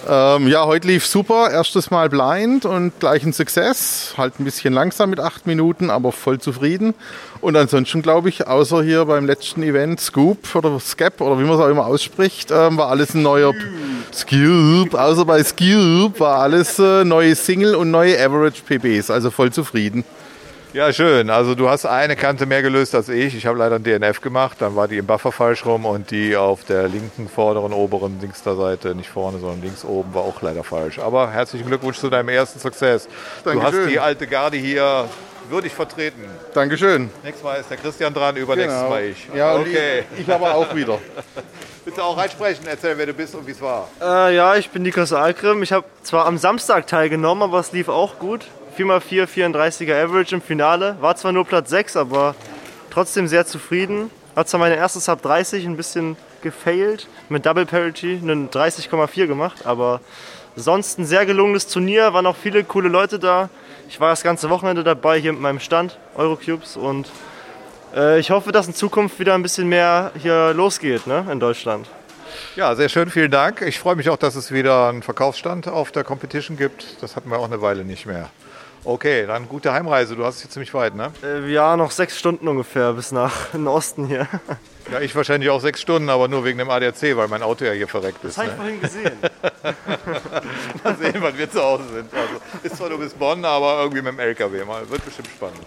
Ähm, 0.08 0.48
ja, 0.48 0.64
heute 0.64 0.86
lief 0.86 1.04
super. 1.04 1.50
Erstes 1.50 1.90
Mal 1.90 2.08
blind 2.08 2.64
und 2.64 2.98
gleich 2.98 3.24
ein 3.24 3.34
Success. 3.34 4.14
Halt 4.16 4.40
ein 4.40 4.44
bisschen 4.44 4.72
langsam 4.72 5.10
mit 5.10 5.20
acht 5.20 5.46
Minuten, 5.46 5.90
aber 5.90 6.12
voll 6.12 6.40
zufrieden. 6.40 6.94
Und 7.42 7.56
ansonsten 7.56 8.00
glaube 8.00 8.30
ich, 8.30 8.46
außer 8.46 8.82
hier 8.82 9.04
beim 9.04 9.26
letzten 9.26 9.62
Event 9.62 10.00
Scoop 10.00 10.54
oder 10.54 10.80
Scap 10.80 11.20
oder 11.20 11.38
wie 11.38 11.44
man 11.44 11.58
es 11.58 11.60
auch 11.60 11.68
immer 11.68 11.84
ausspricht, 11.84 12.50
ähm, 12.50 12.78
war 12.78 12.88
alles 12.88 13.14
ein 13.14 13.22
neuer 13.22 13.52
Scoop. 14.14 14.94
Außer 14.94 15.26
bei 15.26 15.44
Scoop 15.44 16.20
war 16.20 16.38
alles 16.38 16.78
äh, 16.78 17.04
neue 17.04 17.34
Single 17.34 17.74
und 17.74 17.90
neue 17.90 18.18
Average 18.18 18.62
PBs. 18.66 19.10
Also 19.10 19.30
voll 19.30 19.52
zufrieden. 19.52 20.04
Ja, 20.72 20.92
schön. 20.92 21.30
Also 21.30 21.56
du 21.56 21.68
hast 21.68 21.84
eine 21.84 22.14
Kante 22.14 22.46
mehr 22.46 22.62
gelöst 22.62 22.94
als 22.94 23.08
ich. 23.08 23.34
Ich 23.34 23.44
habe 23.46 23.58
leider 23.58 23.76
ein 23.76 23.82
DNF 23.82 24.20
gemacht. 24.20 24.58
Dann 24.60 24.76
war 24.76 24.86
die 24.86 24.98
im 24.98 25.06
Buffer 25.06 25.32
falsch 25.32 25.66
rum 25.66 25.84
und 25.84 26.12
die 26.12 26.36
auf 26.36 26.62
der 26.62 26.86
linken 26.86 27.28
vorderen 27.28 27.72
oberen 27.72 28.20
linkster 28.20 28.54
Seite, 28.54 28.94
nicht 28.94 29.08
vorne, 29.08 29.40
sondern 29.40 29.62
links 29.62 29.84
oben, 29.84 30.14
war 30.14 30.22
auch 30.22 30.40
leider 30.42 30.62
falsch. 30.62 31.00
Aber 31.00 31.32
herzlichen 31.32 31.66
Glückwunsch 31.66 31.98
zu 31.98 32.08
deinem 32.08 32.28
ersten 32.28 32.60
Success. 32.60 33.08
Dankeschön. 33.42 33.72
Du 33.72 33.78
hast 33.78 33.90
die 33.90 33.98
alte 33.98 34.28
Garde 34.28 34.58
hier 34.58 35.08
würdig 35.48 35.74
vertreten. 35.74 36.22
Dankeschön. 36.54 37.10
Nächstes 37.24 37.42
Mal 37.42 37.56
ist 37.56 37.68
der 37.68 37.76
Christian 37.76 38.14
dran, 38.14 38.36
übernächstes 38.36 38.78
genau. 38.78 38.90
Mal 38.90 39.04
ich. 39.06 39.28
Ja, 39.34 39.56
okay. 39.56 40.04
ich, 40.14 40.20
ich 40.20 40.32
aber 40.32 40.54
auch 40.54 40.72
wieder. 40.72 40.98
Bitte 41.84 42.04
auch 42.04 42.16
reinsprechen, 42.16 42.66
erzähl, 42.68 42.96
wer 42.96 43.06
du 43.06 43.14
bist 43.14 43.34
und 43.34 43.44
wie 43.44 43.50
es 43.50 43.60
war. 43.60 43.88
Äh, 44.00 44.36
ja, 44.36 44.54
ich 44.54 44.70
bin 44.70 44.82
Nikos 44.82 45.12
Algrim. 45.12 45.64
Ich 45.64 45.72
habe 45.72 45.86
zwar 46.04 46.26
am 46.26 46.38
Samstag 46.38 46.86
teilgenommen, 46.86 47.42
aber 47.42 47.58
es 47.58 47.72
lief 47.72 47.88
auch 47.88 48.20
gut. 48.20 48.46
4x4 48.80 49.26
34er 49.26 50.02
Average 50.02 50.34
im 50.36 50.42
Finale. 50.42 50.96
War 51.00 51.16
zwar 51.16 51.32
nur 51.32 51.44
Platz 51.44 51.70
6, 51.70 51.96
aber 51.96 52.34
trotzdem 52.90 53.26
sehr 53.26 53.46
zufrieden. 53.46 54.10
Hat 54.34 54.48
zwar 54.48 54.60
meine 54.60 54.76
erste 54.76 55.00
Sub 55.00 55.20
30 55.22 55.66
ein 55.66 55.76
bisschen 55.76 56.16
gefailt, 56.42 57.06
mit 57.28 57.44
Double 57.44 57.66
Parity 57.66 58.18
einen 58.22 58.48
30,4 58.48 59.26
gemacht, 59.26 59.66
aber 59.66 60.00
sonst 60.56 60.98
ein 60.98 61.04
sehr 61.04 61.26
gelungenes 61.26 61.66
Turnier, 61.66 62.14
waren 62.14 62.26
auch 62.26 62.36
viele 62.36 62.64
coole 62.64 62.88
Leute 62.88 63.18
da. 63.18 63.50
Ich 63.88 64.00
war 64.00 64.10
das 64.10 64.22
ganze 64.22 64.48
Wochenende 64.48 64.82
dabei 64.82 65.20
hier 65.20 65.32
mit 65.32 65.42
meinem 65.42 65.60
Stand, 65.60 65.98
Eurocubes 66.16 66.76
und 66.76 67.10
äh, 67.94 68.18
ich 68.18 68.30
hoffe, 68.30 68.52
dass 68.52 68.66
in 68.66 68.74
Zukunft 68.74 69.18
wieder 69.18 69.34
ein 69.34 69.42
bisschen 69.42 69.68
mehr 69.68 70.12
hier 70.16 70.54
losgeht 70.54 71.06
ne, 71.06 71.26
in 71.30 71.40
Deutschland. 71.40 71.86
Ja, 72.56 72.74
sehr 72.74 72.88
schön, 72.88 73.10
vielen 73.10 73.30
Dank. 73.30 73.60
Ich 73.60 73.78
freue 73.78 73.96
mich 73.96 74.08
auch, 74.08 74.16
dass 74.16 74.36
es 74.36 74.52
wieder 74.52 74.88
einen 74.88 75.02
Verkaufsstand 75.02 75.68
auf 75.68 75.92
der 75.92 76.04
Competition 76.04 76.56
gibt. 76.56 77.02
Das 77.02 77.16
hatten 77.16 77.30
wir 77.30 77.38
auch 77.38 77.44
eine 77.44 77.60
Weile 77.60 77.84
nicht 77.84 78.06
mehr. 78.06 78.30
Okay, 78.82 79.26
dann 79.26 79.46
gute 79.46 79.72
Heimreise. 79.72 80.16
Du 80.16 80.24
hast 80.24 80.36
es 80.36 80.42
hier 80.42 80.50
ziemlich 80.50 80.72
weit, 80.72 80.94
ne? 80.94 81.12
Äh, 81.22 81.52
ja, 81.52 81.76
noch 81.76 81.90
sechs 81.90 82.18
Stunden 82.18 82.48
ungefähr 82.48 82.94
bis 82.94 83.12
nach 83.12 83.48
den 83.52 83.66
Osten 83.66 84.06
hier. 84.06 84.26
Ja, 84.90 85.00
ich 85.00 85.14
wahrscheinlich 85.14 85.50
auch 85.50 85.60
sechs 85.60 85.82
Stunden, 85.82 86.08
aber 86.08 86.28
nur 86.28 86.44
wegen 86.44 86.58
dem 86.58 86.70
ADAC, 86.70 87.14
weil 87.16 87.28
mein 87.28 87.42
Auto 87.42 87.64
ja 87.64 87.72
hier 87.72 87.88
verreckt 87.88 88.24
ist. 88.24 88.38
Das 88.38 88.46
habe 88.46 88.48
ich 88.48 88.52
ne? 88.52 88.58
vorhin 88.58 88.80
gesehen. 88.80 89.18
mal 90.84 90.96
sehen, 90.96 91.16
wann 91.18 91.36
wir 91.36 91.50
zu 91.50 91.62
Hause 91.62 91.84
sind. 91.92 92.14
Also, 92.14 92.34
ist 92.62 92.76
zwar 92.76 92.88
nur 92.88 92.98
bis 92.98 93.12
Bonn, 93.12 93.44
aber 93.44 93.82
irgendwie 93.82 94.02
mit 94.02 94.14
dem 94.14 94.18
LKW 94.18 94.64
mal. 94.64 94.88
Wird 94.88 95.04
bestimmt 95.04 95.28
spannend. 95.28 95.60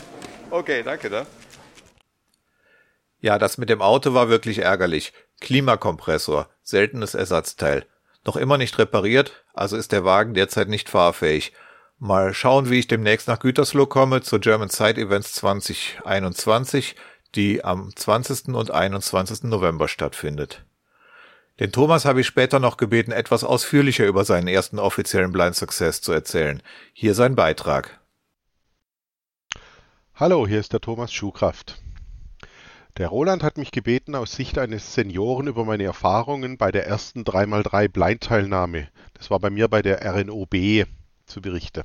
Okay, 0.50 0.82
danke, 0.84 1.10
da. 1.10 1.26
Ja, 3.20 3.38
das 3.38 3.58
mit 3.58 3.70
dem 3.70 3.82
Auto 3.82 4.14
war 4.16 4.28
wirklich 4.28 4.60
ärgerlich. 4.60 5.14
Klimakompressor, 5.40 6.50
seltenes 6.64 7.14
Ersatzteil. 7.14 7.86
Noch 8.26 8.38
immer 8.38 8.58
nicht 8.58 8.78
repariert, 8.80 9.46
also 9.54 9.78
ist 9.78 9.92
der 9.92 10.04
Wagen 10.04 10.34
derzeit 10.34 10.68
nicht 10.68 10.90
fahrfähig 10.90 11.54
Mal 12.04 12.34
schauen, 12.34 12.70
wie 12.70 12.80
ich 12.80 12.88
demnächst 12.88 13.30
nach 13.30 13.40
Gütersloh 13.40 13.86
komme 13.86 14.22
zur 14.22 14.40
German 14.42 14.68
Side 14.68 15.00
Events 15.00 15.36
2021, 15.36 16.98
die 17.34 17.64
am 17.64 17.96
20. 17.96 18.50
und 18.50 18.72
21. 18.72 19.44
November 19.44 19.88
stattfindet. 19.88 20.66
Den 21.62 21.72
Thomas 21.72 22.04
habe 22.04 22.20
ich 22.20 22.28
später 22.28 22.60
noch 22.60 22.76
gebeten, 22.76 23.14
etwas 23.14 23.46
ausführlicher 23.46 24.06
über 24.06 24.26
seinen 24.26 24.50
ersten 24.50 24.80
offiziellen 24.80 25.32
Blind 25.32 25.56
Success 25.56 26.02
zu 26.02 26.12
erzählen. 26.12 26.62
Hier 26.92 27.14
sein 27.14 27.36
Beitrag. 27.36 28.02
Hallo, 30.14 30.46
hier 30.46 30.60
ist 30.60 30.74
der 30.74 30.82
Thomas 30.82 31.14
Schuhkraft. 31.14 31.82
Der 32.98 33.08
Roland 33.08 33.44
hat 33.44 33.58
mich 33.58 33.72
gebeten, 33.72 34.16
aus 34.16 34.34
Sicht 34.34 34.58
eines 34.58 34.94
Senioren 34.94 35.48
über 35.48 35.64
meine 35.64 35.86
Erfahrungen 35.86 36.58
bei 36.58 36.70
der 36.70 36.86
ersten 36.86 37.24
3x3 37.24 37.88
Blindteilnahme, 37.88 38.90
das 39.14 39.32
war 39.32 39.40
bei 39.40 39.50
mir 39.50 39.70
bei 39.70 39.82
der 39.82 40.02
RNOB, 40.06 40.86
zu 41.26 41.42
berichten. 41.42 41.84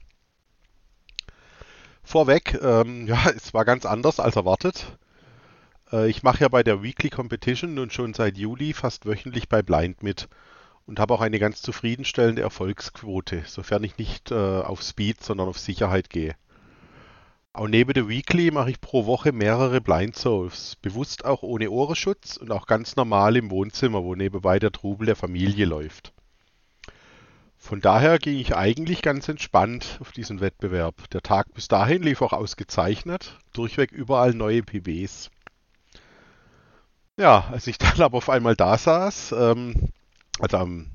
Vorweg, 2.09 2.59
ähm, 2.63 3.07
ja, 3.07 3.29
es 3.37 3.53
war 3.53 3.67
ganz 3.67 3.85
anders 3.85 4.19
als 4.19 4.37
erwartet. 4.37 4.97
Äh, 5.93 6.09
ich 6.09 6.23
mache 6.23 6.41
ja 6.41 6.49
bei 6.49 6.63
der 6.63 6.83
Weekly 6.83 7.11
Competition 7.11 7.75
nun 7.75 7.91
schon 7.91 8.15
seit 8.15 8.39
Juli 8.39 8.73
fast 8.73 9.05
wöchentlich 9.05 9.51
bei 9.51 9.61
Blind 9.61 10.03
mit 10.03 10.27
und 10.87 11.01
habe 11.01 11.13
auch 11.13 11.21
eine 11.21 11.39
ganz 11.39 11.61
zufriedenstellende 11.61 12.41
Erfolgsquote, 12.41 13.43
sofern 13.47 13.85
ich 13.85 13.99
nicht 13.99 14.31
äh, 14.31 14.35
auf 14.35 14.83
Speed, 14.83 15.23
sondern 15.23 15.49
auf 15.49 15.59
Sicherheit 15.59 16.09
gehe. 16.09 16.35
Auch 17.53 17.69
neben 17.69 17.93
der 17.93 18.09
Weekly 18.09 18.53
mache 18.53 18.71
ich 18.71 18.81
pro 18.81 19.05
Woche 19.05 19.33
mehrere 19.33 19.83
Blind 19.83 20.17
Souls, 20.17 20.77
bewusst 20.77 21.27
auch 21.27 21.43
ohne 21.43 21.71
Ohrenschutz 21.71 22.39
und 22.39 22.51
auch 22.53 22.67
ganz 22.67 22.97
normal 22.97 23.37
im 23.37 23.51
Wohnzimmer, 23.51 24.03
wo 24.03 24.15
nebenbei 24.15 24.59
der 24.59 24.73
Trubel 24.73 25.05
der 25.05 25.17
Familie 25.17 25.67
läuft. 25.67 26.15
Von 27.59 27.81
daher 27.81 28.19
ging 28.19 28.39
ich 28.39 28.57
eigentlich 28.57 29.03
ganz 29.03 29.29
entspannt 29.29 29.99
auf 30.01 30.13
diesen 30.13 30.41
Wettbewerb. 30.41 31.11
Der 31.11 31.23
Tag 31.23 31.53
bis 31.55 31.69
dahin 31.69 32.03
lief 32.03 32.23
auch 32.23 32.33
ausgezeichnet, 32.33 33.37
durchweg 33.53 33.91
überall 33.93 34.33
neue 34.33 34.63
PBs. 34.63 35.31
Ja, 37.19 37.49
als 37.51 37.67
ich 37.67 37.79
dann 37.79 38.01
aber 38.01 38.17
auf 38.17 38.31
einmal 38.31 38.57
da 38.57 38.79
saß, 38.79 39.35
ähm, 39.37 39.91
also 40.39 40.57
am, 40.57 40.91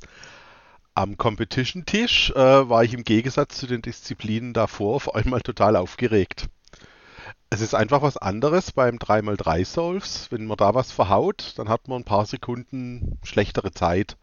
am 0.96 1.18
Competition-Tisch, 1.18 2.32
äh, 2.32 2.70
war 2.70 2.84
ich 2.84 2.94
im 2.94 3.04
Gegensatz 3.04 3.58
zu 3.58 3.68
den 3.68 3.82
Disziplinen 3.82 4.54
davor 4.54 4.96
auf 4.96 5.14
einmal 5.14 5.42
total 5.42 5.76
aufgeregt. 5.76 6.48
Es 7.50 7.62
ist 7.62 7.76
einfach 7.76 8.02
was 8.02 8.18
anderes 8.18 8.72
beim 8.72 8.98
3x3 8.98 9.66
Solves. 9.66 10.32
Wenn 10.32 10.48
man 10.48 10.58
da 10.58 10.74
was 10.74 10.92
verhaut, 10.92 11.54
dann 11.58 11.70
hat 11.70 11.88
man 11.88 12.02
ein 12.02 12.06
paar 12.06 12.26
Sekunden 12.26 13.20
schlechtere 13.22 13.72
Zeit. 13.72 14.18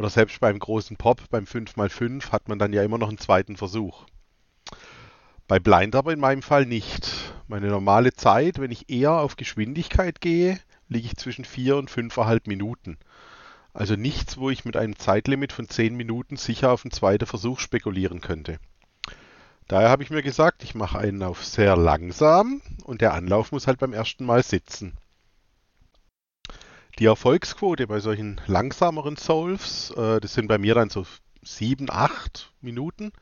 Oder 0.00 0.08
selbst 0.08 0.40
beim 0.40 0.58
großen 0.58 0.96
Pop, 0.96 1.20
beim 1.28 1.44
5x5, 1.44 2.32
hat 2.32 2.48
man 2.48 2.58
dann 2.58 2.72
ja 2.72 2.82
immer 2.82 2.96
noch 2.96 3.10
einen 3.10 3.18
zweiten 3.18 3.58
Versuch. 3.58 4.06
Bei 5.46 5.58
Blind 5.58 5.94
aber 5.94 6.14
in 6.14 6.20
meinem 6.20 6.40
Fall 6.40 6.64
nicht. 6.64 7.34
Meine 7.48 7.66
normale 7.66 8.14
Zeit, 8.14 8.58
wenn 8.60 8.70
ich 8.70 8.88
eher 8.88 9.12
auf 9.12 9.36
Geschwindigkeit 9.36 10.22
gehe, 10.22 10.58
liege 10.88 11.06
ich 11.06 11.18
zwischen 11.18 11.44
4 11.44 11.76
und 11.76 11.90
5,5 11.90 12.40
Minuten. 12.46 12.96
Also 13.74 13.94
nichts, 13.94 14.38
wo 14.38 14.48
ich 14.48 14.64
mit 14.64 14.74
einem 14.74 14.98
Zeitlimit 14.98 15.52
von 15.52 15.68
10 15.68 15.94
Minuten 15.94 16.38
sicher 16.38 16.72
auf 16.72 16.82
einen 16.82 16.92
zweiten 16.92 17.26
Versuch 17.26 17.58
spekulieren 17.58 18.22
könnte. 18.22 18.58
Daher 19.68 19.90
habe 19.90 20.02
ich 20.02 20.08
mir 20.08 20.22
gesagt, 20.22 20.64
ich 20.64 20.74
mache 20.74 20.98
einen 20.98 21.22
auf 21.22 21.44
sehr 21.44 21.76
langsam 21.76 22.62
und 22.84 23.02
der 23.02 23.12
Anlauf 23.12 23.52
muss 23.52 23.66
halt 23.66 23.78
beim 23.78 23.92
ersten 23.92 24.24
Mal 24.24 24.42
sitzen. 24.44 24.96
Die 27.00 27.06
Erfolgsquote 27.06 27.86
bei 27.86 27.98
solchen 27.98 28.42
langsameren 28.46 29.16
Solves, 29.16 29.90
äh, 29.92 30.20
das 30.20 30.34
sind 30.34 30.48
bei 30.48 30.58
mir 30.58 30.74
dann 30.74 30.90
so 30.90 31.06
7, 31.40 31.88
8 31.90 32.52
Minuten, 32.60 33.12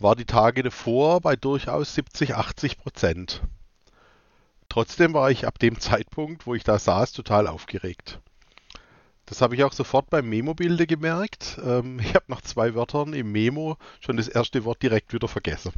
war 0.00 0.16
die 0.16 0.24
Tage 0.24 0.64
davor 0.64 1.20
bei 1.20 1.36
durchaus 1.36 1.94
70, 1.94 2.34
80 2.34 2.76
Prozent. 2.76 3.42
Trotzdem 4.68 5.14
war 5.14 5.30
ich 5.30 5.46
ab 5.46 5.60
dem 5.60 5.78
Zeitpunkt, 5.80 6.48
wo 6.48 6.56
ich 6.56 6.64
da 6.64 6.76
saß, 6.76 7.12
total 7.12 7.46
aufgeregt. 7.46 8.18
Das 9.26 9.40
habe 9.40 9.54
ich 9.54 9.62
auch 9.62 9.72
sofort 9.72 10.10
beim 10.10 10.28
Memo-Bilde 10.28 10.88
gemerkt. 10.88 11.60
Ähm, 11.64 12.00
ich 12.00 12.16
habe 12.16 12.24
nach 12.26 12.40
zwei 12.40 12.74
Wörtern 12.74 13.12
im 13.12 13.30
Memo 13.30 13.76
schon 14.00 14.16
das 14.16 14.26
erste 14.26 14.64
Wort 14.64 14.82
direkt 14.82 15.12
wieder 15.12 15.28
vergessen. 15.28 15.72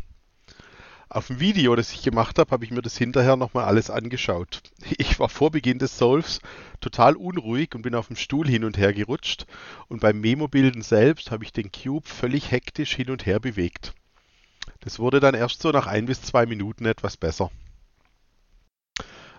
Auf 1.08 1.28
dem 1.28 1.38
Video, 1.38 1.76
das 1.76 1.92
ich 1.92 2.02
gemacht 2.02 2.36
habe, 2.38 2.50
habe 2.50 2.64
ich 2.64 2.72
mir 2.72 2.82
das 2.82 2.98
hinterher 2.98 3.36
nochmal 3.36 3.64
alles 3.64 3.90
angeschaut. 3.90 4.62
Ich 4.98 5.20
war 5.20 5.28
vor 5.28 5.50
Beginn 5.50 5.78
des 5.78 5.98
Solves 5.98 6.40
total 6.80 7.16
unruhig 7.16 7.74
und 7.74 7.82
bin 7.82 7.94
auf 7.94 8.08
dem 8.08 8.16
Stuhl 8.16 8.48
hin 8.48 8.64
und 8.64 8.76
her 8.76 8.92
gerutscht 8.92 9.46
und 9.88 10.00
beim 10.00 10.20
Memo-Bilden 10.20 10.82
selbst 10.82 11.30
habe 11.30 11.44
ich 11.44 11.52
den 11.52 11.70
Cube 11.70 12.08
völlig 12.08 12.50
hektisch 12.50 12.94
hin 12.96 13.10
und 13.10 13.24
her 13.24 13.38
bewegt. 13.38 13.94
Das 14.80 14.98
wurde 14.98 15.20
dann 15.20 15.34
erst 15.34 15.62
so 15.62 15.70
nach 15.70 15.86
ein 15.86 16.06
bis 16.06 16.22
zwei 16.22 16.44
Minuten 16.44 16.86
etwas 16.86 17.16
besser. 17.16 17.50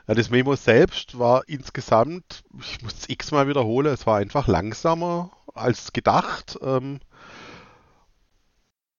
Ja, 0.07 0.15
das 0.15 0.30
Memo 0.30 0.55
selbst 0.55 1.20
war 1.20 1.47
insgesamt, 1.47 2.43
ich 2.59 2.82
muss 2.82 2.93
es 2.93 3.09
x-mal 3.09 3.47
wiederholen, 3.49 3.93
es 3.93 4.07
war 4.07 4.18
einfach 4.18 4.47
langsamer 4.47 5.32
als 5.53 5.91
gedacht. 5.91 6.57
Ähm, 6.61 6.99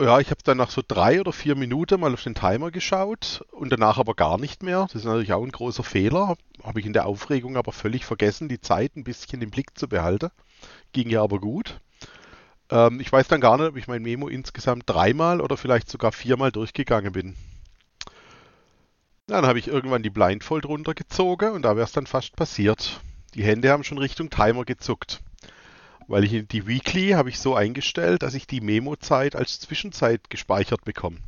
ja, 0.00 0.20
ich 0.20 0.30
habe 0.30 0.42
dann 0.44 0.58
nach 0.58 0.70
so 0.70 0.82
drei 0.86 1.20
oder 1.20 1.32
vier 1.32 1.56
Minuten 1.56 2.00
mal 2.00 2.12
auf 2.12 2.22
den 2.22 2.34
Timer 2.34 2.70
geschaut 2.70 3.44
und 3.50 3.70
danach 3.70 3.98
aber 3.98 4.14
gar 4.14 4.38
nicht 4.38 4.62
mehr. 4.62 4.82
Das 4.82 4.94
ist 4.94 5.04
natürlich 5.04 5.32
auch 5.32 5.42
ein 5.42 5.50
großer 5.50 5.82
Fehler. 5.82 6.36
Habe 6.62 6.80
ich 6.80 6.86
in 6.86 6.92
der 6.92 7.06
Aufregung 7.06 7.56
aber 7.56 7.72
völlig 7.72 8.04
vergessen, 8.04 8.48
die 8.48 8.60
Zeit 8.60 8.96
ein 8.96 9.04
bisschen 9.04 9.42
im 9.42 9.50
Blick 9.50 9.76
zu 9.76 9.88
behalten. 9.88 10.30
Ging 10.92 11.10
ja 11.10 11.22
aber 11.22 11.40
gut. 11.40 11.80
Ähm, 12.70 13.00
ich 13.00 13.10
weiß 13.10 13.26
dann 13.28 13.40
gar 13.40 13.56
nicht, 13.56 13.66
ob 13.66 13.76
ich 13.76 13.88
mein 13.88 14.02
Memo 14.02 14.28
insgesamt 14.28 14.84
dreimal 14.86 15.40
oder 15.40 15.56
vielleicht 15.56 15.90
sogar 15.90 16.12
viermal 16.12 16.52
durchgegangen 16.52 17.12
bin. 17.12 17.34
Dann 19.26 19.46
habe 19.46 19.58
ich 19.58 19.68
irgendwann 19.68 20.02
die 20.02 20.10
Blindfold 20.10 20.64
runtergezogen 20.66 21.52
und 21.52 21.62
da 21.62 21.76
wäre 21.76 21.84
es 21.84 21.92
dann 21.92 22.06
fast 22.06 22.36
passiert. 22.36 23.00
Die 23.34 23.42
Hände 23.42 23.70
haben 23.70 23.84
schon 23.84 23.98
Richtung 23.98 24.30
Timer 24.30 24.64
gezuckt. 24.64 25.20
Weil 26.08 26.24
ich 26.24 26.48
die 26.48 26.66
Weekly 26.66 27.10
habe 27.10 27.28
ich 27.28 27.38
so 27.38 27.54
eingestellt, 27.54 28.22
dass 28.22 28.32
ich 28.32 28.46
die 28.46 28.62
Memo-Zeit 28.62 29.36
als 29.36 29.60
Zwischenzeit 29.60 30.30
gespeichert 30.30 30.84
bekomme. 30.84 31.18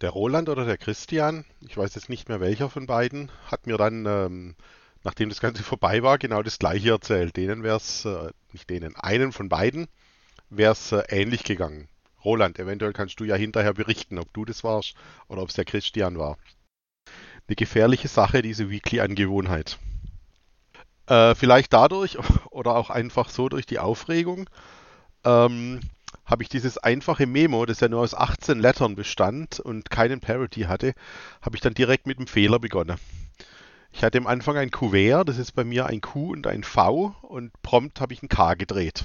Der 0.00 0.10
Roland 0.10 0.48
oder 0.48 0.64
der 0.64 0.78
Christian, 0.78 1.44
ich 1.60 1.76
weiß 1.76 1.96
jetzt 1.96 2.08
nicht 2.08 2.28
mehr 2.28 2.40
welcher 2.40 2.70
von 2.70 2.86
beiden, 2.86 3.32
hat 3.46 3.66
mir 3.66 3.76
dann, 3.76 4.06
ähm, 4.06 4.54
nachdem 5.02 5.28
das 5.28 5.40
Ganze 5.40 5.62
vorbei 5.64 6.04
war, 6.04 6.18
genau 6.18 6.42
das 6.42 6.60
gleiche 6.60 6.90
erzählt. 6.90 7.36
Denen 7.36 7.64
wäre 7.64 7.76
es, 7.76 8.04
äh, 8.04 8.30
nicht 8.52 8.70
denen, 8.70 8.94
einen 8.94 9.32
von 9.32 9.48
beiden 9.48 9.88
wäre 10.48 10.72
es 10.72 10.92
äh, 10.92 11.02
ähnlich 11.08 11.42
gegangen. 11.42 11.88
Roland, 12.24 12.60
eventuell 12.60 12.92
kannst 12.92 13.18
du 13.18 13.24
ja 13.24 13.34
hinterher 13.34 13.74
berichten, 13.74 14.18
ob 14.18 14.32
du 14.32 14.44
das 14.44 14.62
warst 14.62 14.94
oder 15.26 15.42
ob 15.42 15.48
es 15.48 15.56
der 15.56 15.64
Christian 15.64 16.16
war. 16.16 16.38
Eine 17.48 17.56
gefährliche 17.56 18.06
Sache, 18.06 18.40
diese 18.40 18.70
Weekly-Angewohnheit. 18.70 19.78
Äh, 21.06 21.34
vielleicht 21.34 21.72
dadurch 21.72 22.18
oder 22.50 22.74
auch 22.76 22.90
einfach 22.90 23.28
so 23.28 23.48
durch 23.48 23.66
die 23.66 23.78
Aufregung 23.78 24.48
ähm, 25.24 25.80
habe 26.24 26.42
ich 26.42 26.48
dieses 26.48 26.78
einfache 26.78 27.26
Memo, 27.26 27.66
das 27.66 27.80
ja 27.80 27.88
nur 27.88 28.00
aus 28.00 28.14
18 28.14 28.60
Lettern 28.60 28.94
bestand 28.94 29.60
und 29.60 29.90
keinen 29.90 30.20
Parity 30.20 30.62
hatte, 30.62 30.94
habe 31.40 31.56
ich 31.56 31.60
dann 31.60 31.74
direkt 31.74 32.06
mit 32.06 32.18
einem 32.18 32.26
Fehler 32.26 32.58
begonnen. 32.58 32.96
Ich 33.92 34.02
hatte 34.04 34.18
am 34.18 34.26
Anfang 34.26 34.56
ein 34.56 34.70
Kuvert, 34.70 35.28
das 35.28 35.38
ist 35.38 35.52
bei 35.52 35.64
mir 35.64 35.86
ein 35.86 36.00
Q 36.00 36.32
und 36.32 36.46
ein 36.46 36.64
V 36.64 37.14
und 37.22 37.52
prompt 37.62 38.00
habe 38.00 38.14
ich 38.14 38.22
ein 38.22 38.28
K 38.28 38.54
gedreht 38.54 39.04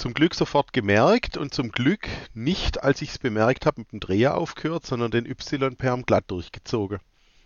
zum 0.00 0.14
Glück 0.14 0.34
sofort 0.34 0.72
gemerkt 0.72 1.36
und 1.36 1.52
zum 1.52 1.70
Glück 1.72 2.08
nicht, 2.32 2.82
als 2.82 3.02
ich 3.02 3.10
es 3.10 3.18
bemerkt 3.18 3.66
habe, 3.66 3.82
mit 3.82 3.92
dem 3.92 4.00
Dreher 4.00 4.36
aufgehört, 4.36 4.86
sondern 4.86 5.10
den 5.10 5.26
Y-Perm 5.26 6.04
glatt 6.04 6.24
durchgezogen. 6.28 7.00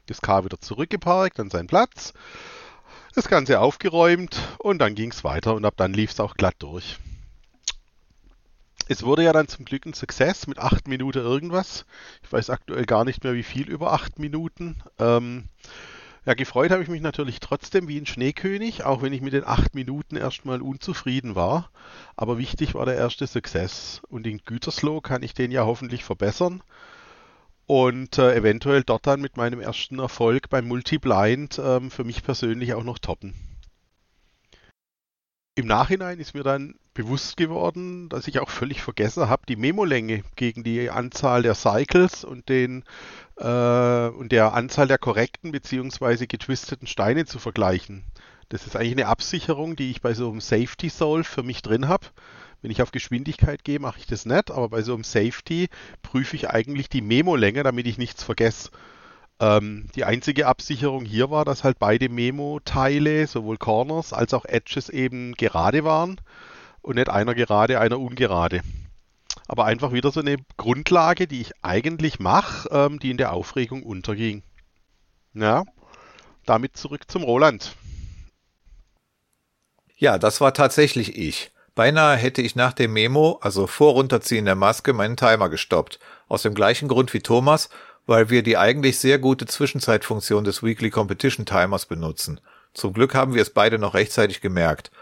Das 0.07 0.21
K 0.21 0.45
wieder 0.45 0.61
zurückgeparkt 0.61 1.41
an 1.41 1.51
seinen 1.51 1.67
Platz, 1.67 2.13
das 3.15 3.29
Ganze 3.29 3.61
aufgeräumt 3.61 4.39
und 4.59 4.79
dann 4.79 4.95
ging 4.95 5.11
es 5.11 5.25
weiter 5.25 5.55
und 5.55 5.65
ab 5.65 5.75
dann 5.77 5.93
lief 5.93 6.11
es 6.11 6.21
auch 6.21 6.35
glatt 6.35 6.57
durch. 6.59 6.99
Es 8.87 9.03
wurde 9.03 9.25
ja 9.25 9.33
dann 9.33 9.49
zum 9.49 9.65
Glück 9.65 9.87
ein 9.87 9.95
Success 9.95 10.47
mit 10.47 10.59
8 10.59 10.89
Minuten 10.89 11.19
irgendwas. 11.19 11.87
Ich 12.23 12.33
weiß 12.33 12.51
aktuell 12.51 12.85
gar 12.85 13.05
nicht 13.05 13.25
mehr, 13.25 13.35
wie 13.35 13.43
viel 13.43 13.71
über 13.71 13.93
8 13.93 14.19
Minuten. 14.19 14.83
Ähm, 14.99 15.49
ja, 16.27 16.35
gefreut 16.35 16.71
habe 16.71 16.83
ich 16.83 16.89
mich 16.89 17.03
natürlich 17.03 17.39
trotzdem 17.41 17.87
wie 17.87 17.99
ein 17.99 18.07
Schneekönig, 18.07 18.85
auch 18.85 19.03
wenn 19.03 19.13
ich 19.13 19.21
mit 19.21 19.35
den 19.35 19.45
acht 19.45 19.75
Minuten 19.75 20.17
erstmal 20.17 20.63
unzufrieden 20.63 21.35
war. 21.35 21.71
Aber 22.17 22.39
wichtig 22.39 22.75
war 22.75 22.87
der 22.87 22.97
erste 22.97 23.27
Success. 23.27 24.01
Und 24.09 24.27
in 24.27 24.39
Gütersloh 24.39 25.03
kann 25.03 25.23
ich 25.23 25.35
den 25.35 25.51
ja 25.51 25.67
hoffentlich 25.67 26.03
verbessern 26.03 26.63
und 27.67 28.19
äh, 28.19 28.35
eventuell 28.35 28.83
dort 28.83 29.07
dann 29.07 29.21
mit 29.21 29.37
meinem 29.37 29.61
ersten 29.61 29.99
Erfolg 29.99 30.49
beim 30.51 30.67
Multiblind 30.67 31.59
äh, 31.59 31.81
für 31.91 32.05
mich 32.05 32.23
persönlich 32.23 32.75
auch 32.75 32.85
noch 32.85 32.99
toppen. 32.99 33.35
Im 35.57 35.67
Nachhinein 35.67 36.19
ist 36.19 36.35
mir 36.35 36.43
dann 36.43 36.75
bewusst 36.95 37.37
geworden, 37.37 38.09
dass 38.09 38.27
ich 38.27 38.41
auch 38.41 38.51
völlig 38.51 38.83
vergessen 38.83 39.29
habe, 39.29 39.45
die 39.49 39.57
Memolänge 39.57 40.25
gegen 40.35 40.65
die 40.65 40.91
Anzahl 40.91 41.43
der 41.43 41.55
Cycles 41.55 42.25
und, 42.25 42.49
den, 42.49 42.85
äh, 43.37 44.09
und 44.09 44.33
der 44.33 44.55
Anzahl 44.55 44.89
der 44.89 44.99
korrekten 44.99 45.53
bzw. 45.53 46.27
getwisteten 46.27 46.89
Steine 46.89 47.25
zu 47.25 47.39
vergleichen. 47.39 48.05
Das 48.49 48.67
ist 48.67 48.77
eigentlich 48.77 48.93
eine 48.93 49.07
Absicherung, 49.07 49.77
die 49.77 49.91
ich 49.91 50.01
bei 50.01 50.15
so 50.15 50.31
einem 50.31 50.41
Safety 50.41 50.89
Solve 50.89 51.25
für 51.25 51.43
mich 51.43 51.63
drin 51.63 51.89
habe. 51.89 52.07
Wenn 52.65 52.71
ich 52.71 52.81
auf 52.81 52.93
Geschwindigkeit 52.93 53.63
gehe, 53.63 53.79
mache 53.79 53.99
ich 53.99 54.07
das 54.07 54.25
nicht, 54.25 54.51
aber 54.51 54.71
bei 54.71 54.81
so 54.81 54.95
einem 54.95 55.05
Safety 55.05 55.69
prüfe 56.01 56.35
ich 56.35 56.49
eigentlich 56.49 56.89
die 56.89 57.03
Memo-Länge, 57.03 57.63
damit 57.63 57.87
ich 57.87 57.99
nichts 57.99 58.25
vergesse. 58.25 58.71
Ähm, 59.39 59.89
die 59.95 60.05
einzige 60.05 60.47
Absicherung 60.47 61.05
hier 61.05 61.29
war, 61.29 61.45
dass 61.45 61.63
halt 61.63 61.79
beide 61.79 62.09
Memo-Teile, 62.09 63.27
sowohl 63.27 63.59
Corners 63.59 64.15
als 64.15 64.33
auch 64.33 64.47
Edges 64.47 64.89
eben 64.89 65.35
gerade 65.35 65.85
waren 65.85 66.19
und 66.81 66.95
nicht 66.95 67.11
einer 67.11 67.35
gerade, 67.35 67.81
einer 67.81 68.01
ungerade. 68.01 68.63
Aber 69.47 69.67
einfach 69.67 69.93
wieder 69.93 70.11
so 70.11 70.21
eine 70.21 70.39
Grundlage, 70.57 71.27
die 71.27 71.43
ich 71.43 71.53
eigentlich 71.61 72.19
mache, 72.19 72.71
ähm, 72.71 72.99
die 72.99 73.11
in 73.11 73.19
der 73.19 73.35
Aufregung 73.35 73.83
unterging. 73.83 74.43
Ja, 75.35 75.65
damit 76.47 76.79
zurück 76.79 77.11
zum 77.11 77.25
Roland. 77.25 77.77
Ja, 79.99 80.17
das 80.17 80.41
war 80.41 80.55
tatsächlich 80.55 81.19
ich. 81.19 81.51
Beinahe 81.75 82.17
hätte 82.17 82.41
ich 82.41 82.55
nach 82.55 82.73
dem 82.73 82.93
Memo, 82.93 83.39
also 83.43 83.67
vor 83.67 83.93
Runterziehen 83.95 84.45
der 84.45 84.55
Maske, 84.55 84.93
meinen 84.93 85.17
Timer 85.17 85.49
gestoppt. 85.49 85.99
Aus 86.29 86.43
dem 86.43 86.55
gleichen 86.55 86.87
Grund 86.89 87.13
wie 87.13 87.21
Thomas, 87.21 87.69
weil 88.07 88.31
wir 88.31 88.43
die 88.43 88.57
eigentlich 88.57 88.99
sehr 88.99 89.19
gute 89.19 89.47
Zwischenzeitfunktion 89.47 90.45
des 90.45 90.63
Weekly 90.63 90.91
Competition 90.91 91.47
Timers 91.47 91.87
benutzen. 91.87 92.41
Zum 92.75 92.93
Glück 92.93 93.15
haben 93.15 93.35
wir 93.35 93.43
es 93.43 93.51
beide 93.51 93.79
noch 93.79 93.95
rechtzeitig 93.95 94.41
gemerkt. 94.41 94.93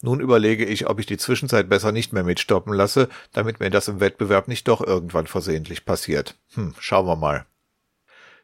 Nun 0.00 0.20
überlege 0.20 0.64
ich, 0.64 0.88
ob 0.88 0.98
ich 0.98 1.06
die 1.06 1.18
Zwischenzeit 1.18 1.68
besser 1.68 1.92
nicht 1.92 2.12
mehr 2.12 2.24
mitstoppen 2.24 2.72
lasse, 2.72 3.08
damit 3.32 3.60
mir 3.60 3.70
das 3.70 3.88
im 3.88 4.00
Wettbewerb 4.00 4.48
nicht 4.48 4.66
doch 4.68 4.80
irgendwann 4.80 5.26
versehentlich 5.26 5.84
passiert. 5.84 6.36
Hm, 6.54 6.74
schauen 6.78 7.06
wir 7.06 7.16
mal. 7.16 7.46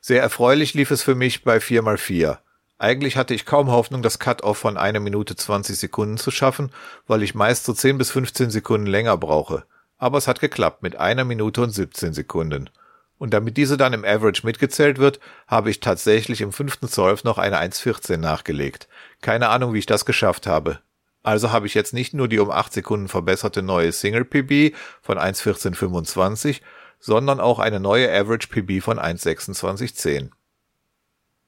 Sehr 0.01 0.23
erfreulich 0.23 0.75
lief 0.75 0.91
es 0.91 1.03
für 1.03 1.15
mich 1.15 1.43
bei 1.43 1.59
4x4. 1.59 2.39
Eigentlich 2.79 3.17
hatte 3.17 3.35
ich 3.35 3.45
kaum 3.45 3.71
Hoffnung, 3.71 4.03
das 4.03 4.21
Cut-Off 4.21 4.57
von 4.57 4.77
einer 4.77 5.01
Minute 5.01 5.35
20 5.35 5.77
Sekunden 5.77 6.17
zu 6.17 6.31
schaffen, 6.31 6.71
weil 7.09 7.25
ich 7.25 7.35
meist 7.35 7.65
so 7.65 7.73
10 7.73 7.99
bis 7.99 8.13
15 8.13 8.51
Sekunden 8.51 8.87
länger 8.87 9.17
brauche. 9.17 9.65
Aber 9.99 10.17
es 10.19 10.29
hat 10.29 10.41
geklappt 10.41 10.83
mit 10.83 10.97
einer 10.97 11.25
Minute 11.25 11.63
und 11.63 11.71
17 11.71 12.15
Sekunden. 12.15 12.71
Und 13.19 13.35
damit 13.35 13.57
diese 13.57 13.77
dann 13.77 13.95
im 13.95 14.05
Average 14.05 14.47
mitgezählt 14.47 14.99
wird, 14.99 15.19
habe 15.49 15.71
ich 15.71 15.81
tatsächlich 15.81 16.41
im 16.41 16.53
fünften 16.53 16.89
Zolf 16.89 17.25
noch 17.25 17.37
eine 17.37 17.59
1.14 17.61 18.17
nachgelegt. 18.17 18.87
Keine 19.21 19.49
Ahnung, 19.49 19.75
wie 19.75 19.81
ich 19.81 19.87
das 19.87 20.05
geschafft 20.05 20.47
habe. 20.47 20.79
Also 21.25 21.51
habe 21.51 21.67
ich 21.67 21.75
jetzt 21.75 21.93
nicht 21.93 22.15
nur 22.15 22.29
die 22.29 22.39
um 22.39 22.53
8 22.53 22.73
Sekunden 22.73 23.09
verbesserte 23.09 23.61
neue 23.61 23.91
Single 23.91 24.25
PB 24.25 24.77
von 25.03 25.19
1.14.25, 25.19 26.61
sondern 27.01 27.41
auch 27.41 27.59
eine 27.59 27.81
neue 27.81 28.09
Average 28.09 28.47
PB 28.49 28.83
von 28.85 29.01
1.26.10. 29.01 30.31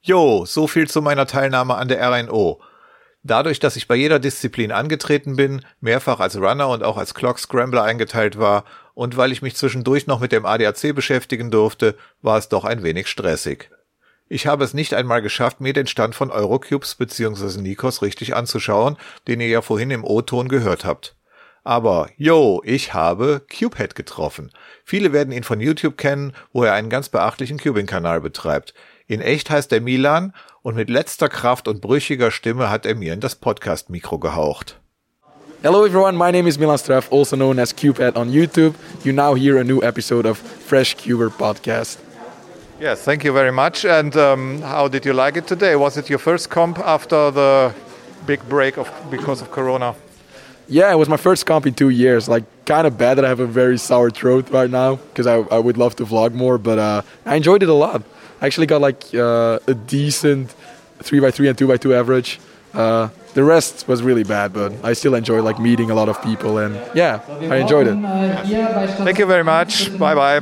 Jo, 0.03 0.47
so 0.47 0.67
viel 0.67 0.89
zu 0.89 1.03
meiner 1.03 1.27
Teilnahme 1.27 1.75
an 1.75 1.89
der 1.89 2.01
RNO. 2.01 2.63
Dadurch, 3.23 3.61
dass 3.61 3.77
ich 3.77 3.87
bei 3.87 3.97
jeder 3.97 4.19
Disziplin 4.19 4.73
angetreten 4.73 5.37
bin, 5.37 5.63
mehrfach 5.81 6.21
als 6.21 6.39
Runner 6.39 6.69
und 6.69 6.83
auch 6.83 6.97
als 6.97 7.13
Clock 7.13 7.39
Scrambler 7.39 7.83
eingeteilt 7.83 8.39
war 8.39 8.65
und 8.95 9.19
weil 9.19 9.31
ich 9.31 9.43
mich 9.43 9.57
zwischendurch 9.57 10.07
noch 10.07 10.21
mit 10.21 10.33
dem 10.33 10.47
ADAC 10.47 10.95
beschäftigen 10.95 11.51
durfte, 11.51 11.97
war 12.23 12.39
es 12.39 12.49
doch 12.49 12.65
ein 12.65 12.83
wenig 12.83 13.09
stressig. 13.09 13.71
Ich 14.27 14.47
habe 14.47 14.65
es 14.65 14.73
nicht 14.73 14.95
einmal 14.95 15.21
geschafft, 15.21 15.61
mir 15.61 15.75
den 15.75 15.87
Stand 15.87 16.15
von 16.15 16.31
Eurocubes 16.31 16.95
bzw. 16.95 17.61
Nikos 17.61 18.01
richtig 18.01 18.35
anzuschauen, 18.35 18.97
den 19.29 19.41
ihr 19.41 19.49
ja 19.49 19.61
vorhin 19.61 19.91
im 19.91 20.05
O-Ton 20.05 20.49
gehört 20.49 20.87
habt. 20.87 21.15
Aber, 21.63 22.09
yo, 22.17 22.63
ich 22.65 22.95
habe 22.95 23.43
Cubehead 23.49 23.95
getroffen. 23.95 24.51
Viele 24.85 25.13
werden 25.13 25.33
ihn 25.33 25.45
von 25.45 25.61
YouTube 25.61 25.99
kennen, 25.99 26.33
wo 26.53 26.65
er 26.65 26.73
einen 26.73 26.89
ganz 26.89 27.11
beachtlichen 27.11 27.59
Cubing-Kanal 27.59 28.23
betreibt. 28.23 28.73
In 29.11 29.21
echt 29.21 29.51
heißt 29.51 29.73
er 29.73 29.81
Milan 29.81 30.33
und 30.63 30.77
mit 30.77 30.89
letzter 30.89 31.29
Kraft 31.29 31.67
und 31.67 31.81
brüchiger 31.81 32.31
Stimme 32.31 32.71
hat 32.71 32.87
er 32.87 32.95
mir 32.95 33.13
in 33.13 33.19
das 33.19 33.35
Podcast-Mikro 33.35 34.21
gehaucht. 34.21 34.79
Hello 35.65 35.85
everyone, 35.85 36.17
my 36.17 36.31
name 36.31 36.49
is 36.49 36.61
Milan 36.61 36.79
Streff, 36.79 37.11
also 37.11 37.35
known 37.35 37.59
as 37.59 37.75
Cubehead 37.75 38.17
on 38.17 38.31
YouTube. 38.31 38.75
You 39.03 39.13
now 39.13 39.35
hear 39.35 39.59
a 39.59 39.65
new 39.65 39.83
episode 39.83 40.29
of 40.29 40.39
Fresh 40.39 40.97
Cuber 40.97 41.29
Podcast. 41.29 41.99
Yes, 42.81 43.03
thank 43.03 43.25
you 43.25 43.33
very 43.33 43.51
much. 43.51 43.85
And 43.85 44.17
um, 44.17 44.63
how 44.63 44.87
did 44.87 45.05
you 45.05 45.13
like 45.13 45.37
it 45.37 45.49
today? 45.49 45.75
Was 45.75 45.97
it 45.97 46.09
your 46.09 46.21
first 46.21 46.49
comp 46.49 46.79
after 46.79 47.33
the 47.33 47.75
big 48.29 48.49
break 48.49 48.79
of 48.79 48.89
because 49.11 49.43
of 49.43 49.51
Corona? 49.51 49.97
Yeah, 50.69 50.93
it 50.93 50.99
was 50.99 51.09
my 51.09 51.17
first 51.17 51.47
comp 51.47 51.67
in 51.67 51.75
two 51.75 51.89
years. 51.89 52.29
Like, 52.29 52.45
kind 52.65 52.87
of 52.87 52.97
bad 52.97 53.19
that 53.19 53.25
I 53.25 53.29
have 53.29 53.41
a 53.41 53.47
very 53.47 53.77
sour 53.77 54.11
throat 54.13 54.51
right 54.51 54.71
now 54.71 55.01
because 55.13 55.27
I, 55.27 55.39
I 55.51 55.59
would 55.59 55.77
love 55.77 55.97
to 55.97 56.05
vlog 56.05 56.33
more, 56.33 56.59
but 56.59 56.79
uh, 56.79 57.03
I 57.27 57.35
enjoyed 57.35 57.65
it 57.65 57.69
a 57.69 57.75
lot. 57.75 58.03
Actually 58.41 58.67
got 58.67 58.81
like 58.81 59.05
uh, 59.15 59.59
a 59.67 59.75
decent 59.75 60.55
3x3 61.03 61.51
and 61.51 61.59
2x2 61.59 61.95
average. 61.95 62.41
Uh, 62.75 63.09
the 63.35 63.45
rest 63.45 63.87
was 63.89 64.03
really 64.03 64.25
bad, 64.25 64.53
but 64.53 64.73
I 64.85 64.93
still 64.95 65.15
enjoyed 65.15 65.45
like 65.45 65.59
meeting 65.59 65.91
a 65.91 65.95
lot 65.95 66.09
of 66.09 66.21
people 66.23 66.59
and 66.59 66.75
yeah, 66.95 67.21
I 67.43 67.57
enjoyed 67.57 67.87
it. 67.87 67.97
Thank 69.05 69.19
you 69.19 69.27
very 69.27 69.45
much. 69.45 69.97
Bye 69.99 70.15
bye. 70.15 70.41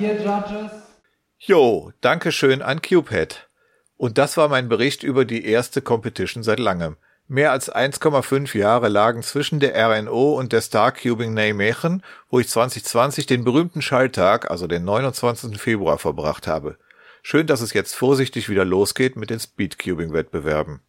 Jo, 1.38 1.92
danke 2.00 2.32
schön 2.32 2.62
an 2.62 2.80
Cubehead. 2.82 3.48
Und 3.96 4.18
das 4.18 4.36
war 4.36 4.48
mein 4.48 4.68
Bericht 4.68 5.02
über 5.02 5.24
die 5.24 5.44
erste 5.44 5.82
Competition 5.82 6.42
seit 6.42 6.58
langem. 6.58 6.96
Mehr 7.26 7.52
als 7.52 7.70
1,5 7.70 8.56
Jahre 8.56 8.88
lagen 8.88 9.22
zwischen 9.22 9.60
der 9.60 9.74
RNO 9.74 10.38
und 10.38 10.52
der 10.52 10.62
Star 10.62 10.92
Cubing 10.92 11.34
Nijmegen, 11.34 12.02
wo 12.30 12.38
ich 12.38 12.48
2020 12.48 13.26
den 13.26 13.44
berühmten 13.44 13.82
Schalltag, 13.82 14.50
also 14.50 14.66
den 14.66 14.84
29. 14.84 15.60
Februar, 15.60 15.98
verbracht 15.98 16.46
habe. 16.46 16.78
Schön, 17.22 17.46
dass 17.46 17.60
es 17.60 17.72
jetzt 17.72 17.94
vorsichtig 17.94 18.48
wieder 18.48 18.64
losgeht 18.64 19.16
mit 19.16 19.30
den 19.30 19.40
Speedcubing-Wettbewerben. 19.40 20.80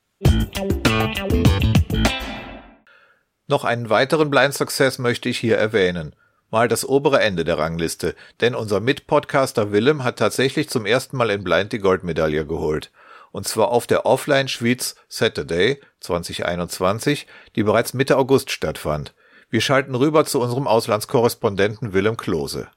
Noch 3.48 3.64
einen 3.64 3.90
weiteren 3.90 4.30
Blind 4.30 4.54
Success 4.54 5.00
möchte 5.00 5.28
ich 5.28 5.40
hier 5.40 5.58
erwähnen. 5.58 6.16
Mal 6.52 6.68
das 6.68 6.88
obere 6.88 7.20
Ende 7.22 7.44
der 7.44 7.58
Rangliste, 7.58 8.16
denn 8.42 8.56
unser 8.56 8.80
Mitpodcaster 8.80 9.72
Willem 9.72 10.04
hat 10.04 10.18
tatsächlich 10.18 10.70
zum 10.70 10.86
ersten 10.86 11.18
Mal 11.18 11.30
in 11.30 11.44
Blind 11.44 11.74
die 11.74 11.80
Goldmedaille 11.80 12.46
geholt. 12.46 12.92
Und 13.32 13.48
zwar 13.48 13.70
auf 13.70 13.86
der 13.86 14.06
Offline 14.06 14.48
Schweiz 14.48 14.96
Saturday 15.08 15.80
2021, 16.00 17.28
die 17.56 17.64
bereits 17.64 17.94
Mitte 17.94 18.18
August 18.18 18.50
stattfand. 18.52 19.14
Wir 19.52 19.62
schalten 19.62 19.96
rüber 19.96 20.26
zu 20.26 20.40
unserem 20.40 20.68
Auslandskorrespondenten 20.68 21.94
Willem 21.94 22.18
Klose. 22.18 22.68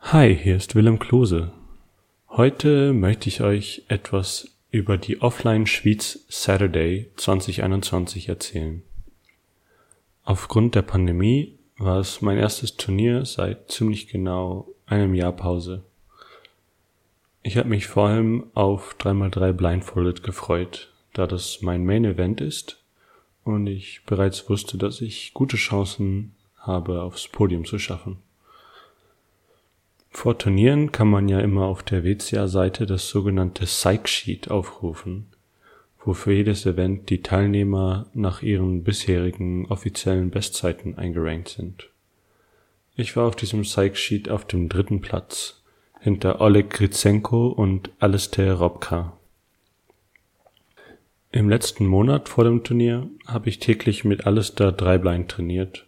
Hi, 0.00 0.34
hier 0.34 0.56
ist 0.56 0.74
Willem 0.74 0.98
Klose. 0.98 1.52
Heute 2.34 2.94
möchte 2.94 3.28
ich 3.28 3.42
euch 3.42 3.82
etwas 3.88 4.56
über 4.70 4.96
die 4.96 5.20
Offline 5.20 5.66
Schweiz 5.66 6.24
Saturday 6.30 7.10
2021 7.16 8.30
erzählen. 8.30 8.82
Aufgrund 10.24 10.74
der 10.74 10.80
Pandemie 10.80 11.58
war 11.76 11.98
es 11.98 12.22
mein 12.22 12.38
erstes 12.38 12.78
Turnier 12.78 13.26
seit 13.26 13.70
ziemlich 13.70 14.08
genau 14.08 14.66
einem 14.86 15.12
Jahr 15.12 15.32
Pause. 15.32 15.84
Ich 17.42 17.58
habe 17.58 17.68
mich 17.68 17.86
vor 17.86 18.08
allem 18.08 18.46
auf 18.54 18.96
3x3 18.98 19.52
Blindfolded 19.52 20.22
gefreut, 20.22 20.90
da 21.12 21.26
das 21.26 21.60
mein 21.60 21.84
Main 21.84 22.06
Event 22.06 22.40
ist 22.40 22.82
und 23.44 23.66
ich 23.66 24.06
bereits 24.06 24.48
wusste, 24.48 24.78
dass 24.78 25.02
ich 25.02 25.34
gute 25.34 25.58
Chancen 25.58 26.34
habe, 26.56 27.02
aufs 27.02 27.28
Podium 27.28 27.66
zu 27.66 27.78
schaffen. 27.78 28.22
Vor 30.12 30.38
Turnieren 30.38 30.92
kann 30.92 31.08
man 31.08 31.28
ja 31.28 31.40
immer 31.40 31.64
auf 31.64 31.82
der 31.82 32.04
WCA-Seite 32.04 32.86
das 32.86 33.08
sogenannte 33.08 33.64
Psych-Sheet 33.64 34.50
aufrufen, 34.50 35.26
wo 36.04 36.12
für 36.12 36.32
jedes 36.32 36.66
Event 36.66 37.08
die 37.08 37.22
Teilnehmer 37.22 38.06
nach 38.12 38.42
ihren 38.42 38.84
bisherigen 38.84 39.66
offiziellen 39.66 40.30
Bestzeiten 40.30 40.98
eingerankt 40.98 41.48
sind. 41.48 41.88
Ich 42.94 43.16
war 43.16 43.26
auf 43.26 43.36
diesem 43.36 43.62
Psych-Sheet 43.62 44.28
auf 44.28 44.44
dem 44.44 44.68
dritten 44.68 45.00
Platz, 45.00 45.62
hinter 45.98 46.40
Oleg 46.40 46.70
Gritsenko 46.70 47.48
und 47.48 47.90
Alistair 47.98 48.54
Robka. 48.54 49.16
Im 51.32 51.48
letzten 51.48 51.86
Monat 51.86 52.28
vor 52.28 52.44
dem 52.44 52.62
Turnier 52.62 53.08
habe 53.26 53.48
ich 53.48 53.58
täglich 53.58 54.04
mit 54.04 54.26
Alistair 54.26 54.72
Dreiblind 54.72 55.30
trainiert 55.30 55.86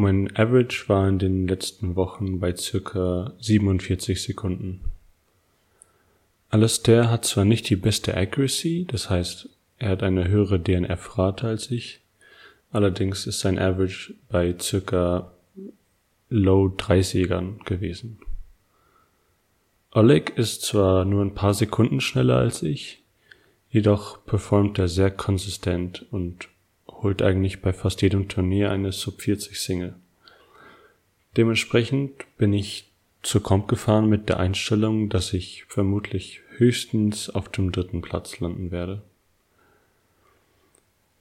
mein 0.00 0.34
Average 0.36 0.88
war 0.88 1.08
in 1.08 1.18
den 1.18 1.46
letzten 1.46 1.94
Wochen 1.94 2.40
bei 2.40 2.56
circa 2.56 3.34
47 3.38 4.22
Sekunden. 4.22 4.80
Alastair 6.48 7.10
hat 7.10 7.24
zwar 7.24 7.44
nicht 7.44 7.68
die 7.70 7.76
beste 7.76 8.16
Accuracy, 8.16 8.86
das 8.88 9.08
heißt, 9.08 9.48
er 9.78 9.90
hat 9.90 10.02
eine 10.02 10.28
höhere 10.28 10.58
DNF-Rate 10.58 11.46
als 11.46 11.70
ich, 11.70 12.00
allerdings 12.72 13.26
ist 13.26 13.40
sein 13.40 13.58
Average 13.58 14.14
bei 14.28 14.56
circa 14.58 15.32
Low 16.28 16.74
30ern 16.76 17.64
gewesen. 17.64 18.18
Oleg 19.92 20.36
ist 20.36 20.62
zwar 20.62 21.04
nur 21.04 21.22
ein 21.22 21.34
paar 21.34 21.54
Sekunden 21.54 22.00
schneller 22.00 22.36
als 22.36 22.62
ich, 22.62 23.02
jedoch 23.70 24.24
performt 24.24 24.78
er 24.78 24.88
sehr 24.88 25.10
konsistent 25.10 26.06
und 26.10 26.48
holt 27.02 27.22
eigentlich 27.22 27.60
bei 27.62 27.72
fast 27.72 28.02
jedem 28.02 28.28
Turnier 28.28 28.70
eine 28.70 28.92
Sub 28.92 29.20
40 29.20 29.58
Single. 29.58 29.94
Dementsprechend 31.36 32.12
bin 32.36 32.52
ich 32.52 32.90
zur 33.22 33.42
Comp 33.42 33.68
gefahren 33.68 34.08
mit 34.08 34.28
der 34.28 34.40
Einstellung, 34.40 35.08
dass 35.08 35.32
ich 35.32 35.64
vermutlich 35.68 36.40
höchstens 36.56 37.30
auf 37.30 37.48
dem 37.48 37.72
dritten 37.72 38.02
Platz 38.02 38.40
landen 38.40 38.70
werde. 38.70 39.02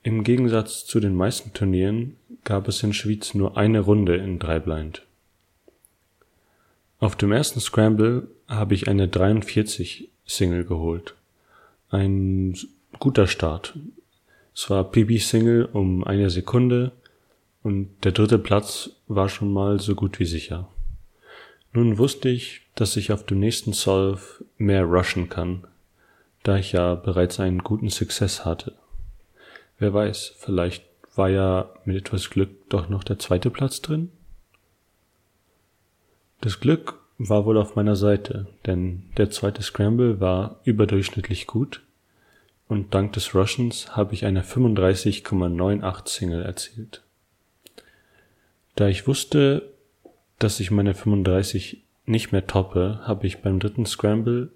Im 0.02 0.24
Gegensatz 0.24 0.86
zu 0.86 1.00
den 1.00 1.14
meisten 1.14 1.54
Turnieren 1.54 2.16
gab 2.46 2.68
es 2.68 2.82
in 2.84 2.94
Schwyz 2.94 3.34
nur 3.34 3.58
eine 3.58 3.82
Runde 3.82 4.16
in 4.16 4.40
drei 4.40 4.60
Blind. 4.60 5.04
Auf 7.00 7.16
dem 7.16 7.32
ersten 7.32 7.60
Scramble 7.60 8.28
habe 8.48 8.74
ich 8.76 8.88
eine 8.88 9.08
43 9.08 10.10
Single 10.26 10.66
geholt. 10.66 11.16
Ein 11.90 12.58
guter 13.00 13.28
Start. 13.28 13.78
Es 14.62 14.70
war 14.70 14.84
PB 14.84 15.20
Single 15.22 15.70
um 15.72 16.04
eine 16.04 16.30
Sekunde 16.30 16.92
und 17.64 17.92
der 18.04 18.12
dritte 18.12 18.38
Platz 18.38 18.90
war 19.08 19.30
schon 19.30 19.54
mal 19.54 19.80
so 19.80 19.96
gut 19.96 20.20
wie 20.20 20.26
sicher. 20.26 20.68
Nun 21.72 21.98
wusste 21.98 22.28
ich, 22.28 22.64
dass 22.76 22.98
ich 22.98 23.14
auf 23.14 23.26
dem 23.26 23.40
nächsten 23.40 23.72
Solve 23.72 24.44
mehr 24.58 24.84
rushen 24.84 25.30
kann, 25.30 25.64
da 26.44 26.58
ich 26.58 26.74
ja 26.74 26.96
bereits 26.96 27.40
einen 27.40 27.60
guten 27.60 27.90
Success 27.90 28.44
hatte. 28.44 28.74
Wer 29.78 29.94
weiß, 29.94 30.34
vielleicht 30.38 30.84
war 31.16 31.30
ja 31.30 31.70
mit 31.86 31.96
etwas 31.96 32.30
Glück 32.30 32.50
doch 32.68 32.90
noch 32.90 33.06
der 33.06 33.18
zweite 33.18 33.52
Platz 33.52 33.82
drin? 33.82 34.12
Das 36.42 36.60
Glück 36.60 37.00
war 37.18 37.46
wohl 37.46 37.58
auf 37.58 37.78
meiner 37.78 37.96
Seite, 37.96 38.48
denn 38.66 39.06
der 39.16 39.32
zweite 39.32 39.64
Scramble 39.64 40.20
war 40.20 40.60
überdurchschnittlich 40.66 41.48
gut 41.48 41.82
und 42.70 42.94
dank 42.94 43.14
des 43.14 43.36
Russians 43.36 43.98
habe 43.98 44.14
ich 44.14 44.26
eine 44.26 44.44
35,98 44.44 46.08
Single 46.08 46.44
erzielt. 46.44 47.02
Da 48.76 48.88
ich 48.88 49.08
wusste, 49.08 49.74
dass 50.38 50.62
ich 50.62 50.72
meine 50.72 50.94
35 50.94 51.84
nicht 52.06 52.32
mehr 52.32 52.48
toppe, 52.48 53.02
habe 53.04 53.28
ich 53.28 53.40
beim 53.40 53.60
dritten 53.60 53.86
Scramble 53.86 54.52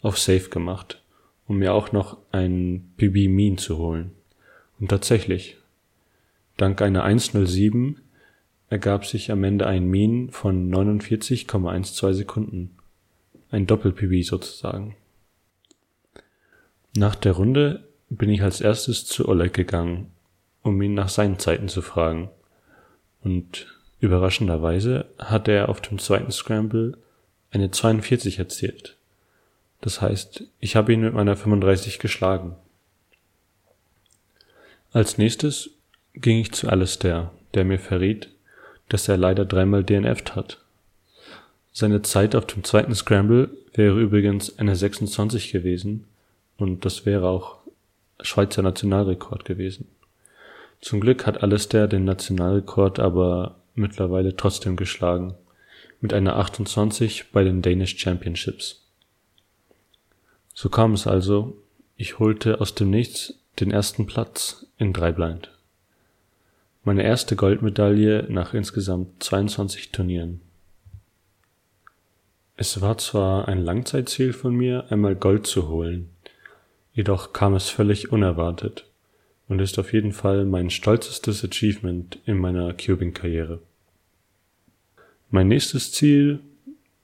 auf 0.00 0.18
Safe 0.18 0.48
gemacht, 0.48 1.02
um 1.46 1.58
mir 1.58 1.74
auch 1.74 1.92
noch 1.92 2.16
ein 2.32 2.92
PB 2.96 3.28
Mean 3.28 3.58
zu 3.58 3.76
holen. 3.76 4.12
Und 4.78 4.88
tatsächlich, 4.88 5.56
dank 6.56 6.80
einer 6.80 7.02
107 7.02 8.00
ergab 8.70 9.04
sich 9.04 9.32
am 9.32 9.42
Ende 9.42 9.66
ein 9.66 9.86
Mean 9.86 10.30
von 10.30 10.70
49,12 10.72 12.12
Sekunden. 12.12 12.76
Ein 13.50 13.66
Doppel-PB 13.66 14.24
sozusagen. 14.24 14.94
Nach 16.96 17.14
der 17.14 17.32
Runde 17.32 17.84
bin 18.08 18.30
ich 18.30 18.42
als 18.42 18.60
erstes 18.60 19.04
zu 19.04 19.28
Oleg 19.28 19.52
gegangen, 19.52 20.10
um 20.62 20.80
ihn 20.80 20.94
nach 20.94 21.08
seinen 21.08 21.38
Zeiten 21.38 21.68
zu 21.68 21.82
fragen. 21.82 22.30
Und 23.22 23.66
überraschenderweise 24.00 25.06
hatte 25.18 25.52
er 25.52 25.68
auf 25.68 25.80
dem 25.80 25.98
zweiten 25.98 26.32
Scramble 26.32 26.96
eine 27.50 27.70
42 27.70 28.38
erzielt. 28.38 28.96
Das 29.80 30.00
heißt, 30.00 30.44
ich 30.60 30.76
habe 30.76 30.92
ihn 30.92 31.02
mit 31.02 31.14
meiner 31.14 31.36
35 31.36 31.98
geschlagen. 31.98 32.56
Als 34.92 35.18
nächstes 35.18 35.70
ging 36.14 36.38
ich 36.38 36.52
zu 36.52 36.68
Alistair, 36.68 37.30
der 37.54 37.64
mir 37.64 37.78
verriet, 37.78 38.30
dass 38.88 39.08
er 39.08 39.18
leider 39.18 39.44
dreimal 39.44 39.84
DNFt 39.84 40.34
hat. 40.34 40.58
Seine 41.72 42.02
Zeit 42.02 42.34
auf 42.34 42.46
dem 42.46 42.64
zweiten 42.64 42.94
Scramble 42.94 43.50
wäre 43.74 44.00
übrigens 44.00 44.58
eine 44.58 44.74
26 44.74 45.52
gewesen 45.52 46.04
und 46.58 46.84
das 46.84 47.06
wäre 47.06 47.28
auch 47.28 47.56
Schweizer 48.20 48.62
Nationalrekord 48.62 49.44
gewesen. 49.44 49.88
Zum 50.80 51.00
Glück 51.00 51.26
hat 51.26 51.42
Alistair 51.42 51.88
den 51.88 52.04
Nationalrekord 52.04 52.98
aber 52.98 53.56
mittlerweile 53.74 54.36
trotzdem 54.36 54.76
geschlagen, 54.76 55.34
mit 56.00 56.12
einer 56.12 56.36
28 56.36 57.32
bei 57.32 57.42
den 57.42 57.62
Danish 57.62 57.96
Championships. 57.96 58.84
So 60.54 60.68
kam 60.68 60.92
es 60.92 61.06
also, 61.06 61.56
ich 61.96 62.18
holte 62.18 62.60
aus 62.60 62.74
dem 62.74 62.90
Nichts 62.90 63.34
den 63.60 63.70
ersten 63.70 64.06
Platz 64.06 64.66
in 64.76 64.92
drei 64.92 65.12
Blind. 65.12 65.50
Meine 66.84 67.02
erste 67.02 67.36
Goldmedaille 67.36 68.26
nach 68.28 68.54
insgesamt 68.54 69.22
22 69.22 69.92
Turnieren. 69.92 70.40
Es 72.56 72.80
war 72.80 72.98
zwar 72.98 73.46
ein 73.46 73.62
Langzeitziel 73.62 74.32
von 74.32 74.54
mir, 74.54 74.86
einmal 74.90 75.14
Gold 75.14 75.46
zu 75.46 75.68
holen, 75.68 76.10
jedoch 76.98 77.32
kam 77.32 77.54
es 77.54 77.70
völlig 77.70 78.10
unerwartet 78.10 78.84
und 79.48 79.60
ist 79.60 79.78
auf 79.78 79.92
jeden 79.92 80.12
Fall 80.12 80.44
mein 80.44 80.68
stolzestes 80.68 81.44
Achievement 81.44 82.18
in 82.26 82.36
meiner 82.38 82.74
Cubing-Karriere. 82.74 83.60
Mein 85.30 85.46
nächstes 85.46 85.92
Ziel, 85.92 86.40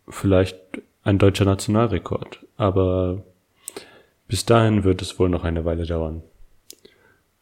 vielleicht 0.09 0.59
ein 1.05 1.21
deutscher 1.21 1.45
Nationalrekord, 1.45 2.41
aber 2.57 3.23
bis 4.27 4.45
dahin 4.45 4.83
wird 4.83 5.01
es 5.01 5.21
wohl 5.21 5.29
noch 5.29 5.45
eine 5.45 5.65
Weile 5.65 5.87
dauern. 5.87 6.25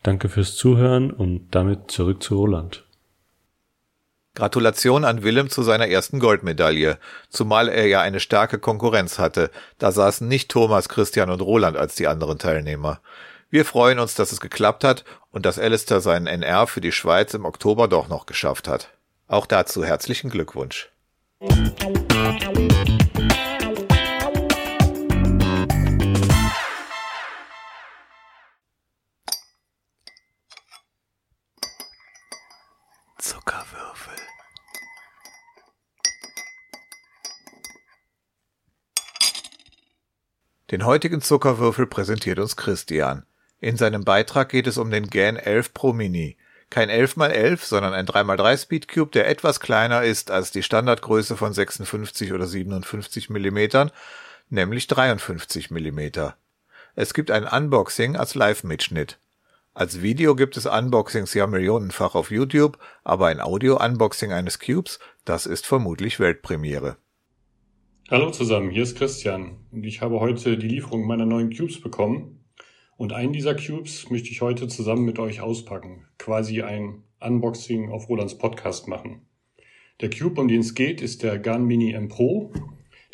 Danke 0.03 0.28
fürs 0.28 0.55
Zuhören 0.55 1.11
und 1.11 1.46
damit 1.53 1.90
zurück 1.90 2.22
zu 2.22 2.36
Roland. 2.36 2.84
Gratulation 4.34 5.04
an 5.04 5.22
Willem 5.22 5.50
zu 5.50 5.62
seiner 5.62 5.88
ersten 5.88 6.18
Goldmedaille, 6.18 6.98
zumal 7.28 7.68
er 7.68 7.86
ja 7.86 8.00
eine 8.00 8.18
starke 8.18 8.58
Konkurrenz 8.58 9.18
hatte. 9.18 9.50
Da 9.78 9.92
saßen 9.92 10.26
nicht 10.26 10.50
Thomas, 10.50 10.88
Christian 10.88 11.28
und 11.28 11.42
Roland 11.42 11.76
als 11.76 11.96
die 11.96 12.06
anderen 12.06 12.38
Teilnehmer. 12.38 13.00
Wir 13.50 13.66
freuen 13.66 13.98
uns, 13.98 14.14
dass 14.14 14.32
es 14.32 14.40
geklappt 14.40 14.84
hat 14.84 15.04
und 15.30 15.44
dass 15.44 15.58
Alistair 15.58 16.00
seinen 16.00 16.26
NR 16.26 16.66
für 16.66 16.80
die 16.80 16.92
Schweiz 16.92 17.34
im 17.34 17.44
Oktober 17.44 17.88
doch 17.88 18.08
noch 18.08 18.24
geschafft 18.24 18.68
hat. 18.68 18.88
Auch 19.28 19.44
dazu 19.44 19.84
herzlichen 19.84 20.30
Glückwunsch. 20.30 20.88
Den 40.72 40.86
heutigen 40.86 41.20
Zuckerwürfel 41.20 41.86
präsentiert 41.86 42.38
uns 42.38 42.56
Christian. 42.56 43.26
In 43.60 43.76
seinem 43.76 44.04
Beitrag 44.04 44.48
geht 44.48 44.66
es 44.66 44.78
um 44.78 44.90
den 44.90 45.10
GAN 45.10 45.36
11 45.36 45.74
Pro 45.74 45.92
Mini. 45.92 46.38
Kein 46.70 46.88
11x11, 46.88 47.58
sondern 47.62 47.92
ein 47.92 48.06
3x3 48.06 48.56
Speedcube, 48.56 49.10
der 49.10 49.28
etwas 49.28 49.60
kleiner 49.60 50.02
ist 50.02 50.30
als 50.30 50.50
die 50.50 50.62
Standardgröße 50.62 51.36
von 51.36 51.52
56 51.52 52.32
oder 52.32 52.46
57 52.46 53.28
mm, 53.28 53.90
nämlich 54.48 54.86
53 54.86 55.70
mm. 55.70 56.00
Es 56.94 57.12
gibt 57.12 57.30
ein 57.30 57.46
Unboxing 57.46 58.16
als 58.16 58.34
Live-Mitschnitt. 58.34 59.18
Als 59.74 60.00
Video 60.00 60.34
gibt 60.34 60.56
es 60.56 60.64
Unboxings 60.64 61.34
ja 61.34 61.46
millionenfach 61.46 62.14
auf 62.14 62.30
YouTube, 62.30 62.78
aber 63.04 63.26
ein 63.26 63.42
Audio-Unboxing 63.42 64.32
eines 64.32 64.58
Cubes, 64.58 65.00
das 65.26 65.44
ist 65.44 65.66
vermutlich 65.66 66.18
Weltpremiere. 66.18 66.96
Hallo 68.12 68.30
zusammen, 68.30 68.68
hier 68.68 68.82
ist 68.82 68.98
Christian 68.98 69.56
und 69.70 69.86
ich 69.86 70.02
habe 70.02 70.20
heute 70.20 70.58
die 70.58 70.68
Lieferung 70.68 71.06
meiner 71.06 71.24
neuen 71.24 71.48
Cubes 71.48 71.80
bekommen. 71.80 72.44
Und 72.98 73.14
einen 73.14 73.32
dieser 73.32 73.54
Cubes 73.54 74.10
möchte 74.10 74.28
ich 74.28 74.42
heute 74.42 74.68
zusammen 74.68 75.06
mit 75.06 75.18
euch 75.18 75.40
auspacken, 75.40 76.04
quasi 76.18 76.60
ein 76.60 77.04
Unboxing 77.20 77.88
auf 77.88 78.10
Rolands 78.10 78.36
Podcast 78.36 78.86
machen. 78.86 79.22
Der 80.02 80.10
Cube, 80.10 80.38
um 80.38 80.48
den 80.48 80.60
es 80.60 80.74
geht, 80.74 81.00
ist 81.00 81.22
der 81.22 81.38
Gun 81.38 81.64
Mini 81.64 81.92
M 81.92 82.08
Pro. 82.08 82.52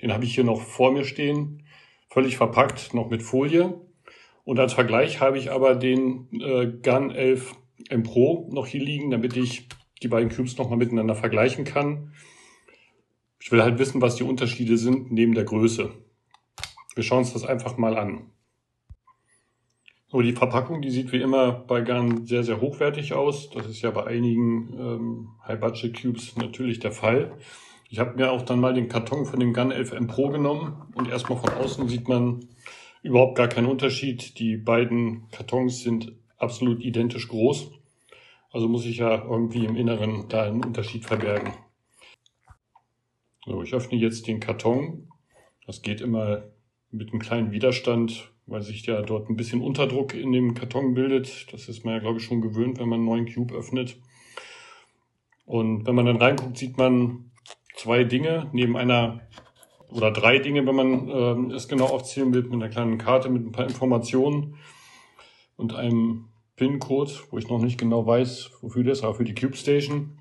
Den 0.03 0.13
habe 0.13 0.25
ich 0.25 0.35
hier 0.35 0.43
noch 0.43 0.63
vor 0.63 0.91
mir 0.91 1.05
stehen, 1.05 1.63
völlig 2.11 2.37
verpackt, 2.37 2.93
noch 2.93 3.09
mit 3.09 3.23
Folie. 3.23 3.81
Und 4.43 4.59
als 4.59 4.73
Vergleich 4.73 5.21
habe 5.21 5.39
ich 5.39 5.53
aber 5.53 5.77
den 5.77 6.27
äh, 6.41 6.67
Gun 6.67 7.13
11 7.13 7.55
M 7.89 8.03
Pro 8.03 8.49
noch 8.51 8.67
hier 8.67 8.83
liegen, 8.83 9.13
damit 9.13 9.37
ich 9.37 9.69
die 10.03 10.09
beiden 10.09 10.29
Cubes 10.29 10.59
nochmal 10.59 10.79
miteinander 10.79 11.15
vergleichen 11.15 11.65
kann. 11.65 12.11
Ich 13.41 13.53
will 13.53 13.63
halt 13.63 13.79
wissen, 13.79 14.03
was 14.03 14.17
die 14.17 14.25
Unterschiede 14.25 14.77
sind 14.77 15.13
neben 15.13 15.35
der 15.35 15.45
Größe. 15.45 15.91
Wir 16.95 17.05
schauen 17.05 17.19
uns 17.19 17.33
das 17.33 17.45
einfach 17.45 17.77
mal 17.77 17.97
an. 17.97 18.31
So, 20.11 20.23
die 20.23 20.33
Verpackung, 20.33 20.81
die 20.81 20.91
sieht 20.91 21.13
wie 21.13 21.21
immer 21.21 21.53
bei 21.53 21.83
Gun 21.83 22.27
sehr, 22.27 22.43
sehr 22.43 22.63
hochwertig 22.63 23.13
aus. 23.13 23.51
Das 23.51 23.67
ist 23.67 23.83
ja 23.83 23.91
bei 23.91 24.07
einigen 24.07 24.73
ähm, 24.79 25.29
High-Budget-Cubes 25.47 26.37
natürlich 26.37 26.81
der 26.81 26.93
Fall. 26.93 27.37
Ich 27.91 27.99
habe 27.99 28.17
mir 28.17 28.33
auch 28.33 28.43
dann 28.43 28.59
mal 28.59 28.73
den 28.73 28.89
Karton 28.89 29.27
von 29.27 29.39
dem 29.39 29.53
Gun 29.53 29.71
11 29.71 29.93
M 29.93 30.07
Pro 30.07 30.31
genommen 30.31 30.83
und 30.95 31.09
erstmal 31.09 31.39
von 31.39 31.51
außen 31.51 31.89
sieht 31.89 32.09
man 32.09 32.41
überhaupt 33.03 33.37
gar 33.37 33.49
kein 33.49 33.67
Unterschied. 33.67 34.39
Die 34.39 34.57
beiden 34.57 35.29
Kartons 35.31 35.83
sind 35.83 36.13
absolut 36.39 36.83
identisch 36.83 37.29
groß. 37.29 37.71
Also 38.51 38.67
muss 38.67 38.87
ich 38.87 38.97
ja 38.97 39.25
irgendwie 39.25 39.67
im 39.67 39.77
Inneren 39.77 40.27
da 40.29 40.45
einen 40.45 40.65
Unterschied 40.65 41.05
verbergen. 41.05 41.53
So, 43.49 43.63
ich 43.63 43.73
öffne 43.73 43.97
jetzt 43.97 44.27
den 44.27 44.41
Karton. 44.41 45.09
Das 45.67 45.81
geht 45.81 46.03
immer 46.03 46.43
mit 46.91 47.11
einem 47.11 47.19
kleinen 47.19 47.51
Widerstand, 47.51 48.31
weil 48.45 48.61
sich 48.61 48.85
ja 48.85 49.01
dort 49.01 49.31
ein 49.31 49.37
bisschen 49.37 49.63
Unterdruck 49.63 50.13
in 50.13 50.33
dem 50.33 50.53
Karton 50.53 50.93
bildet. 50.93 51.51
Das 51.51 51.67
ist 51.67 51.83
man 51.83 51.95
ja, 51.95 52.01
glaube 52.01 52.19
ich, 52.19 52.25
schon 52.25 52.43
gewöhnt, 52.43 52.79
wenn 52.79 52.91
man 52.91 52.99
einen 52.99 53.09
neuen 53.09 53.33
Cube 53.33 53.55
öffnet. 53.55 53.97
Und 55.47 55.87
wenn 55.87 55.95
man 55.95 56.05
dann 56.05 56.19
reinguckt, 56.19 56.59
sieht 56.59 56.77
man 56.77 57.31
zwei 57.75 58.05
Dinge 58.05 58.51
neben 58.53 58.77
einer 58.77 59.23
oder 59.91 60.11
drei 60.11 60.41
Dinge, 60.41 60.67
wenn 60.67 60.75
man 60.75 61.51
äh, 61.51 61.55
es 61.55 61.69
genau 61.69 61.87
aufzählen 61.87 62.35
will, 62.35 62.43
mit 62.43 62.53
einer 62.53 62.69
kleinen 62.69 62.99
Karte 62.99 63.31
mit 63.31 63.47
ein 63.47 63.53
paar 63.53 63.67
Informationen 63.67 64.57
und 65.57 65.75
einem 65.75 66.27
PIN-Code, 66.57 67.13
wo 67.31 67.39
ich 67.39 67.49
noch 67.49 67.63
nicht 67.63 67.79
genau 67.79 68.07
weiß, 68.07 68.51
wofür 68.61 68.85
das 68.85 68.99
ist, 68.99 69.05
aber 69.05 69.15
für 69.15 69.25
die 69.25 69.35
Cube 69.35 69.57
Station. 69.57 70.18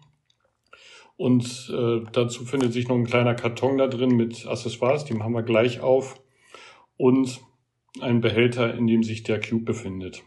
Und 1.18 1.74
äh, 1.76 2.04
dazu 2.12 2.46
findet 2.46 2.74
sich 2.74 2.88
noch 2.88 2.96
ein 2.96 3.06
kleiner 3.06 3.34
Karton 3.34 3.80
da 3.80 3.88
drin 3.88 4.16
mit 4.16 4.46
Accessoires, 4.46 5.04
die 5.04 5.16
machen 5.16 5.34
wir 5.34 5.44
gleich 5.44 5.80
auf. 5.80 6.22
Und 6.96 7.42
ein 8.00 8.22
Behälter, 8.22 8.76
in 8.76 8.88
dem 8.88 9.04
sich 9.04 9.24
der 9.24 9.42
Cube 9.42 9.66
befindet. 9.66 10.24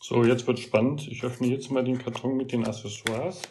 So, 0.00 0.24
jetzt 0.24 0.46
wird 0.46 0.58
spannend. 0.58 1.08
Ich 1.08 1.24
öffne 1.24 1.48
jetzt 1.48 1.70
mal 1.70 1.84
den 1.84 1.98
Karton 1.98 2.36
mit 2.36 2.52
den 2.52 2.66
Accessoires. 2.66 3.42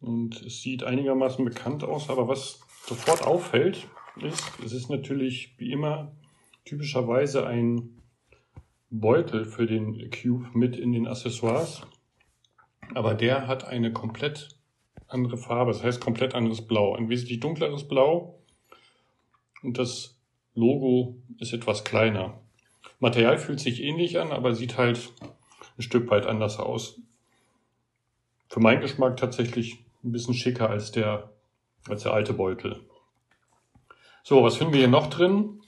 Und 0.00 0.40
es 0.42 0.62
sieht 0.62 0.84
einigermaßen 0.84 1.44
bekannt 1.44 1.82
aus, 1.82 2.08
aber 2.08 2.28
was 2.28 2.60
sofort 2.86 3.26
auffällt, 3.26 3.88
ist, 4.22 4.44
es 4.64 4.72
ist 4.72 4.90
natürlich 4.90 5.54
wie 5.58 5.72
immer 5.72 6.12
typischerweise 6.64 7.46
ein 7.46 7.97
Beutel 8.90 9.44
für 9.44 9.66
den 9.66 10.10
Cube 10.10 10.46
mit 10.54 10.76
in 10.76 10.92
den 10.92 11.06
Accessoires. 11.06 11.82
Aber 12.94 13.14
der 13.14 13.46
hat 13.46 13.66
eine 13.66 13.92
komplett 13.92 14.48
andere 15.08 15.36
Farbe, 15.36 15.72
das 15.72 15.82
heißt 15.82 16.00
komplett 16.00 16.34
anderes 16.34 16.66
Blau, 16.66 16.94
ein 16.94 17.08
wesentlich 17.08 17.40
dunkleres 17.40 17.86
Blau. 17.86 18.38
Und 19.62 19.78
das 19.78 20.18
Logo 20.54 21.16
ist 21.38 21.52
etwas 21.52 21.84
kleiner. 21.84 22.40
Material 23.00 23.38
fühlt 23.38 23.60
sich 23.60 23.82
ähnlich 23.82 24.18
an, 24.18 24.32
aber 24.32 24.54
sieht 24.54 24.76
halt 24.76 25.12
ein 25.76 25.82
Stück 25.82 26.10
weit 26.10 26.26
anders 26.26 26.58
aus. 26.58 27.00
Für 28.48 28.60
meinen 28.60 28.80
Geschmack 28.80 29.16
tatsächlich 29.16 29.78
ein 30.02 30.12
bisschen 30.12 30.34
schicker 30.34 30.70
als 30.70 30.90
der, 30.90 31.30
als 31.88 32.02
der 32.02 32.12
alte 32.12 32.32
Beutel. 32.32 32.80
So, 34.22 34.42
was 34.42 34.56
finden 34.56 34.72
wir 34.72 34.80
hier 34.80 34.88
noch 34.88 35.08
drin? 35.08 35.60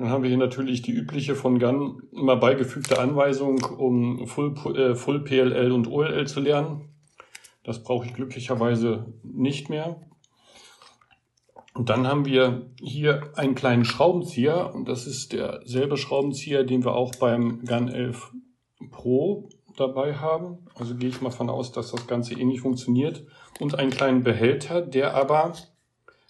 Dann 0.00 0.08
haben 0.08 0.22
wir 0.22 0.30
hier 0.30 0.38
natürlich 0.38 0.80
die 0.80 0.92
übliche 0.92 1.34
von 1.34 1.58
Gun 1.58 2.02
immer 2.10 2.34
beigefügte 2.34 2.98
Anweisung, 2.98 3.62
um 3.62 4.26
Full, 4.26 4.54
äh, 4.74 4.94
Full 4.94 5.24
PLL 5.24 5.72
und 5.72 5.88
OLL 5.88 6.26
zu 6.26 6.40
lernen. 6.40 6.88
Das 7.64 7.82
brauche 7.82 8.06
ich 8.06 8.14
glücklicherweise 8.14 9.12
nicht 9.22 9.68
mehr. 9.68 10.00
Und 11.74 11.90
dann 11.90 12.06
haben 12.06 12.24
wir 12.24 12.70
hier 12.80 13.30
einen 13.36 13.54
kleinen 13.54 13.84
Schraubenzieher 13.84 14.74
und 14.74 14.88
das 14.88 15.06
ist 15.06 15.34
derselbe 15.34 15.98
Schraubenzieher, 15.98 16.64
den 16.64 16.82
wir 16.82 16.94
auch 16.94 17.14
beim 17.16 17.62
Gun 17.66 17.88
11 17.88 18.32
Pro 18.90 19.50
dabei 19.76 20.14
haben. 20.14 20.60
Also 20.76 20.94
gehe 20.94 21.10
ich 21.10 21.20
mal 21.20 21.28
von 21.28 21.50
aus, 21.50 21.72
dass 21.72 21.90
das 21.90 22.06
Ganze 22.06 22.32
ähnlich 22.40 22.62
funktioniert. 22.62 23.26
Und 23.60 23.78
einen 23.78 23.90
kleinen 23.90 24.22
Behälter, 24.22 24.80
der 24.80 25.12
aber 25.12 25.52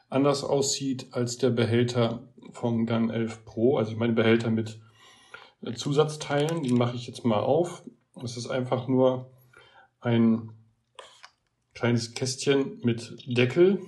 anders 0.09 0.43
aussieht 0.43 1.07
als 1.13 1.39
der 1.39 1.51
Behälter 1.51 2.25
vom 2.53 2.87
Gun 2.87 3.11
11 3.11 3.45
Pro. 3.45 3.79
Also 3.79 3.97
meine 3.97 4.13
Behälter 4.13 4.51
mit 4.51 4.81
Zusatzteilen. 5.75 6.63
Den 6.63 6.77
mache 6.77 6.97
ich 6.97 7.07
jetzt 7.07 7.25
mal 7.25 7.41
auf. 7.41 7.83
Es 8.23 8.37
ist 8.37 8.49
einfach 8.49 8.89
nur 8.89 9.31
ein 10.01 10.51
kleines 11.75 12.15
Kästchen 12.15 12.79
mit 12.83 13.17
Deckel, 13.27 13.81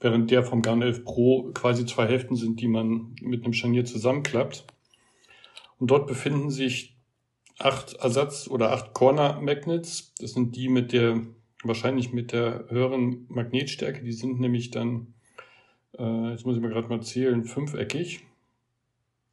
während 0.00 0.30
der 0.30 0.42
vom 0.42 0.62
Gun 0.62 0.82
11 0.82 1.04
Pro 1.04 1.50
quasi 1.54 1.86
zwei 1.86 2.06
Hälften 2.06 2.36
sind, 2.36 2.60
die 2.60 2.68
man 2.68 3.14
mit 3.20 3.44
einem 3.44 3.52
Scharnier 3.52 3.84
zusammenklappt. 3.84 4.66
Und 5.78 5.90
dort 5.90 6.06
befinden 6.06 6.50
sich 6.50 6.96
acht 7.58 7.94
Ersatz- 7.94 8.48
oder 8.48 8.72
acht 8.72 8.94
Corner-Magnets. 8.94 10.14
Das 10.20 10.32
sind 10.32 10.56
die 10.56 10.68
mit 10.68 10.92
der, 10.92 11.22
wahrscheinlich 11.62 12.12
mit 12.12 12.32
der 12.32 12.66
höheren 12.68 13.26
Magnetstärke. 13.28 14.02
Die 14.02 14.12
sind 14.12 14.40
nämlich 14.40 14.70
dann, 14.70 15.14
äh, 15.96 16.30
jetzt 16.30 16.44
muss 16.44 16.56
ich 16.56 16.62
mir 16.62 16.70
gerade 16.70 16.88
mal 16.88 17.02
zählen, 17.02 17.44
fünfeckig 17.44 18.24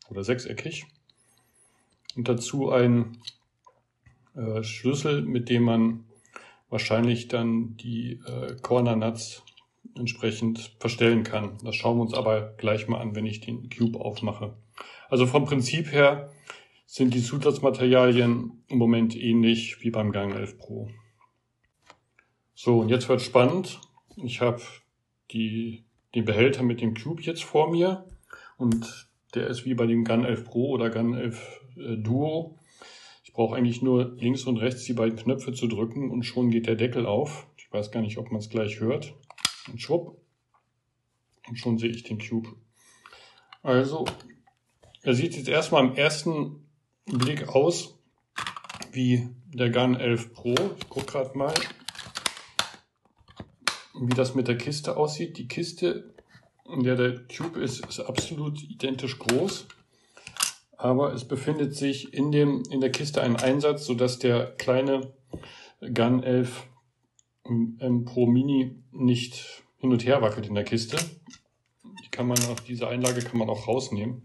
oder 0.09 0.23
sechseckig. 0.23 0.85
Und 2.15 2.27
dazu 2.27 2.69
ein 2.71 3.17
äh, 4.35 4.63
Schlüssel, 4.63 5.21
mit 5.21 5.49
dem 5.49 5.63
man 5.63 6.05
wahrscheinlich 6.69 7.27
dann 7.27 7.77
die 7.77 8.19
äh, 8.25 8.55
Corner 8.61 8.95
Nuts 8.95 9.43
entsprechend 9.97 10.75
verstellen 10.79 11.23
kann. 11.23 11.57
Das 11.63 11.75
schauen 11.75 11.97
wir 11.97 12.01
uns 12.01 12.13
aber 12.13 12.53
gleich 12.57 12.87
mal 12.87 12.99
an, 12.99 13.15
wenn 13.15 13.25
ich 13.25 13.39
den 13.39 13.69
Cube 13.69 13.99
aufmache. 13.99 14.57
Also 15.09 15.25
vom 15.25 15.45
Prinzip 15.45 15.91
her 15.91 16.31
sind 16.85 17.13
die 17.13 17.23
Zusatzmaterialien 17.23 18.63
im 18.67 18.77
Moment 18.77 19.15
ähnlich 19.15 19.81
wie 19.81 19.89
beim 19.89 20.11
Gang 20.11 20.33
11 20.33 20.57
Pro. 20.57 20.89
So, 22.53 22.79
und 22.79 22.89
jetzt 22.89 23.07
wird 23.09 23.21
spannend. 23.21 23.79
Ich 24.17 24.41
habe 24.41 24.61
die, 25.31 25.84
den 26.15 26.25
Behälter 26.25 26.63
mit 26.63 26.81
dem 26.81 26.95
Cube 26.95 27.21
jetzt 27.21 27.43
vor 27.43 27.69
mir 27.69 28.05
und 28.57 29.09
der 29.35 29.47
ist 29.47 29.65
wie 29.65 29.73
bei 29.73 29.85
dem 29.85 30.05
Gun 30.05 30.23
11 30.23 30.45
Pro 30.45 30.69
oder 30.69 30.89
Gun 30.89 31.13
11 31.13 31.61
äh, 31.77 31.97
Duo. 31.97 32.57
Ich 33.23 33.33
brauche 33.33 33.55
eigentlich 33.55 33.81
nur 33.81 34.15
links 34.15 34.45
und 34.45 34.57
rechts 34.57 34.85
die 34.85 34.93
beiden 34.93 35.17
Knöpfe 35.17 35.53
zu 35.53 35.67
drücken 35.67 36.09
und 36.09 36.23
schon 36.23 36.49
geht 36.49 36.67
der 36.67 36.75
Deckel 36.75 37.05
auf. 37.05 37.47
Ich 37.57 37.71
weiß 37.71 37.91
gar 37.91 38.01
nicht, 38.01 38.17
ob 38.17 38.31
man 38.31 38.39
es 38.39 38.49
gleich 38.49 38.79
hört. 38.79 39.13
Und 39.67 39.81
schwupp. 39.81 40.17
Und 41.49 41.57
schon 41.57 41.77
sehe 41.77 41.89
ich 41.89 42.03
den 42.03 42.17
Cube. 42.17 42.55
Also, 43.61 44.05
er 45.01 45.13
sieht 45.13 45.35
jetzt 45.35 45.49
erstmal 45.49 45.85
im 45.85 45.95
ersten 45.95 46.65
Blick 47.05 47.49
aus 47.49 47.99
wie 48.91 49.27
der 49.53 49.69
Gun 49.69 49.95
11 49.95 50.33
Pro. 50.33 50.55
Ich 50.79 50.87
gucke 50.87 51.05
gerade 51.07 51.37
mal, 51.37 51.53
wie 53.99 54.13
das 54.13 54.35
mit 54.35 54.47
der 54.47 54.57
Kiste 54.57 54.97
aussieht. 54.97 55.37
Die 55.37 55.47
Kiste, 55.47 56.13
in 56.65 56.83
der 56.83 56.95
der 56.95 57.21
Cube 57.27 57.59
ist, 57.59 57.85
ist 57.85 57.99
absolut 57.99 58.61
identisch 58.63 59.19
groß. 59.19 59.67
Aber 60.77 61.13
es 61.13 61.25
befindet 61.25 61.75
sich 61.75 62.13
in, 62.13 62.31
dem, 62.31 62.63
in 62.69 62.81
der 62.81 62.91
Kiste 62.91 63.21
ein 63.21 63.37
Einsatz, 63.37 63.85
sodass 63.85 64.19
der 64.19 64.51
kleine 64.57 65.13
Gun 65.93 66.21
11 66.21 66.67
M 67.45 68.05
Pro 68.05 68.25
Mini 68.25 68.75
nicht 68.91 69.63
hin 69.77 69.91
und 69.91 70.05
her 70.05 70.21
wackelt 70.21 70.47
in 70.47 70.55
der 70.55 70.63
Kiste. 70.63 70.97
Die 72.03 72.09
kann 72.09 72.27
man 72.27 72.39
auch, 72.45 72.59
diese 72.59 72.87
Einlage 72.87 73.21
kann 73.21 73.37
man 73.37 73.49
auch 73.49 73.67
rausnehmen. 73.67 74.23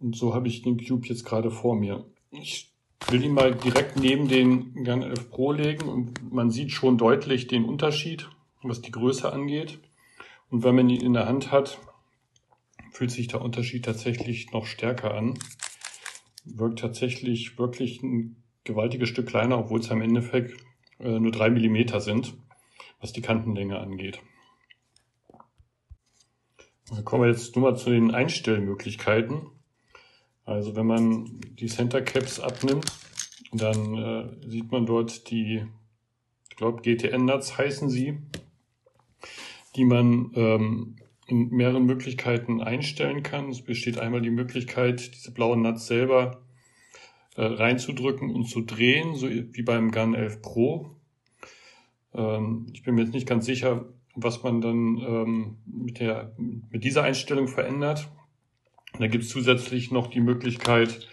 Und 0.00 0.16
so 0.16 0.34
habe 0.34 0.48
ich 0.48 0.62
den 0.62 0.84
Cube 0.84 1.06
jetzt 1.06 1.24
gerade 1.24 1.50
vor 1.50 1.76
mir. 1.76 2.04
Ich 2.30 2.71
will 3.10 3.24
ihn 3.24 3.34
mal 3.34 3.54
direkt 3.54 3.96
neben 3.96 4.28
den 4.28 4.84
Gun 4.84 5.02
11 5.02 5.30
Pro 5.30 5.52
legen 5.52 5.88
und 5.88 6.32
man 6.32 6.50
sieht 6.50 6.70
schon 6.70 6.98
deutlich 6.98 7.46
den 7.46 7.64
Unterschied, 7.64 8.28
was 8.62 8.82
die 8.82 8.90
Größe 8.90 9.32
angeht. 9.32 9.78
Und 10.50 10.64
wenn 10.64 10.74
man 10.74 10.90
ihn 10.90 11.00
in 11.00 11.14
der 11.14 11.26
Hand 11.26 11.50
hat, 11.50 11.78
fühlt 12.90 13.10
sich 13.10 13.28
der 13.28 13.40
Unterschied 13.40 13.84
tatsächlich 13.84 14.52
noch 14.52 14.66
stärker 14.66 15.14
an. 15.14 15.38
Wirkt 16.44 16.80
tatsächlich 16.80 17.58
wirklich 17.58 18.02
ein 18.02 18.36
gewaltiges 18.64 19.08
Stück 19.08 19.28
kleiner, 19.28 19.58
obwohl 19.58 19.80
es 19.80 19.90
am 19.90 20.02
Endeffekt 20.02 20.62
äh, 20.98 21.18
nur 21.18 21.32
drei 21.32 21.50
Millimeter 21.50 22.00
sind, 22.00 22.34
was 23.00 23.12
die 23.12 23.22
Kantenlänge 23.22 23.78
angeht. 23.78 24.20
Dann 26.90 27.04
kommen 27.04 27.22
wir 27.22 27.30
jetzt 27.30 27.56
nur 27.56 27.70
mal 27.70 27.76
zu 27.76 27.90
den 27.90 28.10
Einstellmöglichkeiten. 28.10 29.46
Also 30.44 30.74
wenn 30.74 30.86
man 30.86 31.40
die 31.58 31.66
Center 31.66 32.02
Caps 32.02 32.40
abnimmt, 32.40 32.86
dann 33.52 33.94
äh, 33.96 34.48
sieht 34.48 34.72
man 34.72 34.86
dort 34.86 35.30
die, 35.30 35.64
ich 36.50 36.56
glaube 36.56 36.82
GTN 36.82 37.24
Nuts 37.24 37.56
heißen 37.58 37.88
sie, 37.88 38.18
die 39.76 39.84
man 39.84 40.32
ähm, 40.34 40.96
in 41.26 41.50
mehreren 41.50 41.84
Möglichkeiten 41.84 42.60
einstellen 42.60 43.22
kann. 43.22 43.50
Es 43.50 43.62
besteht 43.62 43.98
einmal 43.98 44.20
die 44.20 44.30
Möglichkeit, 44.30 45.14
diese 45.14 45.32
blauen 45.32 45.62
Nuts 45.62 45.86
selber 45.86 46.42
äh, 47.36 47.44
reinzudrücken 47.44 48.30
und 48.30 48.46
zu 48.46 48.62
drehen, 48.62 49.14
so 49.14 49.28
wie 49.30 49.62
beim 49.62 49.90
Gun 49.90 50.14
11 50.14 50.42
Pro. 50.42 50.96
Ähm, 52.14 52.66
ich 52.72 52.82
bin 52.82 52.94
mir 52.94 53.02
jetzt 53.02 53.14
nicht 53.14 53.28
ganz 53.28 53.46
sicher, 53.46 53.86
was 54.14 54.42
man 54.42 54.60
dann 54.60 54.98
ähm, 54.98 55.56
mit, 55.64 56.00
der, 56.00 56.34
mit 56.36 56.84
dieser 56.84 57.04
Einstellung 57.04 57.48
verändert. 57.48 58.10
Da 58.98 59.06
gibt 59.06 59.24
es 59.24 59.30
zusätzlich 59.30 59.90
noch 59.90 60.08
die 60.08 60.20
Möglichkeit, 60.20 61.08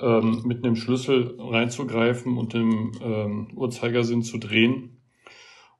ähm, 0.00 0.42
mit 0.44 0.64
einem 0.64 0.76
Schlüssel 0.76 1.36
reinzugreifen 1.38 2.36
und 2.36 2.54
im 2.54 2.92
ähm, 3.02 3.48
Uhrzeigersinn 3.54 4.22
zu 4.22 4.38
drehen 4.38 5.00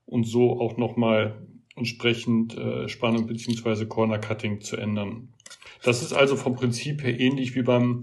und 0.07 0.25
so 0.25 0.61
auch 0.61 0.77
nochmal 0.77 1.47
entsprechend 1.77 2.57
äh, 2.57 2.89
Spannung 2.89 3.27
beziehungsweise 3.27 3.89
Corner 3.89 4.19
Cutting 4.19 4.61
zu 4.61 4.77
ändern. 4.77 5.35
Das 5.83 6.03
ist 6.03 6.13
also 6.13 6.37
vom 6.37 6.55
Prinzip 6.55 7.03
her 7.03 7.19
ähnlich 7.19 7.55
wie 7.55 7.63
beim 7.63 8.03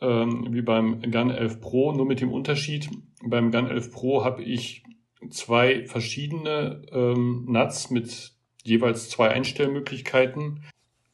ähm, 0.00 0.48
wie 0.50 0.62
beim 0.62 1.00
Gun 1.02 1.30
11 1.30 1.60
Pro, 1.60 1.92
nur 1.92 2.06
mit 2.06 2.20
dem 2.20 2.32
Unterschied, 2.32 2.88
beim 3.22 3.50
Gun 3.50 3.66
11 3.66 3.92
Pro 3.92 4.24
habe 4.24 4.42
ich 4.42 4.82
zwei 5.28 5.84
verschiedene 5.86 6.82
ähm, 6.92 7.44
Nuts 7.48 7.90
mit 7.90 8.32
jeweils 8.62 9.10
zwei 9.10 9.28
Einstellmöglichkeiten. 9.28 10.64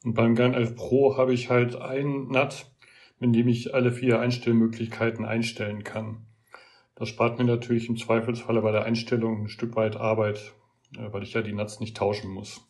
Und 0.03 0.13
beim 0.13 0.35
Gun 0.35 0.53
11 0.53 0.75
Pro 0.75 1.17
habe 1.17 1.33
ich 1.33 1.49
halt 1.49 1.75
einen 1.75 2.29
Nut, 2.29 2.65
mit 3.19 3.35
dem 3.35 3.47
ich 3.47 3.73
alle 3.73 3.91
vier 3.91 4.19
Einstellmöglichkeiten 4.19 5.25
einstellen 5.25 5.83
kann. 5.83 6.25
Das 6.95 7.09
spart 7.09 7.37
mir 7.37 7.45
natürlich 7.45 7.89
im 7.89 7.97
Zweifelsfalle 7.97 8.61
bei 8.61 8.71
der 8.71 8.83
Einstellung 8.83 9.43
ein 9.43 9.49
Stück 9.49 9.75
weit 9.75 9.95
Arbeit, 9.97 10.53
äh, 10.97 11.11
weil 11.11 11.23
ich 11.23 11.33
ja 11.33 11.41
die 11.41 11.53
Nuts 11.53 11.79
nicht 11.79 11.97
tauschen 11.97 12.31
muss. 12.31 12.67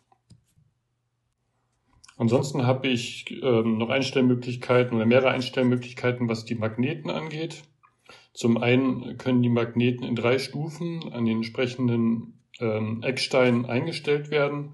Ansonsten 2.18 2.66
habe 2.66 2.88
ich 2.88 3.26
ähm, 3.44 3.78
noch 3.78 3.90
Einstellmöglichkeiten 3.90 4.96
oder 4.96 5.06
mehrere 5.06 5.30
Einstellmöglichkeiten, 5.30 6.28
was 6.28 6.46
die 6.46 6.56
Magneten 6.56 7.12
angeht. 7.12 7.64
Zum 8.34 8.58
einen 8.58 9.18
können 9.18 9.44
die 9.44 9.50
Magneten 9.50 10.04
in 10.04 10.16
drei 10.16 10.40
Stufen 10.40 11.14
an 11.14 11.26
den 11.26 11.38
entsprechenden 11.38 12.42
ähm, 12.60 13.04
Ecksteinen 13.04 13.66
eingestellt 13.66 14.32
werden. 14.32 14.74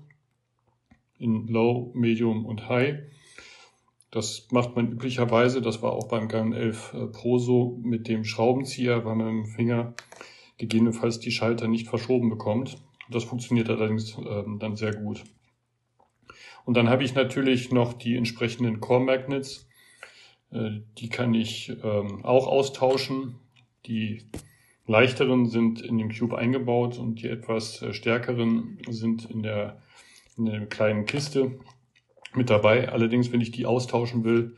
In 1.23 1.47
Low, 1.47 1.91
Medium 1.95 2.45
und 2.45 2.67
High. 2.69 2.99
Das 4.11 4.47
macht 4.51 4.75
man 4.75 4.91
üblicherweise, 4.91 5.61
das 5.61 5.81
war 5.81 5.93
auch 5.93 6.07
beim 6.07 6.27
Garmin 6.27 6.53
11 6.53 6.93
äh, 6.93 7.05
Pro 7.07 7.39
so, 7.39 7.79
mit 7.81 8.07
dem 8.07 8.25
Schraubenzieher, 8.25 9.05
weil 9.05 9.15
man 9.15 9.33
mit 9.33 9.45
dem 9.45 9.51
Finger 9.51 9.93
gegebenenfalls 10.57 11.19
die 11.19 11.31
Schalter 11.31 11.67
nicht 11.67 11.87
verschoben 11.87 12.29
bekommt. 12.29 12.77
Das 13.09 13.23
funktioniert 13.23 13.69
allerdings 13.69 14.15
ähm, 14.17 14.59
dann 14.59 14.75
sehr 14.75 14.93
gut. 14.93 15.23
Und 16.65 16.77
dann 16.77 16.89
habe 16.89 17.03
ich 17.03 17.15
natürlich 17.15 17.71
noch 17.71 17.93
die 17.93 18.15
entsprechenden 18.15 18.79
Core 18.79 19.03
Magnets. 19.03 19.67
Äh, 20.51 20.81
die 20.97 21.09
kann 21.09 21.33
ich 21.33 21.71
ähm, 21.83 22.23
auch 22.23 22.47
austauschen. 22.47 23.35
Die 23.85 24.23
leichteren 24.85 25.47
sind 25.47 25.81
in 25.81 25.97
dem 25.97 26.11
Cube 26.11 26.37
eingebaut 26.37 26.97
und 26.97 27.21
die 27.21 27.27
etwas 27.27 27.81
äh, 27.81 27.93
stärkeren 27.93 28.77
sind 28.89 29.29
in 29.29 29.43
der, 29.43 29.81
in 30.37 30.45
der 30.45 30.65
kleinen 30.65 31.05
Kiste 31.05 31.59
mit 32.35 32.49
dabei. 32.49 32.89
Allerdings, 32.89 33.31
wenn 33.31 33.41
ich 33.41 33.51
die 33.51 33.65
austauschen 33.65 34.23
will, 34.23 34.55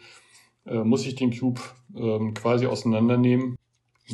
äh, 0.65 0.83
muss 0.83 1.05
ich 1.05 1.15
den 1.15 1.37
Cube 1.37 1.61
ähm, 1.95 2.33
quasi 2.33 2.65
auseinandernehmen. 2.65 3.57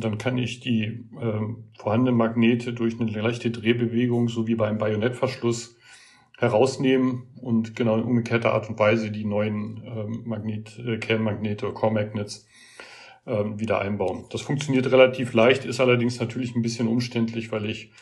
Dann 0.00 0.18
kann 0.18 0.38
ich 0.38 0.60
die 0.60 1.04
ähm, 1.20 1.64
vorhandenen 1.78 2.16
Magnete 2.16 2.72
durch 2.72 2.98
eine 2.98 3.10
leichte 3.10 3.50
Drehbewegung, 3.50 4.28
so 4.28 4.46
wie 4.46 4.54
beim 4.54 4.78
Bajonettverschluss, 4.78 5.76
herausnehmen 6.38 7.28
und 7.40 7.76
genau 7.76 7.98
in 7.98 8.04
umgekehrter 8.04 8.52
Art 8.52 8.68
und 8.68 8.78
Weise 8.78 9.10
die 9.12 9.24
neuen 9.24 9.82
ähm, 9.84 10.22
Magnet, 10.24 10.78
äh, 10.78 10.98
Kernmagnete, 10.98 11.72
Core 11.72 11.92
Magnets 11.92 12.48
ähm, 13.26 13.60
wieder 13.60 13.80
einbauen. 13.80 14.24
Das 14.30 14.40
funktioniert 14.40 14.90
relativ 14.90 15.34
leicht, 15.34 15.64
ist 15.64 15.78
allerdings 15.78 16.18
natürlich 16.18 16.56
ein 16.56 16.62
bisschen 16.62 16.88
umständlich, 16.88 17.52
weil 17.52 17.66
ich 17.66 17.92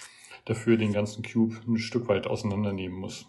dafür 0.47 0.79
den 0.79 0.93
ganzen 0.93 1.23
Cube 1.23 1.57
ein 1.69 1.77
Stück 1.77 2.09
weit 2.09 2.27
auseinandernehmen 2.27 2.99
muss. 2.99 3.27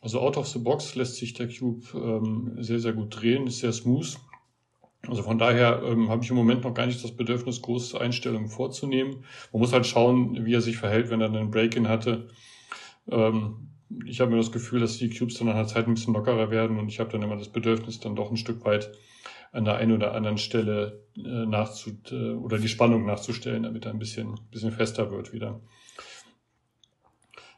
Also 0.00 0.20
out 0.20 0.36
of 0.36 0.46
the 0.46 0.58
box 0.58 0.94
lässt 0.94 1.16
sich 1.16 1.34
der 1.34 1.48
Cube 1.48 1.84
ähm, 1.94 2.56
sehr, 2.62 2.78
sehr 2.78 2.92
gut 2.92 3.20
drehen, 3.20 3.46
ist 3.46 3.58
sehr 3.58 3.72
smooth. 3.72 4.16
Also 5.06 5.22
von 5.22 5.38
daher 5.38 5.82
ähm, 5.84 6.08
habe 6.08 6.22
ich 6.22 6.30
im 6.30 6.36
Moment 6.36 6.64
noch 6.64 6.74
gar 6.74 6.86
nicht 6.86 7.02
das 7.02 7.16
Bedürfnis, 7.16 7.62
große 7.62 8.00
Einstellungen 8.00 8.48
vorzunehmen. 8.48 9.24
Man 9.52 9.60
muss 9.60 9.72
halt 9.72 9.86
schauen, 9.86 10.44
wie 10.44 10.54
er 10.54 10.60
sich 10.60 10.76
verhält, 10.76 11.10
wenn 11.10 11.20
er 11.20 11.28
einen 11.28 11.50
Break-in 11.50 11.88
hatte. 11.88 12.28
Ähm, 13.10 13.68
ich 14.04 14.20
habe 14.20 14.30
mir 14.30 14.36
das 14.36 14.52
Gefühl, 14.52 14.80
dass 14.80 14.98
die 14.98 15.08
Cubes 15.08 15.38
dann 15.38 15.46
nach 15.46 15.54
einer 15.54 15.66
Zeit 15.66 15.86
ein 15.86 15.94
bisschen 15.94 16.14
lockerer 16.14 16.50
werden 16.50 16.78
und 16.78 16.88
ich 16.88 17.00
habe 17.00 17.10
dann 17.10 17.22
immer 17.22 17.36
das 17.36 17.48
Bedürfnis, 17.48 18.00
dann 18.00 18.16
doch 18.16 18.30
ein 18.30 18.36
Stück 18.36 18.64
weit 18.64 18.90
an 19.52 19.64
der 19.64 19.76
einen 19.76 19.92
oder 19.92 20.12
anderen 20.12 20.36
Stelle 20.36 21.04
äh, 21.16 21.46
nachzu 21.46 21.90
äh, 22.10 22.32
oder 22.32 22.58
die 22.58 22.68
Spannung 22.68 23.06
nachzustellen, 23.06 23.62
damit 23.62 23.86
er 23.86 23.92
ein 23.92 23.98
bisschen, 23.98 24.38
bisschen 24.50 24.72
fester 24.72 25.10
wird 25.10 25.32
wieder. 25.32 25.60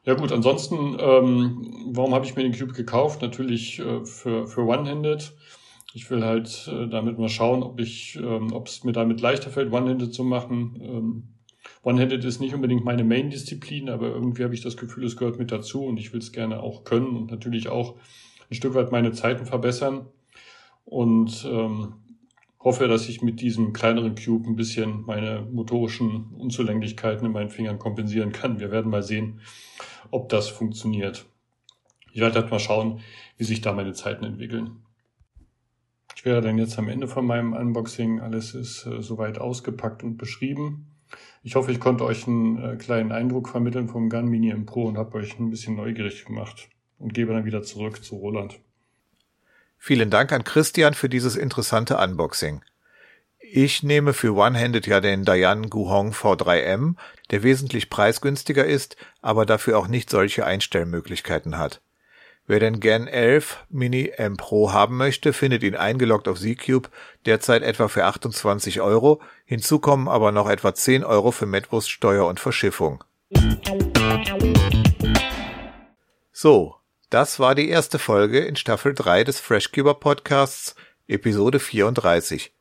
Ja 0.04 0.14
gut, 0.14 0.32
ansonsten, 0.32 0.96
ähm, 0.98 1.90
warum 1.92 2.14
habe 2.14 2.24
ich 2.24 2.34
mir 2.34 2.42
den 2.42 2.58
Cube 2.58 2.72
gekauft? 2.72 3.20
Natürlich 3.20 3.80
äh, 3.80 4.04
für, 4.06 4.46
für 4.46 4.62
One-Handed. 4.62 5.34
Ich 5.92 6.10
will 6.10 6.24
halt 6.24 6.70
äh, 6.72 6.88
damit 6.88 7.18
mal 7.18 7.28
schauen, 7.28 7.62
ob 7.62 7.78
ich, 7.80 8.16
ähm, 8.16 8.52
ob 8.52 8.68
es 8.68 8.82
mir 8.82 8.92
damit 8.92 9.20
leichter 9.20 9.50
fällt, 9.50 9.72
One-Handed 9.72 10.14
zu 10.14 10.24
machen. 10.24 10.80
Ähm, 10.82 11.22
One-Handed 11.82 12.24
ist 12.24 12.40
nicht 12.40 12.54
unbedingt 12.54 12.84
meine 12.84 13.04
Main-Disziplin, 13.04 13.90
aber 13.90 14.08
irgendwie 14.08 14.44
habe 14.44 14.54
ich 14.54 14.62
das 14.62 14.78
Gefühl, 14.78 15.04
es 15.04 15.18
gehört 15.18 15.38
mit 15.38 15.52
dazu 15.52 15.84
und 15.84 15.98
ich 15.98 16.14
will 16.14 16.20
es 16.20 16.32
gerne 16.32 16.62
auch 16.62 16.84
können 16.84 17.16
und 17.16 17.30
natürlich 17.30 17.68
auch 17.68 17.96
ein 18.50 18.54
Stück 18.54 18.74
weit 18.74 18.92
meine 18.92 19.12
Zeiten 19.12 19.44
verbessern 19.44 20.06
und 20.86 21.46
ähm, 21.50 21.94
hoffe, 22.58 22.88
dass 22.88 23.08
ich 23.08 23.20
mit 23.20 23.40
diesem 23.40 23.74
kleineren 23.74 24.14
Cube 24.14 24.48
ein 24.48 24.56
bisschen 24.56 25.04
meine 25.04 25.46
motorischen 25.50 26.34
Unzulänglichkeiten 26.38 27.26
in 27.26 27.32
meinen 27.32 27.50
Fingern 27.50 27.78
kompensieren 27.78 28.32
kann. 28.32 28.60
Wir 28.60 28.70
werden 28.70 28.90
mal 28.90 29.02
sehen, 29.02 29.40
ob 30.10 30.28
das 30.28 30.48
funktioniert. 30.48 31.26
Ich 32.12 32.20
werde 32.20 32.40
halt 32.40 32.50
mal 32.50 32.58
schauen, 32.58 33.00
wie 33.36 33.44
sich 33.44 33.60
da 33.60 33.72
meine 33.72 33.92
Zeiten 33.92 34.24
entwickeln. 34.24 34.82
Ich 36.16 36.24
wäre 36.24 36.40
dann 36.40 36.58
jetzt 36.58 36.78
am 36.78 36.88
Ende 36.88 37.08
von 37.08 37.24
meinem 37.24 37.52
Unboxing. 37.52 38.20
Alles 38.20 38.54
ist 38.54 38.84
äh, 38.86 39.00
soweit 39.00 39.38
ausgepackt 39.38 40.02
und 40.02 40.18
beschrieben. 40.18 40.86
Ich 41.42 41.54
hoffe, 41.54 41.72
ich 41.72 41.80
konnte 41.80 42.04
euch 42.04 42.26
einen 42.26 42.62
äh, 42.62 42.76
kleinen 42.76 43.12
Eindruck 43.12 43.48
vermitteln 43.48 43.88
vom 43.88 44.10
Gun 44.10 44.26
Mini 44.26 44.50
M 44.50 44.66
Pro 44.66 44.84
und 44.84 44.98
habe 44.98 45.16
euch 45.18 45.38
ein 45.38 45.50
bisschen 45.50 45.76
neugierig 45.76 46.24
gemacht 46.24 46.68
und 46.98 47.14
gebe 47.14 47.32
dann 47.32 47.44
wieder 47.44 47.62
zurück 47.62 48.04
zu 48.04 48.16
Roland. 48.16 48.60
Vielen 49.78 50.10
Dank 50.10 50.32
an 50.32 50.44
Christian 50.44 50.92
für 50.92 51.08
dieses 51.08 51.36
interessante 51.36 51.96
Unboxing. 51.96 52.62
Ich 53.52 53.82
nehme 53.82 54.12
für 54.12 54.36
One-Handed 54.36 54.86
ja 54.86 55.00
den 55.00 55.24
Dayan 55.24 55.70
Guhong 55.70 56.12
V3M, 56.12 56.94
der 57.32 57.42
wesentlich 57.42 57.90
preisgünstiger 57.90 58.64
ist, 58.64 58.96
aber 59.22 59.44
dafür 59.44 59.76
auch 59.76 59.88
nicht 59.88 60.08
solche 60.08 60.46
Einstellmöglichkeiten 60.46 61.58
hat. 61.58 61.80
Wer 62.46 62.60
den 62.60 62.78
Gen 62.78 63.08
11 63.08 63.64
Mini 63.68 64.12
M 64.16 64.36
Pro 64.36 64.72
haben 64.72 64.96
möchte, 64.96 65.32
findet 65.32 65.64
ihn 65.64 65.74
eingeloggt 65.74 66.28
auf 66.28 66.38
Z-Cube, 66.38 66.90
derzeit 67.26 67.64
etwa 67.64 67.88
für 67.88 68.04
28 68.04 68.82
Euro, 68.82 69.20
hinzu 69.46 69.80
kommen 69.80 70.06
aber 70.06 70.30
noch 70.30 70.48
etwa 70.48 70.72
10 70.72 71.02
Euro 71.02 71.32
für 71.32 71.46
Mettwurststeuer 71.46 72.28
und 72.28 72.38
Verschiffung. 72.38 73.02
So, 76.30 76.76
das 77.10 77.40
war 77.40 77.56
die 77.56 77.68
erste 77.68 77.98
Folge 77.98 78.38
in 78.38 78.54
Staffel 78.54 78.94
3 78.94 79.24
des 79.24 79.40
Freshkeeper 79.40 79.94
Podcasts, 79.94 80.76
Episode 81.08 81.58
34. 81.58 82.52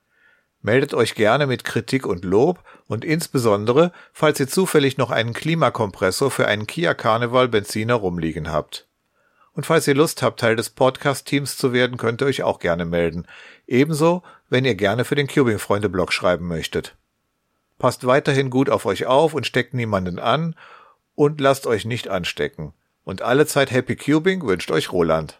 Meldet 0.62 0.94
euch 0.94 1.16
gerne 1.16 1.48
mit 1.48 1.64
Kritik 1.64 2.06
und 2.06 2.26
Lob 2.26 2.60
und 2.88 3.06
insbesondere, 3.06 3.94
falls 4.12 4.40
ihr 4.40 4.48
zufällig 4.48 4.98
noch 4.98 5.10
einen 5.10 5.34
Klimakompressor 5.34 6.32
für 6.32 6.48
einen 6.48 6.68
Kia 6.68 6.94
Carnival 6.94 7.48
Benziner 7.48 7.96
rumliegen 7.96 8.52
habt. 8.52 8.86
Und 9.54 9.66
falls 9.66 9.88
ihr 9.88 9.96
Lust 9.96 10.22
habt, 10.22 10.40
Teil 10.40 10.56
des 10.56 10.70
Podcast-Teams 10.70 11.58
zu 11.58 11.72
werden, 11.74 11.98
könnt 11.98 12.22
ihr 12.22 12.28
euch 12.28 12.44
auch 12.44 12.60
gerne 12.60 12.86
melden. 12.86 13.26
Ebenso, 13.68 14.24
wenn 14.50 14.66
ihr 14.66 14.76
gerne 14.76 15.06
für 15.06 15.16
den 15.16 15.28
Cubing-Freunde-Blog 15.28 16.12
schreiben 16.12 16.48
möchtet. 16.48 16.96
Passt 17.78 18.06
weiterhin 18.06 18.50
gut 18.50 18.70
auf 18.70 18.86
euch 18.86 19.06
auf 19.06 19.34
und 19.34 19.46
steckt 19.46 19.74
niemanden 19.74 20.20
an 20.20 20.56
und 21.16 21.40
lasst 21.40 21.68
euch 21.68 21.86
nicht 21.86 22.10
anstecken. 22.10 22.74
Und 23.06 23.22
alle 23.22 23.46
Zeit 23.46 23.72
Happy 23.72 23.96
Cubing 23.96 24.46
wünscht 24.46 24.72
euch 24.72 24.92
Roland. 24.92 25.40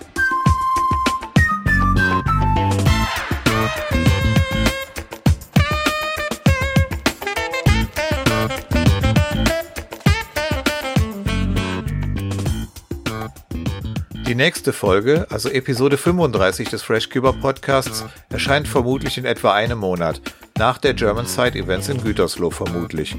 Die 14.31 14.35
nächste 14.35 14.71
Folge, 14.71 15.27
also 15.29 15.49
Episode 15.49 15.97
35 15.97 16.69
des 16.69 16.83
FreshCuber 16.83 17.33
Podcasts, 17.33 18.05
erscheint 18.29 18.65
vermutlich 18.65 19.17
in 19.17 19.25
etwa 19.25 19.53
einem 19.53 19.79
Monat, 19.79 20.21
nach 20.57 20.77
der 20.77 20.93
German 20.93 21.25
Side 21.25 21.59
Events 21.59 21.89
in 21.89 22.01
Gütersloh 22.01 22.49
vermutlich. 22.49 23.13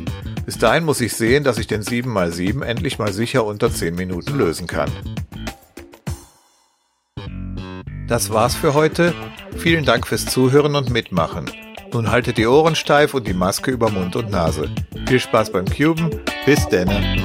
Bis 0.47 0.57
dahin 0.57 0.87
muss 0.87 1.03
ich 1.03 1.13
sehen, 1.13 1.45
dass 1.45 1.59
ich 1.59 1.67
den 1.67 1.83
7x7 1.83 2.65
endlich 2.65 2.99
mal 2.99 3.13
sicher 3.13 3.45
unter 3.45 3.71
10 3.71 3.95
Minuten 3.95 4.39
lösen 4.39 4.67
kann. 4.67 4.91
Das 8.09 8.31
war's 8.31 8.55
für 8.55 8.73
heute. 8.73 9.13
Vielen 9.59 9.85
Dank 9.85 10.07
fürs 10.07 10.25
Zuhören 10.25 10.77
und 10.77 10.89
Mitmachen. 10.89 11.51
Nun 11.93 12.11
haltet 12.11 12.39
die 12.39 12.47
Ohren 12.47 12.75
steif 12.75 13.13
und 13.13 13.27
die 13.27 13.35
Maske 13.35 13.71
über 13.71 13.91
Mund 13.91 14.17
und 14.17 14.31
Nase. 14.31 14.71
Viel 15.07 15.21
Spaß 15.21 15.53
beim 15.53 15.67
Cuben. 15.67 16.23
Bis 16.47 16.67
denne. 16.71 17.23